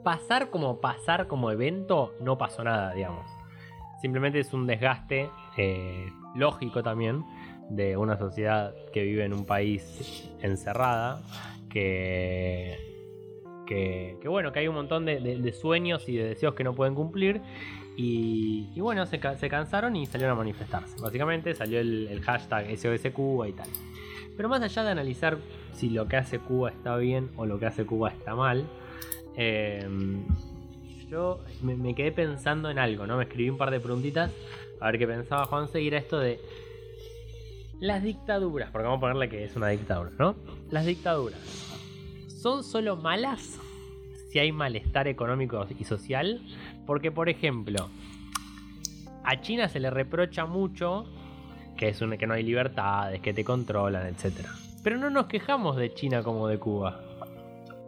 pasar 0.03 0.51
como 0.51 0.81
pasar 0.81 1.27
como 1.27 1.51
evento, 1.51 2.15
no 2.21 2.39
pasó 2.39 2.65
nada, 2.65 2.95
digamos. 2.95 3.27
Simplemente 4.01 4.39
es 4.39 4.55
un 4.55 4.67
desgaste 4.67 5.29
eh, 5.59 6.07
lógico 6.35 6.83
también 6.83 7.25
de 7.69 7.97
una 7.97 8.17
sociedad 8.17 8.75
que 8.93 9.03
vive 9.03 9.25
en 9.25 9.35
un 9.35 9.45
país 9.45 10.31
encerrada, 10.41 11.21
que, 11.69 12.90
que, 13.71 14.29
bueno, 14.29 14.53
que 14.53 14.59
hay 14.59 14.69
un 14.69 14.75
montón 14.75 15.05
de, 15.05 15.53
sueños 15.53 16.09
y 16.09 16.17
de 16.17 16.31
deseos 16.31 16.55
que 16.55 16.65
no 16.65 16.75
pueden 16.75 16.97
cumplir 16.97 17.41
y, 17.97 18.81
bueno, 18.81 19.07
se, 19.07 19.21
cansaron 19.21 19.95
y 19.95 20.07
salieron 20.07 20.35
a 20.35 20.39
manifestarse. 20.39 21.01
Básicamente 21.01 21.55
salió 21.55 21.79
el, 21.79 22.21
hashtag 22.25 22.77
SOS 22.77 23.13
Cuba 23.13 23.49
y 23.49 23.53
tal. 23.53 23.69
Pero 24.37 24.49
más 24.49 24.61
allá 24.63 24.83
de 24.83 24.91
analizar 24.91 25.39
si 25.73 25.89
lo 25.89 26.09
que 26.09 26.17
hace 26.17 26.41
Cuba 26.41 26.71
está 26.71 26.97
bien 26.97 27.31
o 27.37 27.47
lo 27.47 27.61
que 27.61 27.67
hace 27.67 27.87
Cuba 27.87 28.09
está 28.09 28.35
mal, 28.35 28.67
em, 29.37 30.25
yo 31.09 31.41
me, 31.63 31.95
quedé 31.95 32.11
pensando 32.11 32.71
en 32.71 32.79
algo, 32.81 33.07
¿no? 33.07 33.19
Me 33.19 33.25
escribí 33.25 33.51
un 33.51 33.59
par 33.59 33.71
de 33.71 33.79
preguntitas 33.79 34.33
a 34.81 34.87
ver 34.87 34.99
qué 34.99 35.07
pensaba 35.07 35.45
Juan 35.45 35.69
seguir 35.69 35.95
esto 35.95 36.19
de 36.19 36.41
las 37.79 38.03
dictaduras, 38.03 38.71
porque 38.71 38.85
vamos 38.85 38.99
a 38.99 39.01
ponerle 39.01 39.29
que 39.29 39.45
es 39.45 39.55
una 39.55 39.69
dictadura, 39.69 40.11
¿no? 40.19 40.35
Las 40.71 40.87
dictaduras, 40.87 41.70
¿son 42.41 42.65
solo 42.65 42.97
malas 42.97 43.61
si 44.31 44.39
hay 44.39 44.51
malestar 44.51 45.09
económico 45.09 45.67
y 45.79 45.85
social? 45.85 46.41
Porque, 46.87 47.13
por 47.13 47.29
ejemplo, 47.29 47.91
a 49.25 49.41
China 49.43 49.69
se 49.69 49.79
le 49.79 49.91
reprocha 49.91 50.47
mucho 50.47 51.05
que, 51.77 51.89
es 51.89 51.99
que 51.99 52.27
no 52.27 52.35
hay 52.35 52.43
libertades, 52.43 53.21
que 53.21 53.35
te 53.35 53.45
controlan, 53.45 54.07
etc. 54.07 54.47
Pero 54.83 54.97
no 54.97 55.11
nos 55.11 55.27
quejamos 55.27 55.77
de 55.77 55.93
China 55.93 56.23
como 56.23 56.49
de 56.49 56.59
Cuba. 56.59 57.03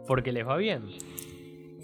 Porque 0.07 0.31
les 0.31 0.47
va 0.47 0.57
bien. 0.57 0.83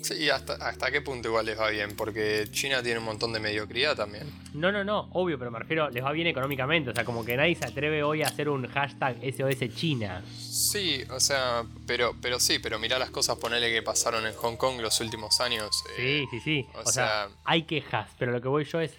Sí, 0.01 0.29
hasta, 0.29 0.53
hasta 0.53 0.91
qué 0.91 1.01
punto 1.01 1.29
igual 1.29 1.45
les 1.45 1.59
va 1.59 1.69
bien, 1.69 1.95
porque 1.95 2.47
China 2.51 2.81
tiene 2.81 2.99
un 2.99 3.05
montón 3.05 3.33
de 3.33 3.39
mediocridad 3.39 3.95
también. 3.95 4.31
No, 4.53 4.71
no, 4.71 4.83
no, 4.83 5.09
obvio, 5.13 5.37
pero 5.37 5.51
me 5.51 5.59
refiero, 5.59 5.89
les 5.89 6.03
va 6.03 6.11
bien 6.11 6.27
económicamente, 6.27 6.89
o 6.89 6.93
sea, 6.93 7.05
como 7.05 7.23
que 7.23 7.37
nadie 7.37 7.55
se 7.55 7.65
atreve 7.65 8.03
hoy 8.03 8.23
a 8.23 8.27
hacer 8.27 8.49
un 8.49 8.67
hashtag 8.67 9.17
SOS 9.21 9.75
China. 9.75 10.23
Sí, 10.37 11.03
o 11.09 11.19
sea, 11.19 11.63
pero, 11.85 12.15
pero 12.21 12.39
sí, 12.39 12.59
pero 12.59 12.79
mirá 12.79 12.97
las 12.97 13.11
cosas, 13.11 13.37
ponele 13.37 13.71
que 13.71 13.81
pasaron 13.81 14.25
en 14.25 14.33
Hong 14.33 14.55
Kong 14.55 14.79
los 14.81 14.99
últimos 15.01 15.39
años. 15.41 15.69
Eh, 15.97 16.25
sí, 16.31 16.39
sí, 16.39 16.39
sí. 16.39 16.67
O, 16.73 16.85
sea, 16.91 17.29
hay 17.43 17.63
quejas, 17.63 18.09
pero 18.17 18.31
lo 18.31 18.41
que 18.41 18.47
voy 18.47 18.65
yo 18.65 18.79
es, 18.79 18.93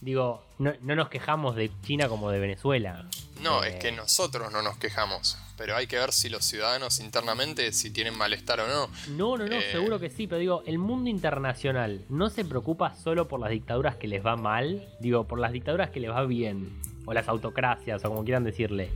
digo, 0.00 0.44
no, 0.58 0.72
nos 0.80 1.08
quejamos 1.08 1.56
de 1.56 1.70
China 1.82 2.08
como 2.08 2.30
de 2.30 2.38
Venezuela. 2.38 3.08
No, 3.40 3.64
es 3.64 3.74
eh, 3.74 3.78
que 3.78 3.92
nosotros 3.92 4.50
no 4.52 4.62
nos 4.62 4.76
quejamos 4.78 5.38
pero 5.56 5.76
hay 5.76 5.86
que 5.86 5.98
ver 5.98 6.12
si 6.12 6.28
los 6.28 6.44
ciudadanos 6.44 7.00
internamente 7.00 7.72
si 7.72 7.90
tienen 7.90 8.16
malestar 8.16 8.60
o 8.60 8.68
no. 8.68 8.90
No, 9.08 9.36
no, 9.36 9.46
no, 9.46 9.56
eh, 9.56 9.72
seguro 9.72 9.98
que 9.98 10.10
sí, 10.10 10.26
pero 10.26 10.38
digo, 10.38 10.62
el 10.66 10.78
mundo 10.78 11.08
internacional 11.10 12.04
no 12.08 12.28
se 12.30 12.44
preocupa 12.44 12.94
solo 12.94 13.26
por 13.28 13.40
las 13.40 13.50
dictaduras 13.50 13.96
que 13.96 14.06
les 14.06 14.24
va 14.24 14.36
mal, 14.36 14.86
digo, 15.00 15.26
por 15.26 15.38
las 15.38 15.52
dictaduras 15.52 15.90
que 15.90 16.00
les 16.00 16.10
va 16.10 16.24
bien, 16.26 16.80
o 17.06 17.14
las 17.14 17.28
autocracias, 17.28 18.04
o 18.04 18.08
como 18.08 18.24
quieran 18.24 18.44
decirle. 18.44 18.90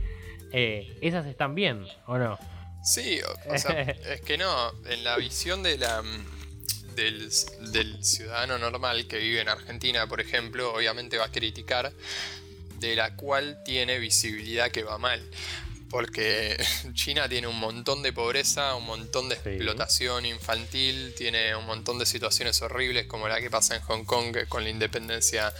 Eh, 0.51 0.97
esas 1.01 1.25
están 1.25 1.55
bien, 1.55 1.85
¿o 2.07 2.17
no? 2.17 2.37
Sí, 2.83 3.19
o, 3.47 3.57
sea, 3.57 3.81
es 3.81 4.21
que 4.21 4.37
no, 4.37 4.71
en 4.85 5.03
la 5.03 5.17
visión 5.17 5.63
de 5.63 5.77
la... 5.77 6.03
Del, 6.95 7.31
del 7.71 8.03
ciudadano 8.03 8.57
normal 8.57 9.07
que 9.07 9.17
vive 9.17 9.41
en 9.41 9.49
Argentina, 9.49 10.07
por 10.07 10.19
ejemplo, 10.19 10.73
obviamente 10.73 11.17
va 11.17 11.25
a 11.25 11.31
criticar 11.31 11.91
de 12.79 12.95
la 12.95 13.15
cual 13.15 13.61
tiene 13.63 13.99
visibilidad 13.99 14.71
que 14.71 14.83
va 14.83 14.97
mal 14.97 15.21
porque 15.91 16.57
China 16.93 17.29
tiene 17.29 17.47
un 17.47 17.59
montón 17.59 18.01
de 18.01 18.13
pobreza, 18.13 18.75
un 18.75 18.85
montón 18.85 19.29
de 19.29 19.35
explotación 19.35 20.25
infantil, 20.25 21.13
tiene 21.15 21.55
un 21.55 21.65
montón 21.65 21.99
de 21.99 22.05
situaciones 22.05 22.59
horribles 22.61 23.05
como 23.05 23.27
la 23.27 23.39
que 23.39 23.51
pasa 23.51 23.75
en 23.75 23.81
Hong 23.81 24.05
Kong 24.05 24.47
con 24.47 24.63
la 24.63 24.69
independencia. 24.69 25.53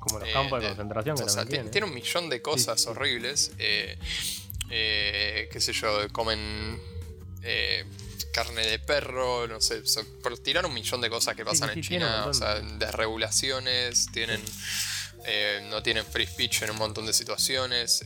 Como 0.00 0.18
los 0.18 0.28
campos 0.30 0.62
de, 0.62 0.68
concentración. 0.68 1.70
tiene, 1.70 1.86
un 1.86 1.94
millón 1.94 2.28
de 2.28 2.42
cosas 2.42 2.86
horribles. 2.86 3.52
Eh, 3.58 3.98
eh, 4.70 5.48
qué 5.52 5.60
sé 5.60 5.72
yo, 5.72 6.08
comen 6.10 6.80
eh, 7.42 7.84
carne 8.26 8.66
de 8.66 8.78
perro, 8.78 9.46
no 9.46 9.60
sé, 9.60 9.82
por 10.22 10.38
tirar 10.38 10.66
un 10.66 10.74
millón 10.74 11.00
de 11.00 11.10
cosas 11.10 11.36
que 11.36 11.44
pasan 11.44 11.70
en 11.70 11.82
China, 11.82 12.26
o 12.26 12.34
sea, 12.34 12.60
desregulaciones, 12.60 14.06
tienen, 14.12 14.40
no 15.70 15.82
tienen 15.82 16.04
free 16.04 16.26
speech 16.26 16.62
en 16.62 16.70
un 16.70 16.78
montón 16.78 17.06
de 17.06 17.12
situaciones. 17.12 18.02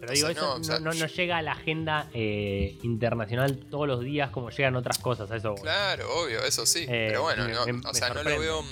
Pero 0.00 0.12
digo, 0.12 0.28
eso 0.28 0.80
no, 0.80 0.92
llega 0.92 1.38
a 1.38 1.42
la 1.42 1.52
agenda 1.52 2.08
eh, 2.12 2.78
internacional 2.82 3.58
todos 3.70 3.88
los 3.88 4.00
días 4.00 4.30
como 4.30 4.50
llegan 4.50 4.76
otras 4.76 4.98
cosas, 4.98 5.30
eso. 5.30 5.54
Claro, 5.56 6.22
obvio, 6.22 6.42
eso 6.44 6.66
sí. 6.66 6.80
Eh, 6.82 7.06
pero 7.08 7.22
bueno, 7.22 7.46
o 7.84 7.94
sea, 7.94 8.10
no 8.10 8.22
lo 8.22 8.38
veo. 8.38 8.64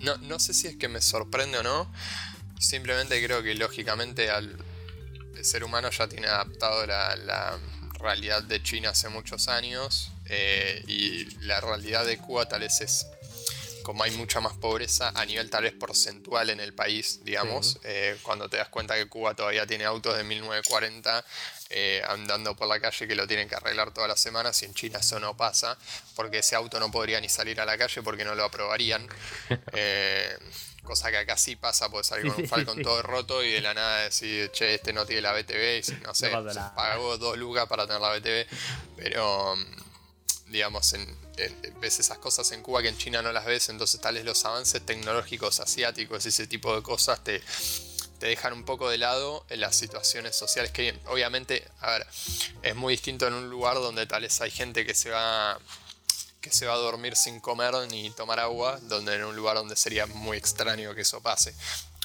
No, 0.00 0.38
sé 0.38 0.52
si 0.52 0.66
es 0.66 0.76
que 0.76 0.88
me 0.88 1.00
sorprende 1.00 1.58
o 1.58 1.62
no. 1.62 1.92
Simplemente 2.58 3.22
creo 3.24 3.42
que 3.42 3.54
lógicamente 3.54 4.30
al, 4.30 4.56
el 5.36 5.44
ser 5.44 5.64
humano 5.64 5.90
ya 5.90 6.08
tiene 6.08 6.26
adaptado 6.26 6.86
la, 6.86 7.58
realidad 8.02 8.42
de 8.42 8.62
China 8.62 8.90
hace 8.90 9.08
muchos 9.08 9.48
años. 9.48 10.10
Eh, 10.26 10.82
y 10.86 11.24
la 11.40 11.60
realidad 11.60 12.04
de 12.04 12.18
Cuba 12.18 12.46
tal 12.46 12.60
vez 12.60 12.80
es 12.80 13.06
como 13.82 14.04
hay 14.04 14.12
mucha 14.12 14.40
más 14.40 14.54
pobreza 14.54 15.12
a 15.14 15.24
nivel 15.26 15.50
tal 15.50 15.64
vez 15.64 15.72
porcentual 15.72 16.50
en 16.50 16.60
el 16.60 16.72
país, 16.72 17.20
digamos, 17.24 17.78
eh, 17.84 18.16
cuando 18.22 18.48
te 18.48 18.56
das 18.56 18.68
cuenta 18.68 18.94
que 18.94 19.06
Cuba 19.06 19.34
todavía 19.34 19.66
tiene 19.66 19.84
autos 19.84 20.16
de 20.16 20.24
1940 20.24 21.24
eh, 21.70 22.02
andando 22.06 22.54
por 22.54 22.68
la 22.68 22.80
calle 22.80 23.06
que 23.06 23.14
lo 23.14 23.26
tienen 23.26 23.48
que 23.48 23.54
arreglar 23.56 23.92
todas 23.92 24.08
las 24.08 24.20
semanas 24.20 24.62
y 24.62 24.66
en 24.66 24.74
China 24.74 24.98
eso 24.98 25.18
no 25.20 25.36
pasa, 25.36 25.76
porque 26.14 26.38
ese 26.38 26.54
auto 26.54 26.78
no 26.78 26.90
podría 26.90 27.20
ni 27.20 27.28
salir 27.28 27.60
a 27.60 27.64
la 27.64 27.76
calle 27.76 28.02
porque 28.02 28.24
no 28.24 28.34
lo 28.34 28.44
aprobarían. 28.44 29.06
Eh, 29.74 30.36
cosa 30.92 31.10
que 31.10 31.16
acá 31.16 31.38
sí 31.38 31.56
pasa, 31.56 31.88
puede 31.88 32.04
salir 32.04 32.30
con 32.30 32.42
un 32.42 32.48
Falcon 32.48 32.82
todo 32.82 33.00
roto 33.00 33.42
y 33.42 33.52
de 33.52 33.60
la 33.62 33.72
nada 33.72 34.04
decir, 34.04 34.50
che, 34.52 34.74
este 34.74 34.92
no 34.92 35.06
tiene 35.06 35.22
la 35.22 35.32
BTV 35.32 35.78
y 35.78 36.04
no 36.04 36.14
sé, 36.14 36.30
pagó 36.76 37.16
dos 37.16 37.38
lucas 37.38 37.66
para 37.66 37.86
tener 37.86 38.02
la 38.02 38.14
BTV, 38.14 38.46
pero 38.96 39.56
digamos, 40.48 40.92
en, 40.92 41.06
ves 41.80 41.98
esas 41.98 42.18
cosas 42.18 42.52
en 42.52 42.62
Cuba 42.62 42.82
que 42.82 42.88
en 42.88 42.98
China 42.98 43.22
no 43.22 43.32
las 43.32 43.46
ves, 43.46 43.70
entonces 43.70 44.00
tales 44.02 44.26
los 44.26 44.44
avances 44.44 44.84
tecnológicos 44.84 45.60
asiáticos, 45.60 46.26
ese 46.26 46.46
tipo 46.46 46.76
de 46.76 46.82
cosas 46.82 47.24
te, 47.24 47.42
te 48.18 48.26
dejan 48.26 48.52
un 48.52 48.64
poco 48.64 48.90
de 48.90 48.98
lado 48.98 49.46
en 49.48 49.60
las 49.60 49.74
situaciones 49.74 50.36
sociales 50.36 50.72
que 50.72 50.94
obviamente, 51.06 51.66
a 51.80 51.92
ver, 51.92 52.06
es 52.62 52.76
muy 52.76 52.92
distinto 52.92 53.26
en 53.26 53.32
un 53.32 53.48
lugar 53.48 53.76
donde 53.76 54.06
tal 54.06 54.22
vez 54.22 54.38
hay 54.42 54.50
gente 54.50 54.84
que 54.84 54.94
se 54.94 55.08
va 55.08 55.58
que 56.42 56.50
se 56.50 56.66
va 56.66 56.74
a 56.74 56.76
dormir 56.76 57.16
sin 57.16 57.40
comer 57.40 57.72
ni 57.90 58.10
tomar 58.10 58.40
agua, 58.40 58.78
donde 58.82 59.14
en 59.14 59.24
un 59.24 59.34
lugar 59.34 59.56
donde 59.56 59.76
sería 59.76 60.06
muy 60.06 60.36
extraño 60.36 60.94
que 60.94 61.00
eso 61.00 61.22
pase. 61.22 61.54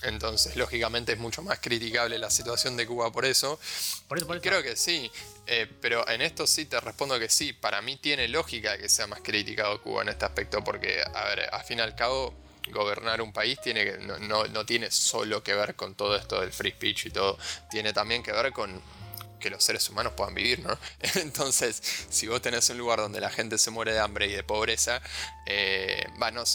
Entonces, 0.04 0.56
lógicamente 0.56 1.13
es 1.13 1.17
mucho 1.17 1.41
más 1.41 1.60
criticable 1.60 2.19
la 2.19 2.30
situación 2.30 2.78
de 2.78 2.86
Cuba 2.86 3.12
por 3.12 3.25
eso. 3.25 3.60
Por 4.08 4.19
eso, 4.19 4.27
Creo 4.27 4.62
que 4.62 4.75
sí, 4.75 5.12
eh, 5.48 5.67
pero 5.81 6.08
en 6.08 6.21
esto 6.21 6.46
sí 6.46 6.65
te 6.65 6.79
respondo 6.79 7.19
que 7.19 7.29
sí. 7.29 7.52
Para 7.52 7.81
mí 7.81 7.98
tiene 7.98 8.27
lógica 8.27 8.77
que 8.77 8.90
sea 8.90 9.08
más 9.08 9.21
criticado 9.23 9.81
Cuba 9.81 10.04
en 10.04 10.10
este 10.10 10.25
aspecto, 10.25 10.63
porque, 10.63 11.02
a 11.02 11.23
ver, 11.25 11.50
al 11.52 11.63
fin 11.63 11.79
y 11.79 11.81
al 11.81 11.96
cabo, 11.96 12.33
gobernar 12.71 13.21
un 13.21 13.33
país 13.33 13.60
tiene 13.62 13.83
que, 13.85 13.98
no, 13.98 14.46
no, 14.46 14.65
tiene 14.65 14.92
solo 14.92 15.42
que 15.42 15.54
ver 15.54 15.75
con 15.75 15.96
todo 15.96 16.15
esto 16.15 16.42
del 16.42 16.52
free 16.52 16.71
speech 16.71 17.08
y 17.08 17.10
todo, 17.12 17.38
tiene 17.69 17.94
también 17.94 18.21
que 18.21 18.31
ver 18.31 18.52
con 18.52 18.81
que 19.40 19.50
los 19.50 19.63
seres 19.63 19.90
humanos 19.90 20.13
puedan 20.15 20.33
vivir, 20.33 20.60
¿no? 20.60 20.77
Entonces, 21.15 21.81
si 22.10 22.27
vos 22.27 22.42
tenés 22.42 22.69
un 22.69 22.77
lugar 22.77 23.00
donde 23.00 23.19
la 23.21 23.29
gente 23.29 23.58
se 23.58 23.71
muere 23.71 23.94
de 23.94 24.00
hambre 24.00 24.27
y 24.27 24.33
de 24.33 24.44
pobreza, 24.44 25.02
eh, 25.46 26.06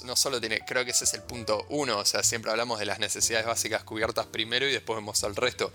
no, 0.05 0.17
solo 0.17 0.41
tiene, 0.41 0.61
creo 0.67 0.85
que 0.85 0.91
ese 0.91 1.05
es 1.05 1.15
el 1.15 1.23
punto 1.23 1.67
uno, 1.69 1.99
o 1.99 2.05
sea, 2.05 2.23
siempre 2.23 2.51
hablamos 2.51 2.79
de 2.79 2.87
las 2.87 2.99
necesidades 2.99 3.47
básicas 3.47 3.85
cubiertas 3.85 4.27
primero 4.27 4.67
y 4.67 4.73
después 4.73 4.97
vemos 4.97 5.23
al 5.25 5.37
resto 5.37 5.73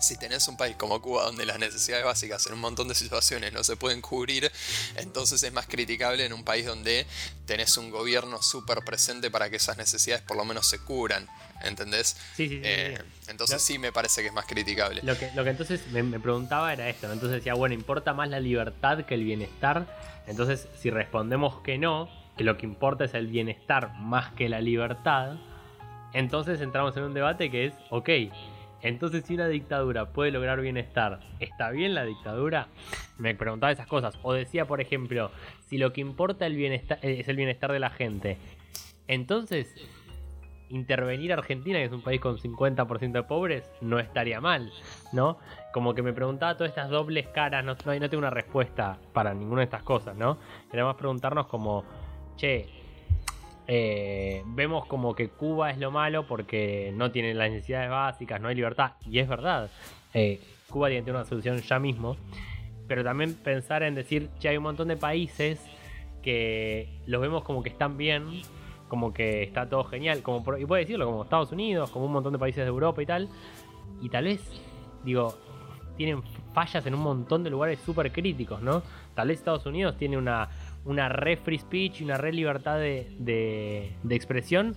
si 0.00 0.16
tenés 0.16 0.46
un 0.48 0.56
país 0.56 0.76
como 0.76 1.00
Cuba 1.00 1.24
donde 1.24 1.46
las 1.46 1.58
necesidades 1.58 2.04
básicas 2.04 2.46
en 2.46 2.54
un 2.54 2.60
montón 2.60 2.88
de 2.88 2.94
situaciones 2.94 3.52
no 3.52 3.64
se 3.64 3.76
pueden 3.76 4.02
cubrir, 4.02 4.50
entonces 4.96 5.42
es 5.42 5.52
más 5.52 5.66
criticable 5.66 6.24
en 6.24 6.32
un 6.32 6.44
país 6.44 6.66
donde 6.66 7.06
tenés 7.46 7.76
un 7.76 7.90
gobierno 7.90 8.42
súper 8.42 8.84
presente 8.84 9.30
para 9.30 9.48
que 9.50 9.56
esas 9.56 9.76
necesidades 9.76 10.22
por 10.22 10.36
lo 10.36 10.44
menos 10.44 10.66
se 10.66 10.78
cubran. 10.78 11.28
¿Entendés? 11.62 12.16
Sí, 12.34 12.48
sí, 12.48 12.56
sí. 12.56 12.62
Eh, 12.64 12.98
entonces 13.28 13.62
sí 13.62 13.78
me 13.78 13.92
parece 13.92 14.22
que 14.22 14.28
es 14.28 14.34
más 14.34 14.46
criticable. 14.46 15.00
Lo 15.02 15.16
que, 15.18 15.30
lo 15.34 15.44
que 15.44 15.50
entonces 15.50 15.86
me, 15.90 16.20
preguntaba 16.20 16.72
era 16.72 16.88
esto, 16.88 17.10
entonces 17.12 17.38
decía, 17.38 17.54
bueno, 17.54 17.74
¿importa 17.74 18.12
más 18.12 18.28
la 18.28 18.40
libertad 18.40 19.04
que 19.04 19.14
el 19.14 19.24
bienestar? 19.24 19.86
Entonces, 20.26 20.68
si 20.78 20.90
respondemos 20.90 21.60
que 21.62 21.78
no, 21.78 22.08
que 22.36 22.44
lo 22.44 22.56
que 22.56 22.66
importa 22.66 23.04
es 23.04 23.14
el 23.14 23.26
bienestar 23.26 23.92
más 23.98 24.32
que 24.32 24.48
la 24.48 24.60
libertad, 24.60 25.36
entonces 26.12 26.60
entramos 26.60 26.96
en 26.96 27.04
un 27.04 27.14
debate 27.14 27.50
que 27.50 27.66
es, 27.66 27.74
ok, 27.90 28.10
entonces, 28.82 29.24
si 29.26 29.34
una 29.34 29.48
dictadura 29.48 30.12
puede 30.12 30.30
lograr 30.30 30.60
bienestar, 30.60 31.20
¿está 31.40 31.70
bien 31.70 31.94
la 31.94 32.04
dictadura? 32.04 32.68
Me 33.18 33.34
preguntaba 33.34 33.72
esas 33.72 33.86
cosas. 33.86 34.16
O 34.22 34.32
decía, 34.32 34.66
por 34.66 34.80
ejemplo, 34.80 35.32
si 35.68 35.78
lo 35.78 35.92
que 35.92 36.02
importa 36.02 36.46
el 36.46 36.54
bienestar, 36.54 36.98
eh, 37.02 37.16
es 37.18 37.28
el 37.28 37.36
bienestar 37.36 37.72
de 37.72 37.80
la 37.80 37.90
gente, 37.90 38.36
entonces 39.08 39.74
intervenir 40.70 41.32
Argentina, 41.32 41.78
que 41.78 41.84
es 41.84 41.92
un 41.92 42.02
país 42.02 42.20
con 42.20 42.38
50% 42.38 43.12
de 43.12 43.22
pobres, 43.22 43.70
no 43.80 43.98
estaría 43.98 44.40
mal, 44.40 44.72
¿no? 45.12 45.38
Como 45.72 45.94
que 45.94 46.02
me 46.02 46.12
preguntaba 46.12 46.56
todas 46.56 46.70
estas 46.70 46.90
dobles 46.90 47.28
caras, 47.28 47.64
no, 47.64 47.76
no, 47.84 47.94
no 47.94 48.10
tengo 48.10 48.18
una 48.18 48.30
respuesta 48.30 48.98
para 49.12 49.34
ninguna 49.34 49.60
de 49.60 49.64
estas 49.64 49.82
cosas, 49.82 50.16
¿no? 50.16 50.38
Queremos 50.70 50.96
preguntarnos 50.96 51.46
como, 51.46 51.84
che, 52.36 52.68
eh, 53.68 54.42
vemos 54.46 54.86
como 54.86 55.14
que 55.14 55.28
Cuba 55.28 55.70
es 55.70 55.78
lo 55.78 55.90
malo 55.90 56.26
porque 56.26 56.92
no 56.94 57.10
tiene 57.10 57.34
las 57.34 57.50
necesidades 57.50 57.90
básicas, 57.90 58.40
no 58.40 58.48
hay 58.48 58.54
libertad. 58.54 58.92
Y 59.08 59.18
es 59.18 59.28
verdad, 59.28 59.70
eh, 60.14 60.40
Cuba 60.68 60.88
tiene 60.88 61.02
que 61.02 61.06
tener 61.06 61.20
una 61.20 61.28
solución 61.28 61.58
ya 61.58 61.78
mismo. 61.78 62.16
Pero 62.86 63.02
también 63.02 63.34
pensar 63.34 63.82
en 63.82 63.94
decir, 63.94 64.28
que 64.40 64.48
hay 64.48 64.56
un 64.56 64.62
montón 64.62 64.88
de 64.88 64.96
países 64.96 65.60
que 66.22 67.00
los 67.06 67.20
vemos 67.20 67.42
como 67.42 67.62
que 67.62 67.68
están 67.68 67.96
bien, 67.96 68.42
como 68.88 69.12
que 69.12 69.42
está 69.42 69.68
todo 69.68 69.84
genial, 69.84 70.22
como 70.22 70.44
y 70.56 70.64
puede 70.64 70.82
decirlo, 70.82 71.06
como 71.06 71.24
Estados 71.24 71.52
Unidos, 71.52 71.90
como 71.90 72.06
un 72.06 72.12
montón 72.12 72.32
de 72.32 72.38
países 72.38 72.64
de 72.64 72.68
Europa 72.68 73.02
y 73.02 73.06
tal. 73.06 73.28
Y 74.00 74.08
tal 74.08 74.24
vez, 74.24 74.40
digo, 75.04 75.34
tienen 75.96 76.22
fallas 76.52 76.86
en 76.86 76.94
un 76.94 77.00
montón 77.00 77.42
de 77.42 77.50
lugares 77.50 77.78
súper 77.80 78.12
críticos, 78.12 78.62
¿no? 78.62 78.82
Tal 79.14 79.28
vez 79.28 79.38
Estados 79.38 79.66
Unidos 79.66 79.96
tiene 79.96 80.16
una 80.16 80.48
una 80.86 81.08
re 81.08 81.36
free 81.36 81.58
speech 81.58 82.00
y 82.00 82.04
una 82.04 82.16
re 82.16 82.32
libertad 82.32 82.78
de, 82.78 83.10
de 83.18 84.14
expresión 84.14 84.76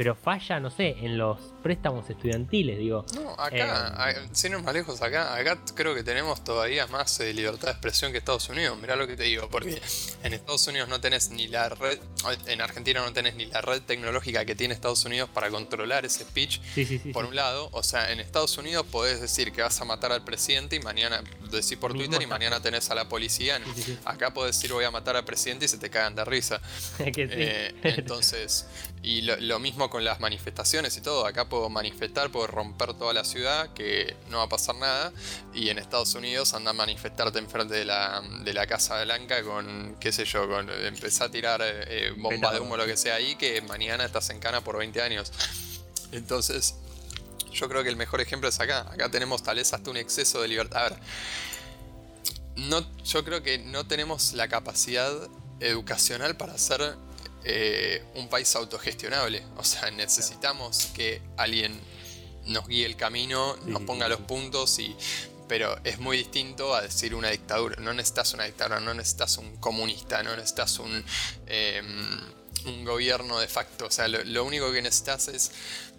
pero 0.00 0.14
falla, 0.14 0.58
no 0.60 0.70
sé, 0.70 0.96
en 1.02 1.18
los 1.18 1.38
préstamos 1.62 2.08
estudiantiles, 2.08 2.78
digo. 2.78 3.04
No, 3.16 3.32
acá, 3.32 4.10
eh, 4.10 4.28
sin 4.32 4.52
ir 4.52 4.58
más 4.60 4.72
lejos, 4.72 5.02
acá, 5.02 5.36
acá 5.36 5.58
creo 5.74 5.94
que 5.94 6.02
tenemos 6.02 6.42
todavía 6.42 6.86
más 6.86 7.20
eh, 7.20 7.34
libertad 7.34 7.66
de 7.66 7.72
expresión 7.72 8.10
que 8.10 8.16
Estados 8.16 8.48
Unidos. 8.48 8.78
Mirá 8.80 8.96
lo 8.96 9.06
que 9.06 9.14
te 9.14 9.24
digo, 9.24 9.50
porque 9.50 9.78
en 10.22 10.32
Estados 10.32 10.66
Unidos 10.68 10.88
no 10.88 11.02
tenés 11.02 11.28
ni 11.28 11.48
la 11.48 11.68
red, 11.68 11.98
en 12.46 12.62
Argentina 12.62 13.02
no 13.02 13.12
tenés 13.12 13.34
ni 13.34 13.44
la 13.44 13.60
red 13.60 13.82
tecnológica 13.82 14.46
que 14.46 14.54
tiene 14.54 14.72
Estados 14.72 15.04
Unidos 15.04 15.28
para 15.34 15.50
controlar 15.50 16.06
ese 16.06 16.24
speech, 16.24 16.62
por 17.12 17.26
un 17.26 17.36
lado. 17.36 17.68
O 17.72 17.82
sea, 17.82 18.10
en 18.10 18.20
Estados 18.20 18.56
Unidos 18.56 18.86
podés 18.90 19.20
decir 19.20 19.52
que 19.52 19.60
vas 19.60 19.78
a 19.82 19.84
matar 19.84 20.12
al 20.12 20.24
presidente 20.24 20.76
y 20.76 20.80
mañana 20.80 21.22
decís 21.50 21.76
por 21.76 21.92
Twitter 21.92 22.22
y 22.22 22.26
mañana 22.26 22.62
tenés 22.62 22.88
a 22.88 22.94
la 22.94 23.06
policía. 23.06 23.60
Acá 24.06 24.32
podés 24.32 24.56
decir 24.56 24.72
voy 24.72 24.86
a 24.86 24.90
matar 24.90 25.16
al 25.16 25.26
presidente 25.26 25.66
y 25.66 25.68
se 25.68 25.76
te 25.76 25.90
cagan 25.90 26.14
de 26.14 26.24
risa. 26.24 26.58
Eh, 27.32 27.74
entonces, 27.82 28.66
y 29.02 29.22
lo 29.22 29.58
mismo 29.58 29.89
con 29.90 30.04
las 30.04 30.20
manifestaciones 30.20 30.96
y 30.96 31.00
todo. 31.00 31.26
Acá 31.26 31.48
puedo 31.48 31.68
manifestar, 31.68 32.30
puedo 32.30 32.46
romper 32.46 32.94
toda 32.94 33.12
la 33.12 33.24
ciudad, 33.24 33.72
que 33.74 34.16
no 34.30 34.38
va 34.38 34.44
a 34.44 34.48
pasar 34.48 34.76
nada. 34.76 35.12
Y 35.52 35.68
en 35.68 35.78
Estados 35.78 36.14
Unidos 36.14 36.54
anda 36.54 36.70
a 36.70 36.74
manifestarte 36.74 37.38
enfrente 37.38 37.74
de 37.74 37.84
la, 37.84 38.22
de 38.44 38.54
la 38.54 38.66
Casa 38.66 39.02
Blanca 39.04 39.42
con, 39.42 39.96
qué 40.00 40.12
sé 40.12 40.24
yo, 40.24 40.48
con 40.48 40.70
empezar 40.70 41.28
a 41.28 41.30
tirar 41.30 41.60
eh, 41.60 42.08
eh, 42.08 42.14
bombas 42.16 42.54
de 42.54 42.60
humo, 42.60 42.76
lo 42.76 42.86
que 42.86 42.96
sea 42.96 43.16
ahí, 43.16 43.36
que 43.36 43.60
mañana 43.62 44.04
estás 44.04 44.30
en 44.30 44.38
cana 44.38 44.62
por 44.62 44.78
20 44.78 45.02
años. 45.02 45.32
Entonces, 46.12 46.76
yo 47.52 47.68
creo 47.68 47.82
que 47.82 47.88
el 47.88 47.96
mejor 47.96 48.20
ejemplo 48.20 48.48
es 48.48 48.58
acá. 48.60 48.86
Acá 48.90 49.10
tenemos 49.10 49.42
tal 49.42 49.56
vez 49.56 49.72
hasta 49.72 49.90
un 49.90 49.96
exceso 49.96 50.40
de 50.40 50.48
libertad. 50.48 50.86
A 50.86 50.88
ver, 50.90 50.98
no, 52.56 52.84
yo 53.04 53.24
creo 53.24 53.42
que 53.42 53.58
no 53.58 53.86
tenemos 53.86 54.32
la 54.32 54.48
capacidad 54.48 55.12
educacional 55.60 56.36
para 56.36 56.54
hacer 56.54 56.96
eh, 57.44 58.02
un 58.14 58.28
país 58.28 58.54
autogestionable. 58.56 59.42
O 59.56 59.64
sea, 59.64 59.90
necesitamos 59.90 60.90
que 60.94 61.20
alguien 61.36 61.78
nos 62.46 62.66
guíe 62.66 62.86
el 62.86 62.96
camino, 62.96 63.56
nos 63.66 63.82
ponga 63.82 64.08
los 64.08 64.20
puntos 64.20 64.78
y 64.78 64.96
pero 65.50 65.76
es 65.82 65.98
muy 65.98 66.16
distinto 66.16 66.76
a 66.76 66.82
decir 66.82 67.12
una 67.12 67.28
dictadura. 67.28 67.74
No 67.80 67.92
necesitas 67.92 68.34
una 68.34 68.44
dictadura, 68.44 68.78
no 68.78 68.94
necesitas 68.94 69.36
un 69.36 69.56
comunista, 69.56 70.22
no 70.22 70.36
necesitas 70.36 70.78
un, 70.78 71.04
em, 71.46 72.20
un 72.66 72.84
gobierno 72.84 73.40
de 73.40 73.48
facto. 73.48 73.86
O 73.86 73.90
sea, 73.90 74.06
lo, 74.06 74.44
único 74.44 74.70
que 74.70 74.80
necesitas 74.80 75.26
es 75.26 75.50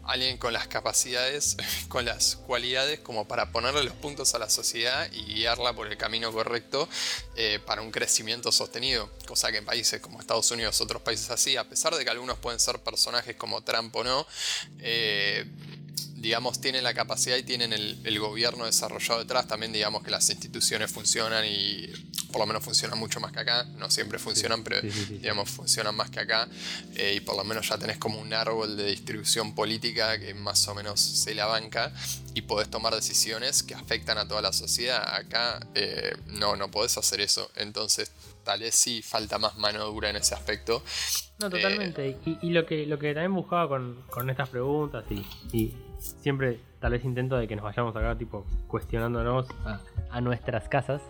alguien 0.03 0.37
con 0.37 0.53
las 0.53 0.67
capacidades, 0.67 1.57
con 1.87 2.05
las 2.05 2.35
cualidades 2.35 2.99
como 2.99 3.27
para 3.27 3.51
ponerle 3.51 3.83
los 3.83 3.93
puntos 3.93 4.33
a 4.35 4.39
la 4.39 4.49
sociedad 4.49 5.09
y 5.11 5.23
guiarla 5.33 5.73
por 5.73 5.87
el 5.87 5.97
camino 5.97 6.31
correcto 6.31 6.87
eh, 7.35 7.59
para 7.65 7.81
un 7.81 7.91
crecimiento 7.91 8.51
sostenido. 8.51 9.09
Cosa 9.27 9.51
que 9.51 9.57
en 9.57 9.65
países 9.65 10.01
como 10.01 10.19
Estados 10.19 10.49
Unidos, 10.51 10.79
otros 10.81 11.01
países 11.01 11.29
así, 11.29 11.57
a 11.57 11.67
pesar 11.67 11.95
de 11.95 12.03
que 12.03 12.09
algunos 12.09 12.37
pueden 12.37 12.59
ser 12.59 12.79
personajes 12.79 13.35
como 13.35 13.61
Trump 13.63 13.95
o 13.95 14.03
no, 14.03 14.27
eh, 14.79 15.45
digamos, 16.21 16.61
tienen 16.61 16.83
la 16.83 16.93
capacidad 16.93 17.35
y 17.35 17.43
tienen 17.43 17.73
el, 17.73 18.19
gobierno 18.21 18.65
desarrollado 18.65 19.19
detrás, 19.19 19.47
también 19.47 19.73
digamos 19.73 20.03
que 20.03 20.11
las 20.11 20.29
instituciones 20.29 20.91
funcionan 20.91 21.43
y 21.43 21.87
por 22.31 22.39
lo 22.39 22.45
menos 22.45 22.63
funcionan 22.63 22.99
mucho 22.99 23.19
más 23.19 23.31
que 23.31 23.39
acá, 23.39 23.63
no 23.77 23.89
siempre 23.89 24.19
funcionan, 24.19 24.63
pero 24.63 24.79
digamos 24.81 25.49
funcionan 25.49 25.95
más 25.95 26.11
que 26.11 26.19
acá 26.19 26.47
eh, 26.95 27.15
y 27.17 27.19
por 27.21 27.35
lo 27.35 27.43
menos 27.43 27.67
ya 27.67 27.79
tenés 27.79 27.97
como 27.97 28.19
un 28.19 28.31
árbol 28.33 28.77
de 28.77 28.85
distribución 28.85 29.55
política 29.55 30.19
que 30.19 30.35
más 30.35 30.67
o 30.67 30.75
menos 30.75 31.01
se 31.01 31.33
la 31.33 31.47
banca 31.47 31.91
y 32.35 32.43
podés 32.43 32.69
tomar 32.69 32.93
decisiones 32.93 33.63
que 33.63 33.73
afectan 33.73 34.19
a 34.19 34.27
toda 34.27 34.43
la 34.43 34.53
sociedad. 34.53 35.03
Acá 35.15 35.65
eh, 35.73 36.15
no, 36.27 36.55
no 36.55 36.69
podés 36.69 36.95
hacer 36.97 37.21
eso, 37.21 37.49
entonces 37.55 38.11
tal 38.43 38.59
vez 38.59 38.75
sí 38.75 39.01
falta 39.01 39.39
más 39.39 39.57
mano 39.57 39.83
dura 39.85 40.11
en 40.11 40.17
ese 40.17 40.35
aspecto. 40.35 40.83
No, 41.39 41.49
totalmente. 41.49 42.17
y, 42.23 42.49
lo 42.51 42.67
que 42.67 42.85
lo 42.85 42.99
que 42.99 43.15
también 43.15 43.33
buscaba 43.33 43.67
con, 43.67 44.29
estas 44.29 44.49
preguntas 44.49 45.03
y 45.51 45.73
siempre 46.01 46.59
tal 46.79 46.91
vez 46.93 47.05
intento 47.05 47.37
de 47.37 47.47
que 47.47 47.55
nos 47.55 47.63
vayamos 47.63 47.95
acá 47.95 48.17
tipo 48.17 48.45
cuestionándonos 48.67 49.47
a, 50.09 50.21
nuestras 50.21 50.67
casas. 50.67 51.01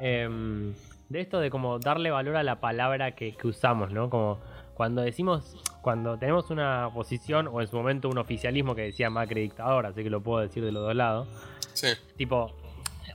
Em, 0.00 0.74
de 1.08 1.20
esto 1.20 1.38
de 1.38 1.50
como 1.50 1.78
darle 1.78 2.10
valor 2.10 2.36
a 2.36 2.42
la 2.42 2.60
palabra 2.60 3.12
que, 3.12 3.36
usamos, 3.44 3.92
¿no? 3.92 4.10
Como 4.10 4.40
cuando 4.74 5.02
decimos, 5.02 5.56
cuando 5.80 6.18
tenemos 6.18 6.50
una 6.50 6.90
posición 6.92 7.46
o 7.46 7.60
en 7.60 7.68
su 7.68 7.76
momento 7.76 8.08
un 8.08 8.18
oficialismo 8.18 8.74
que 8.74 8.82
decía 8.82 9.10
Macri 9.10 9.42
dictador, 9.42 9.86
así 9.86 10.02
que 10.02 10.10
lo 10.10 10.22
puedo 10.22 10.40
decir 10.40 10.64
de 10.64 10.72
los 10.72 10.82
dos 10.82 10.96
lados. 10.96 11.28
Sí. 11.74 11.88
Tipo, 12.16 12.56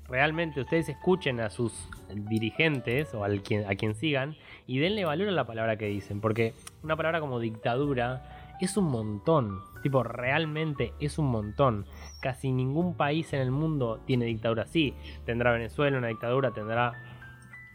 realmente 0.07 0.61
ustedes 0.61 0.87
escuchen 0.89 1.41
a 1.41 1.49
sus 1.49 1.73
dirigentes 2.13 3.13
o 3.13 3.23
al 3.23 3.41
quien, 3.41 3.69
a 3.69 3.75
quien 3.75 3.95
sigan 3.95 4.37
y 4.65 4.79
denle 4.79 5.03
valor 5.03 5.27
a 5.27 5.31
la 5.31 5.45
palabra 5.45 5.77
que 5.77 5.87
dicen, 5.87 6.21
porque 6.21 6.53
una 6.83 6.95
palabra 6.95 7.19
como 7.19 7.39
dictadura 7.39 8.36
es 8.59 8.77
un 8.77 8.85
montón. 8.85 9.61
Tipo, 9.83 10.03
realmente 10.03 10.93
es 10.99 11.17
un 11.19 11.27
montón. 11.27 11.85
Casi 12.21 12.51
ningún 12.51 12.95
país 12.95 13.31
en 13.33 13.41
el 13.41 13.51
mundo 13.51 13.99
tiene 14.05 14.25
dictadura. 14.25 14.65
Sí, 14.65 14.95
tendrá 15.25 15.51
Venezuela 15.51 15.97
una 15.97 16.07
dictadura, 16.07 16.51
tendrá, 16.51 16.93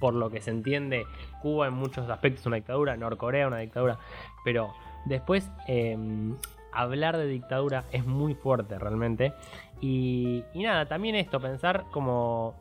por 0.00 0.14
lo 0.14 0.30
que 0.30 0.40
se 0.40 0.50
entiende, 0.50 1.06
Cuba 1.40 1.68
en 1.68 1.74
muchos 1.74 2.08
aspectos 2.08 2.46
una 2.46 2.56
dictadura, 2.56 2.96
Norcorea 2.96 3.46
una 3.46 3.58
dictadura. 3.58 3.98
Pero 4.44 4.72
después, 5.04 5.50
em, 5.66 6.36
hablar 6.72 7.16
de 7.16 7.26
dictadura 7.26 7.84
es 7.92 8.04
muy 8.04 8.34
fuerte 8.34 8.78
realmente. 8.78 9.32
Y, 9.80 10.44
nada, 10.54 10.86
también 10.86 11.14
esto, 11.14 11.40
pensar 11.40 11.84
como, 11.90 12.54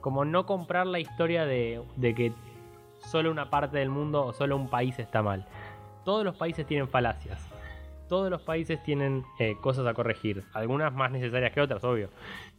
como 0.00 0.24
no 0.24 0.46
comprar 0.46 0.86
la 0.86 1.00
historia 1.00 1.44
de 1.44 1.84
que 2.16 2.32
solo 3.00 3.30
una 3.30 3.50
parte 3.50 3.78
del 3.78 3.90
mundo 3.90 4.24
o 4.24 4.32
solo 4.32 4.56
un 4.56 4.68
país 4.68 4.98
está 4.98 5.22
mal. 5.22 5.46
Todos 6.04 6.24
los 6.24 6.36
países 6.36 6.66
tienen 6.66 6.88
falacias 6.88 7.47
todos 8.08 8.30
los 8.30 8.42
países 8.42 8.82
tienen 8.82 9.24
eh, 9.38 9.56
cosas 9.60 9.86
a 9.86 9.94
corregir, 9.94 10.44
algunas 10.52 10.92
más 10.92 11.10
necesarias 11.10 11.52
que 11.52 11.60
otras, 11.60 11.84
obvio. 11.84 12.10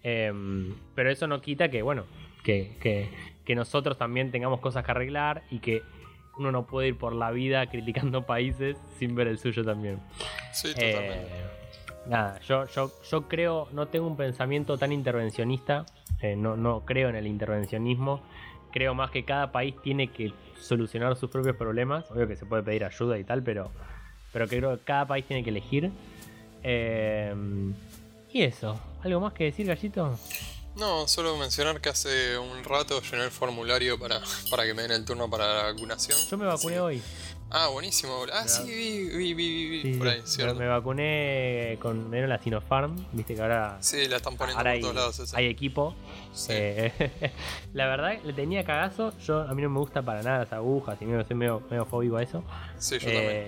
Em, 0.04 0.76
pero 0.95 1.10
eso 1.10 1.28
no 1.28 1.41
quita 1.41 1.70
que, 1.70 1.82
bueno, 1.82 2.06
que, 2.43 2.78
que, 2.80 3.56
nosotros 3.56 3.97
también 3.97 4.30
tengamos 4.30 4.60
cosas 4.60 4.86
que 4.86 4.91
arreglar 4.91 5.41
y 5.50 5.58
que 5.58 5.82
uno 6.38 6.52
no 6.52 6.68
puede 6.68 6.89
ir 6.89 6.97
por 7.00 7.14
la 7.14 7.32
vida 7.32 7.66
criticando 7.72 8.28
países 8.28 8.78
sin 8.97 9.16
ver 9.16 9.28
el 9.28 9.39
suyo 9.39 9.64
también. 9.64 10.00
Sí, 10.54 10.70
totalmente. 10.70 11.16
Eh, 11.16 11.60
nada, 12.06 12.39
yo, 12.41 12.68
yo, 12.68 12.91
yo 13.10 13.28
creo, 13.28 13.68
no 13.72 13.88
tengo 13.88 14.06
un 14.06 14.16
pensamiento 14.16 14.78
tan 14.78 14.91
intervencionista, 14.91 15.86
eh, 16.22 16.36
no, 16.36 16.56
no 16.58 16.86
creo 16.86 17.10
en 17.10 17.16
el 17.16 17.26
intervencionismo, 17.26 18.22
creo 18.72 18.93
más 18.93 19.12
que 19.12 19.26
cada 19.26 19.52
país 19.52 19.76
tiene 19.82 20.10
que 20.10 20.34
solucionar 20.60 21.16
sus 21.16 21.30
propios 21.30 21.56
problemas, 21.56 22.10
obvio 22.12 22.28
que 22.28 22.36
se 22.36 22.45
puede 22.45 22.64
pedir 22.64 22.84
ayuda 22.84 23.18
y 23.18 23.24
tal, 23.24 23.43
pero, 23.43 23.72
pero 24.32 24.47
creo 24.47 24.77
que 24.77 24.84
cada 24.84 25.05
país 25.07 25.25
tiene 25.25 25.43
que 25.43 25.49
elegir. 25.49 25.91
Eh, 26.63 27.34
y 28.32 28.43
eso, 28.43 28.80
¿algo 29.03 29.19
más 29.19 29.34
que 29.34 29.45
decir, 29.45 29.65
Gallito? 29.67 30.17
No, 30.75 31.07
solo 31.07 31.36
mencionar 31.38 31.82
que 31.82 31.89
hace 31.89 32.38
un 32.38 32.63
rato 32.63 33.01
llené 33.01 33.25
el 33.25 33.32
formulario 33.32 33.99
para, 33.99 34.21
para 34.49 34.65
que 34.65 34.73
me 34.73 34.84
den 34.84 34.91
el 34.91 35.05
turno 35.05 35.30
para 35.30 35.53
la 35.55 35.63
vacunación. 35.63 36.17
Yo 36.30 36.38
me 36.38 36.45
vacuné 36.45 36.75
Sí. 36.75 36.80
hoy. 36.80 37.01
Ah, 37.51 37.67
buenísimo. 37.69 38.13
Ah, 38.32 38.47
sí, 38.47 38.63
vi, 38.63 39.09
vi, 39.09 39.34
vi, 39.34 39.69
vi, 39.69 39.82
Sí, 39.82 39.97
por 39.97 40.07
ahí, 40.07 40.21
me, 40.21 40.27
cierto. 40.27 40.53
me 40.55 40.67
vacuné 40.67 41.80
con 41.82 42.07
me 42.07 42.17
dieron 42.17 42.30
la 42.30 42.38
Sinopharm, 42.41 43.07
viste 43.11 43.34
que 43.34 43.41
ahora, 43.41 43.77
Sí, 43.82 44.07
la 44.07 44.17
están 44.17 44.38
poniendo 44.38 44.59
por 44.61 44.67
hay, 44.67 44.82
todos 44.82 44.95
lados 44.95 45.19
esa. 45.19 45.36
hay 45.36 45.47
equipo. 45.47 45.95
Sí. 46.32 46.49
Eh, 46.53 47.32
la 47.73 47.88
verdad, 47.88 48.19
le 48.23 48.34
tenía 48.34 48.63
cagazo. 48.63 49.17
Yo 49.25 49.41
a 49.41 49.53
mí 49.55 49.63
no 49.63 49.69
me 49.71 49.80
gusta 49.80 50.03
para 50.03 50.21
nada 50.21 50.39
las 50.43 50.53
agujas 50.53 51.01
y 51.01 51.05
medio, 51.05 51.25
soy 51.25 51.36
medio, 51.36 51.63
medio 51.71 51.86
fóbico 51.86 52.17
a 52.17 52.23
eso. 52.23 52.43
Sí, 52.77 52.99
yo 52.99 53.09
Eh, 53.09 53.13
también. 53.13 53.47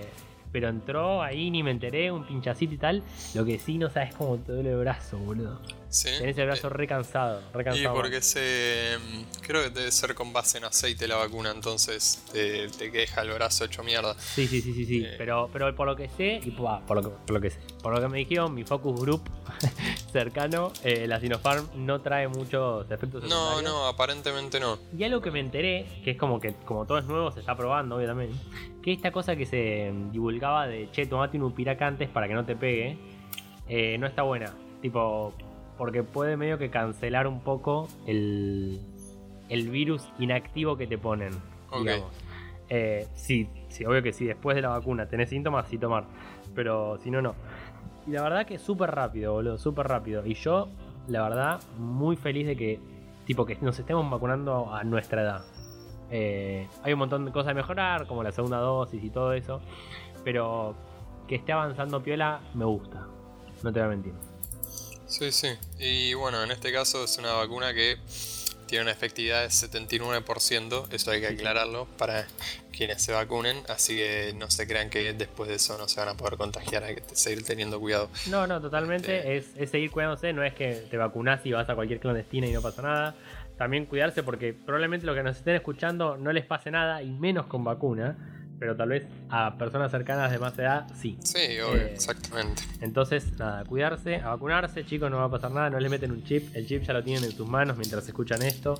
Pero 0.52 0.68
entró 0.68 1.22
ahí, 1.22 1.50
ni 1.50 1.62
me 1.62 1.70
enteré, 1.70 2.12
un 2.12 2.24
pinchacito 2.24 2.74
y 2.74 2.78
tal. 2.78 3.02
Lo 3.34 3.44
que 3.44 3.58
sí 3.58 3.78
no 3.78 3.90
sabes 3.90 4.14
cómo 4.14 4.36
te 4.36 4.52
duele 4.52 4.70
el 4.70 4.78
brazo, 4.78 5.18
boludo. 5.18 5.58
Sí. 5.92 6.08
Tenés 6.18 6.38
el 6.38 6.46
brazo 6.46 6.68
Eh, 6.68 6.70
re 6.70 6.86
cansado, 6.86 7.42
re 7.52 7.64
Y 7.78 7.86
porque 7.86 8.22
se. 8.22 8.96
mm, 8.98 9.42
Creo 9.42 9.62
que 9.64 9.70
debe 9.70 9.90
ser 9.92 10.14
con 10.14 10.32
base 10.32 10.56
en 10.58 10.64
aceite 10.64 11.06
la 11.06 11.16
vacuna, 11.16 11.50
entonces 11.50 12.24
te, 12.32 12.68
te 12.68 12.90
deja 12.90 13.20
el 13.20 13.30
brazo 13.32 13.64
hecho 13.66 13.82
mierda. 13.82 14.14
Sí, 14.18 14.46
sí, 14.46 14.62
sí, 14.62 14.72
sí, 14.72 14.86
sí. 14.86 15.04
Eh. 15.04 15.14
Pero, 15.18 15.50
pero 15.52 15.74
por 15.76 15.86
lo 15.86 15.94
que 15.94 16.08
sé, 16.08 16.40
y 16.42 16.50
bah, 16.50 16.80
por, 16.86 16.96
lo 16.96 17.02
que, 17.02 17.16
por 17.26 17.30
lo 17.34 17.40
que 17.42 17.50
sé, 17.50 17.58
por 17.82 17.94
lo 17.94 18.00
que 18.00 18.08
me 18.08 18.18
dijeron, 18.18 18.54
mi 18.54 18.64
focus 18.64 19.00
group 19.00 19.22
cercano, 20.12 20.72
eh, 20.82 21.06
la 21.06 21.20
Sinopharm 21.20 21.68
no 21.74 22.00
trae 22.00 22.28
muchos 22.28 22.86
efectos 22.90 23.22
No, 23.24 23.28
secundarios. 23.28 23.62
no, 23.64 23.86
aparentemente 23.86 24.60
no. 24.60 24.78
Y 24.96 25.04
algo 25.04 25.20
que 25.20 25.30
me 25.30 25.40
enteré, 25.40 25.86
que 26.04 26.12
es 26.12 26.16
como 26.16 26.40
que 26.40 26.54
como 26.64 26.86
todo 26.86 26.98
es 26.98 27.04
nuevo, 27.04 27.30
se 27.32 27.40
está 27.40 27.56
probando, 27.56 27.96
obviamente, 27.96 28.34
que 28.82 28.92
esta 28.92 29.10
cosa 29.12 29.36
que 29.36 29.46
se 29.46 29.90
mm, 29.92 30.10
divulgaba 30.12 30.66
de 30.66 30.90
che, 30.90 31.06
tomate 31.06 31.36
un 31.36 31.44
upirac 31.44 31.80
antes 31.82 32.08
para 32.08 32.28
que 32.28 32.34
no 32.34 32.44
te 32.44 32.56
pegue, 32.56 32.96
eh, 33.68 33.96
no 33.98 34.06
está 34.06 34.22
buena. 34.22 34.54
Tipo, 34.80 35.32
porque 35.82 36.04
puede 36.04 36.36
medio 36.36 36.58
que 36.58 36.70
cancelar 36.70 37.26
un 37.26 37.40
poco 37.40 37.88
el, 38.06 38.80
el 39.48 39.68
virus 39.68 40.08
inactivo 40.20 40.76
que 40.76 40.86
te 40.86 40.96
ponen, 40.96 41.32
Ok. 41.72 41.80
digamos. 41.80 42.12
Eh, 42.68 43.08
sí, 43.16 43.48
sí, 43.66 43.84
obvio 43.84 44.00
que 44.00 44.12
sí, 44.12 44.24
después 44.24 44.54
de 44.54 44.62
la 44.62 44.68
vacuna 44.68 45.08
tenés 45.08 45.30
síntomas, 45.30 45.66
sí 45.66 45.78
tomar, 45.78 46.04
pero 46.54 46.98
si 46.98 47.10
no, 47.10 47.20
no. 47.20 47.34
Y 48.06 48.12
la 48.12 48.22
verdad 48.22 48.46
que 48.46 48.54
es 48.54 48.62
súper 48.62 48.92
rápido, 48.92 49.32
boludo, 49.32 49.58
súper 49.58 49.88
rápido. 49.88 50.24
Y 50.24 50.34
yo, 50.34 50.68
la 51.08 51.24
verdad, 51.24 51.60
muy 51.76 52.14
feliz 52.14 52.46
de 52.46 52.54
que, 52.54 52.78
tipo, 53.26 53.44
que 53.44 53.56
nos 53.60 53.76
estemos 53.76 54.08
vacunando 54.08 54.72
a 54.72 54.84
nuestra 54.84 55.22
edad. 55.22 55.44
Eh, 56.12 56.68
hay 56.84 56.92
un 56.92 57.00
montón 57.00 57.24
de 57.24 57.32
cosas 57.32 57.50
a 57.50 57.54
mejorar, 57.54 58.06
como 58.06 58.22
la 58.22 58.30
segunda 58.30 58.58
dosis 58.58 59.02
y 59.02 59.10
todo 59.10 59.32
eso. 59.32 59.60
Pero 60.22 60.76
que 61.26 61.34
esté 61.34 61.50
avanzando 61.50 62.00
piola, 62.04 62.38
me 62.54 62.66
gusta. 62.66 63.04
No 63.64 63.72
te 63.72 63.80
voy 63.80 63.86
a 63.86 63.90
mentir. 63.90 64.14
Sí, 65.12 65.30
sí. 65.30 65.48
Y 65.78 66.14
bueno, 66.14 66.42
en 66.42 66.50
este 66.50 66.72
caso 66.72 67.04
es 67.04 67.18
una 67.18 67.32
vacuna 67.32 67.74
que 67.74 67.98
tiene 68.66 68.84
una 68.84 68.92
efectividad 68.92 69.42
de 69.42 69.48
79%, 69.48 70.86
eso 70.90 71.10
hay 71.10 71.20
que 71.20 71.26
aclararlo 71.26 71.86
para 71.98 72.26
quienes 72.74 73.02
se 73.02 73.12
vacunen, 73.12 73.58
así 73.68 73.96
que 73.96 74.32
no 74.38 74.50
se 74.50 74.66
crean 74.66 74.88
que 74.88 75.12
después 75.12 75.50
de 75.50 75.56
eso 75.56 75.76
no 75.76 75.86
se 75.86 76.00
van 76.00 76.08
a 76.08 76.16
poder 76.16 76.38
contagiar, 76.38 76.82
hay 76.84 76.94
que 76.94 77.02
seguir 77.12 77.44
teniendo 77.44 77.78
cuidado. 77.78 78.08
No, 78.30 78.46
no, 78.46 78.62
totalmente. 78.62 79.14
Eh. 79.14 79.36
Es, 79.36 79.50
es 79.56 79.70
seguir 79.70 79.90
cuidándose. 79.90 80.32
No 80.32 80.42
es 80.42 80.54
que 80.54 80.86
te 80.90 80.96
vacunás 80.96 81.44
y 81.44 81.52
vas 81.52 81.68
a 81.68 81.74
cualquier 81.74 82.00
clandestina 82.00 82.46
y 82.46 82.52
no 82.52 82.62
pasa 82.62 82.80
nada. 82.80 83.14
También 83.58 83.84
cuidarse 83.84 84.22
porque 84.22 84.54
probablemente 84.54 85.04
los 85.04 85.14
que 85.14 85.22
nos 85.22 85.36
estén 85.36 85.56
escuchando 85.56 86.16
no 86.16 86.32
les 86.32 86.46
pase 86.46 86.70
nada 86.70 87.02
y 87.02 87.10
menos 87.10 87.48
con 87.48 87.62
vacuna. 87.64 88.41
Pero 88.62 88.76
tal 88.76 88.90
vez 88.90 89.02
a 89.28 89.58
personas 89.58 89.90
cercanas 89.90 90.30
de 90.30 90.38
más 90.38 90.56
edad 90.56 90.86
sí. 91.00 91.18
Sí, 91.24 91.58
obvio, 91.58 91.82
Eh. 91.82 91.94
exactamente. 91.94 92.62
Entonces, 92.80 93.24
nada, 93.36 93.64
cuidarse, 93.64 94.14
a 94.18 94.28
vacunarse, 94.28 94.86
chicos, 94.86 95.10
no 95.10 95.16
va 95.16 95.24
a 95.24 95.30
pasar 95.32 95.50
nada, 95.50 95.68
no 95.68 95.80
le 95.80 95.88
meten 95.88 96.12
un 96.12 96.22
chip, 96.22 96.54
el 96.54 96.64
chip 96.68 96.84
ya 96.84 96.92
lo 96.92 97.02
tienen 97.02 97.24
en 97.24 97.36
sus 97.36 97.48
manos 97.48 97.76
mientras 97.76 98.06
escuchan 98.06 98.40
esto. 98.42 98.78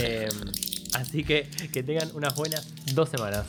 Eh, 0.00 0.28
así 0.92 1.24
que 1.24 1.48
que 1.72 1.82
tengan 1.82 2.10
unas 2.12 2.34
buenas 2.34 2.68
dos 2.94 3.08
semanas. 3.08 3.46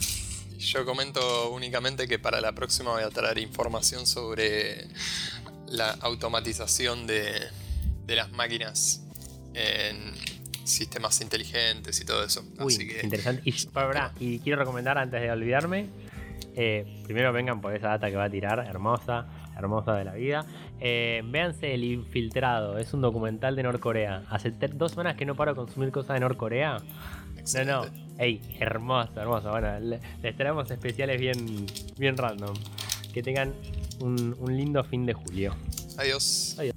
Yo 0.58 0.86
comento 0.86 1.50
únicamente 1.52 2.08
que 2.08 2.18
para 2.18 2.40
la 2.40 2.54
próxima 2.54 2.92
voy 2.92 3.04
a 3.04 3.10
traer 3.10 3.38
información 3.40 4.08
sobre 4.08 4.88
la 5.68 5.92
automatización 6.00 7.08
de, 7.08 7.42
de 8.06 8.16
las 8.16 8.32
máquinas 8.32 9.02
en 9.54 10.14
sistemas 10.68 11.20
inteligentes 11.22 12.00
y 12.02 12.06
todo 12.06 12.24
eso. 12.24 12.44
Uy, 12.60 12.74
Así 12.74 12.88
que 12.88 13.02
interesante. 13.04 13.42
Y, 13.46 13.66
para, 13.68 13.88
pará, 13.88 14.12
y 14.20 14.40
quiero 14.40 14.60
recomendar 14.60 14.98
antes 14.98 15.22
de 15.22 15.32
olvidarme, 15.32 15.88
eh, 16.56 17.02
primero 17.06 17.32
vengan 17.34 17.62
por 17.62 17.76
esa 17.76 17.90
data 17.90 18.10
que 18.10 18.16
va 18.16 18.26
a 18.26 18.30
tirar, 18.30 18.60
hermosa, 18.68 19.28
hermosa 19.58 19.94
de 19.96 20.04
la 20.06 20.14
vida. 20.14 20.46
Eh, 20.80 21.22
véanse 21.26 21.74
El 21.74 21.84
Infiltrado, 21.84 22.78
es 22.78 22.94
un 22.94 23.02
documental 23.02 23.56
de 23.56 23.64
Norcorea. 23.64 24.24
Hace 24.30 24.52
dos 24.52 24.92
semanas 24.92 25.16
que 25.16 25.26
no 25.26 25.36
paro 25.36 25.52
de 25.54 25.56
consumir 25.56 25.92
cosas 25.92 26.16
de 26.16 26.20
Norcorea. 26.20 26.78
No, 27.66 27.86
no, 27.86 27.86
ey, 28.20 28.42
hermoso, 28.60 29.20
hermoso. 29.22 29.50
Bueno, 29.52 29.80
le- 29.80 30.00
les 30.22 30.36
traemos 30.36 30.70
especiales 30.70 31.20
bien, 31.20 31.66
bien 31.98 32.18
random. 32.18 32.54
Que 33.14 33.24
tengan 33.24 33.54
un, 34.00 34.36
un 34.38 34.56
lindo 34.58 34.84
fin 34.84 35.06
de 35.06 35.14
julio. 35.14 35.56
Adiós. 35.98 36.56
Adiós. 36.60 36.76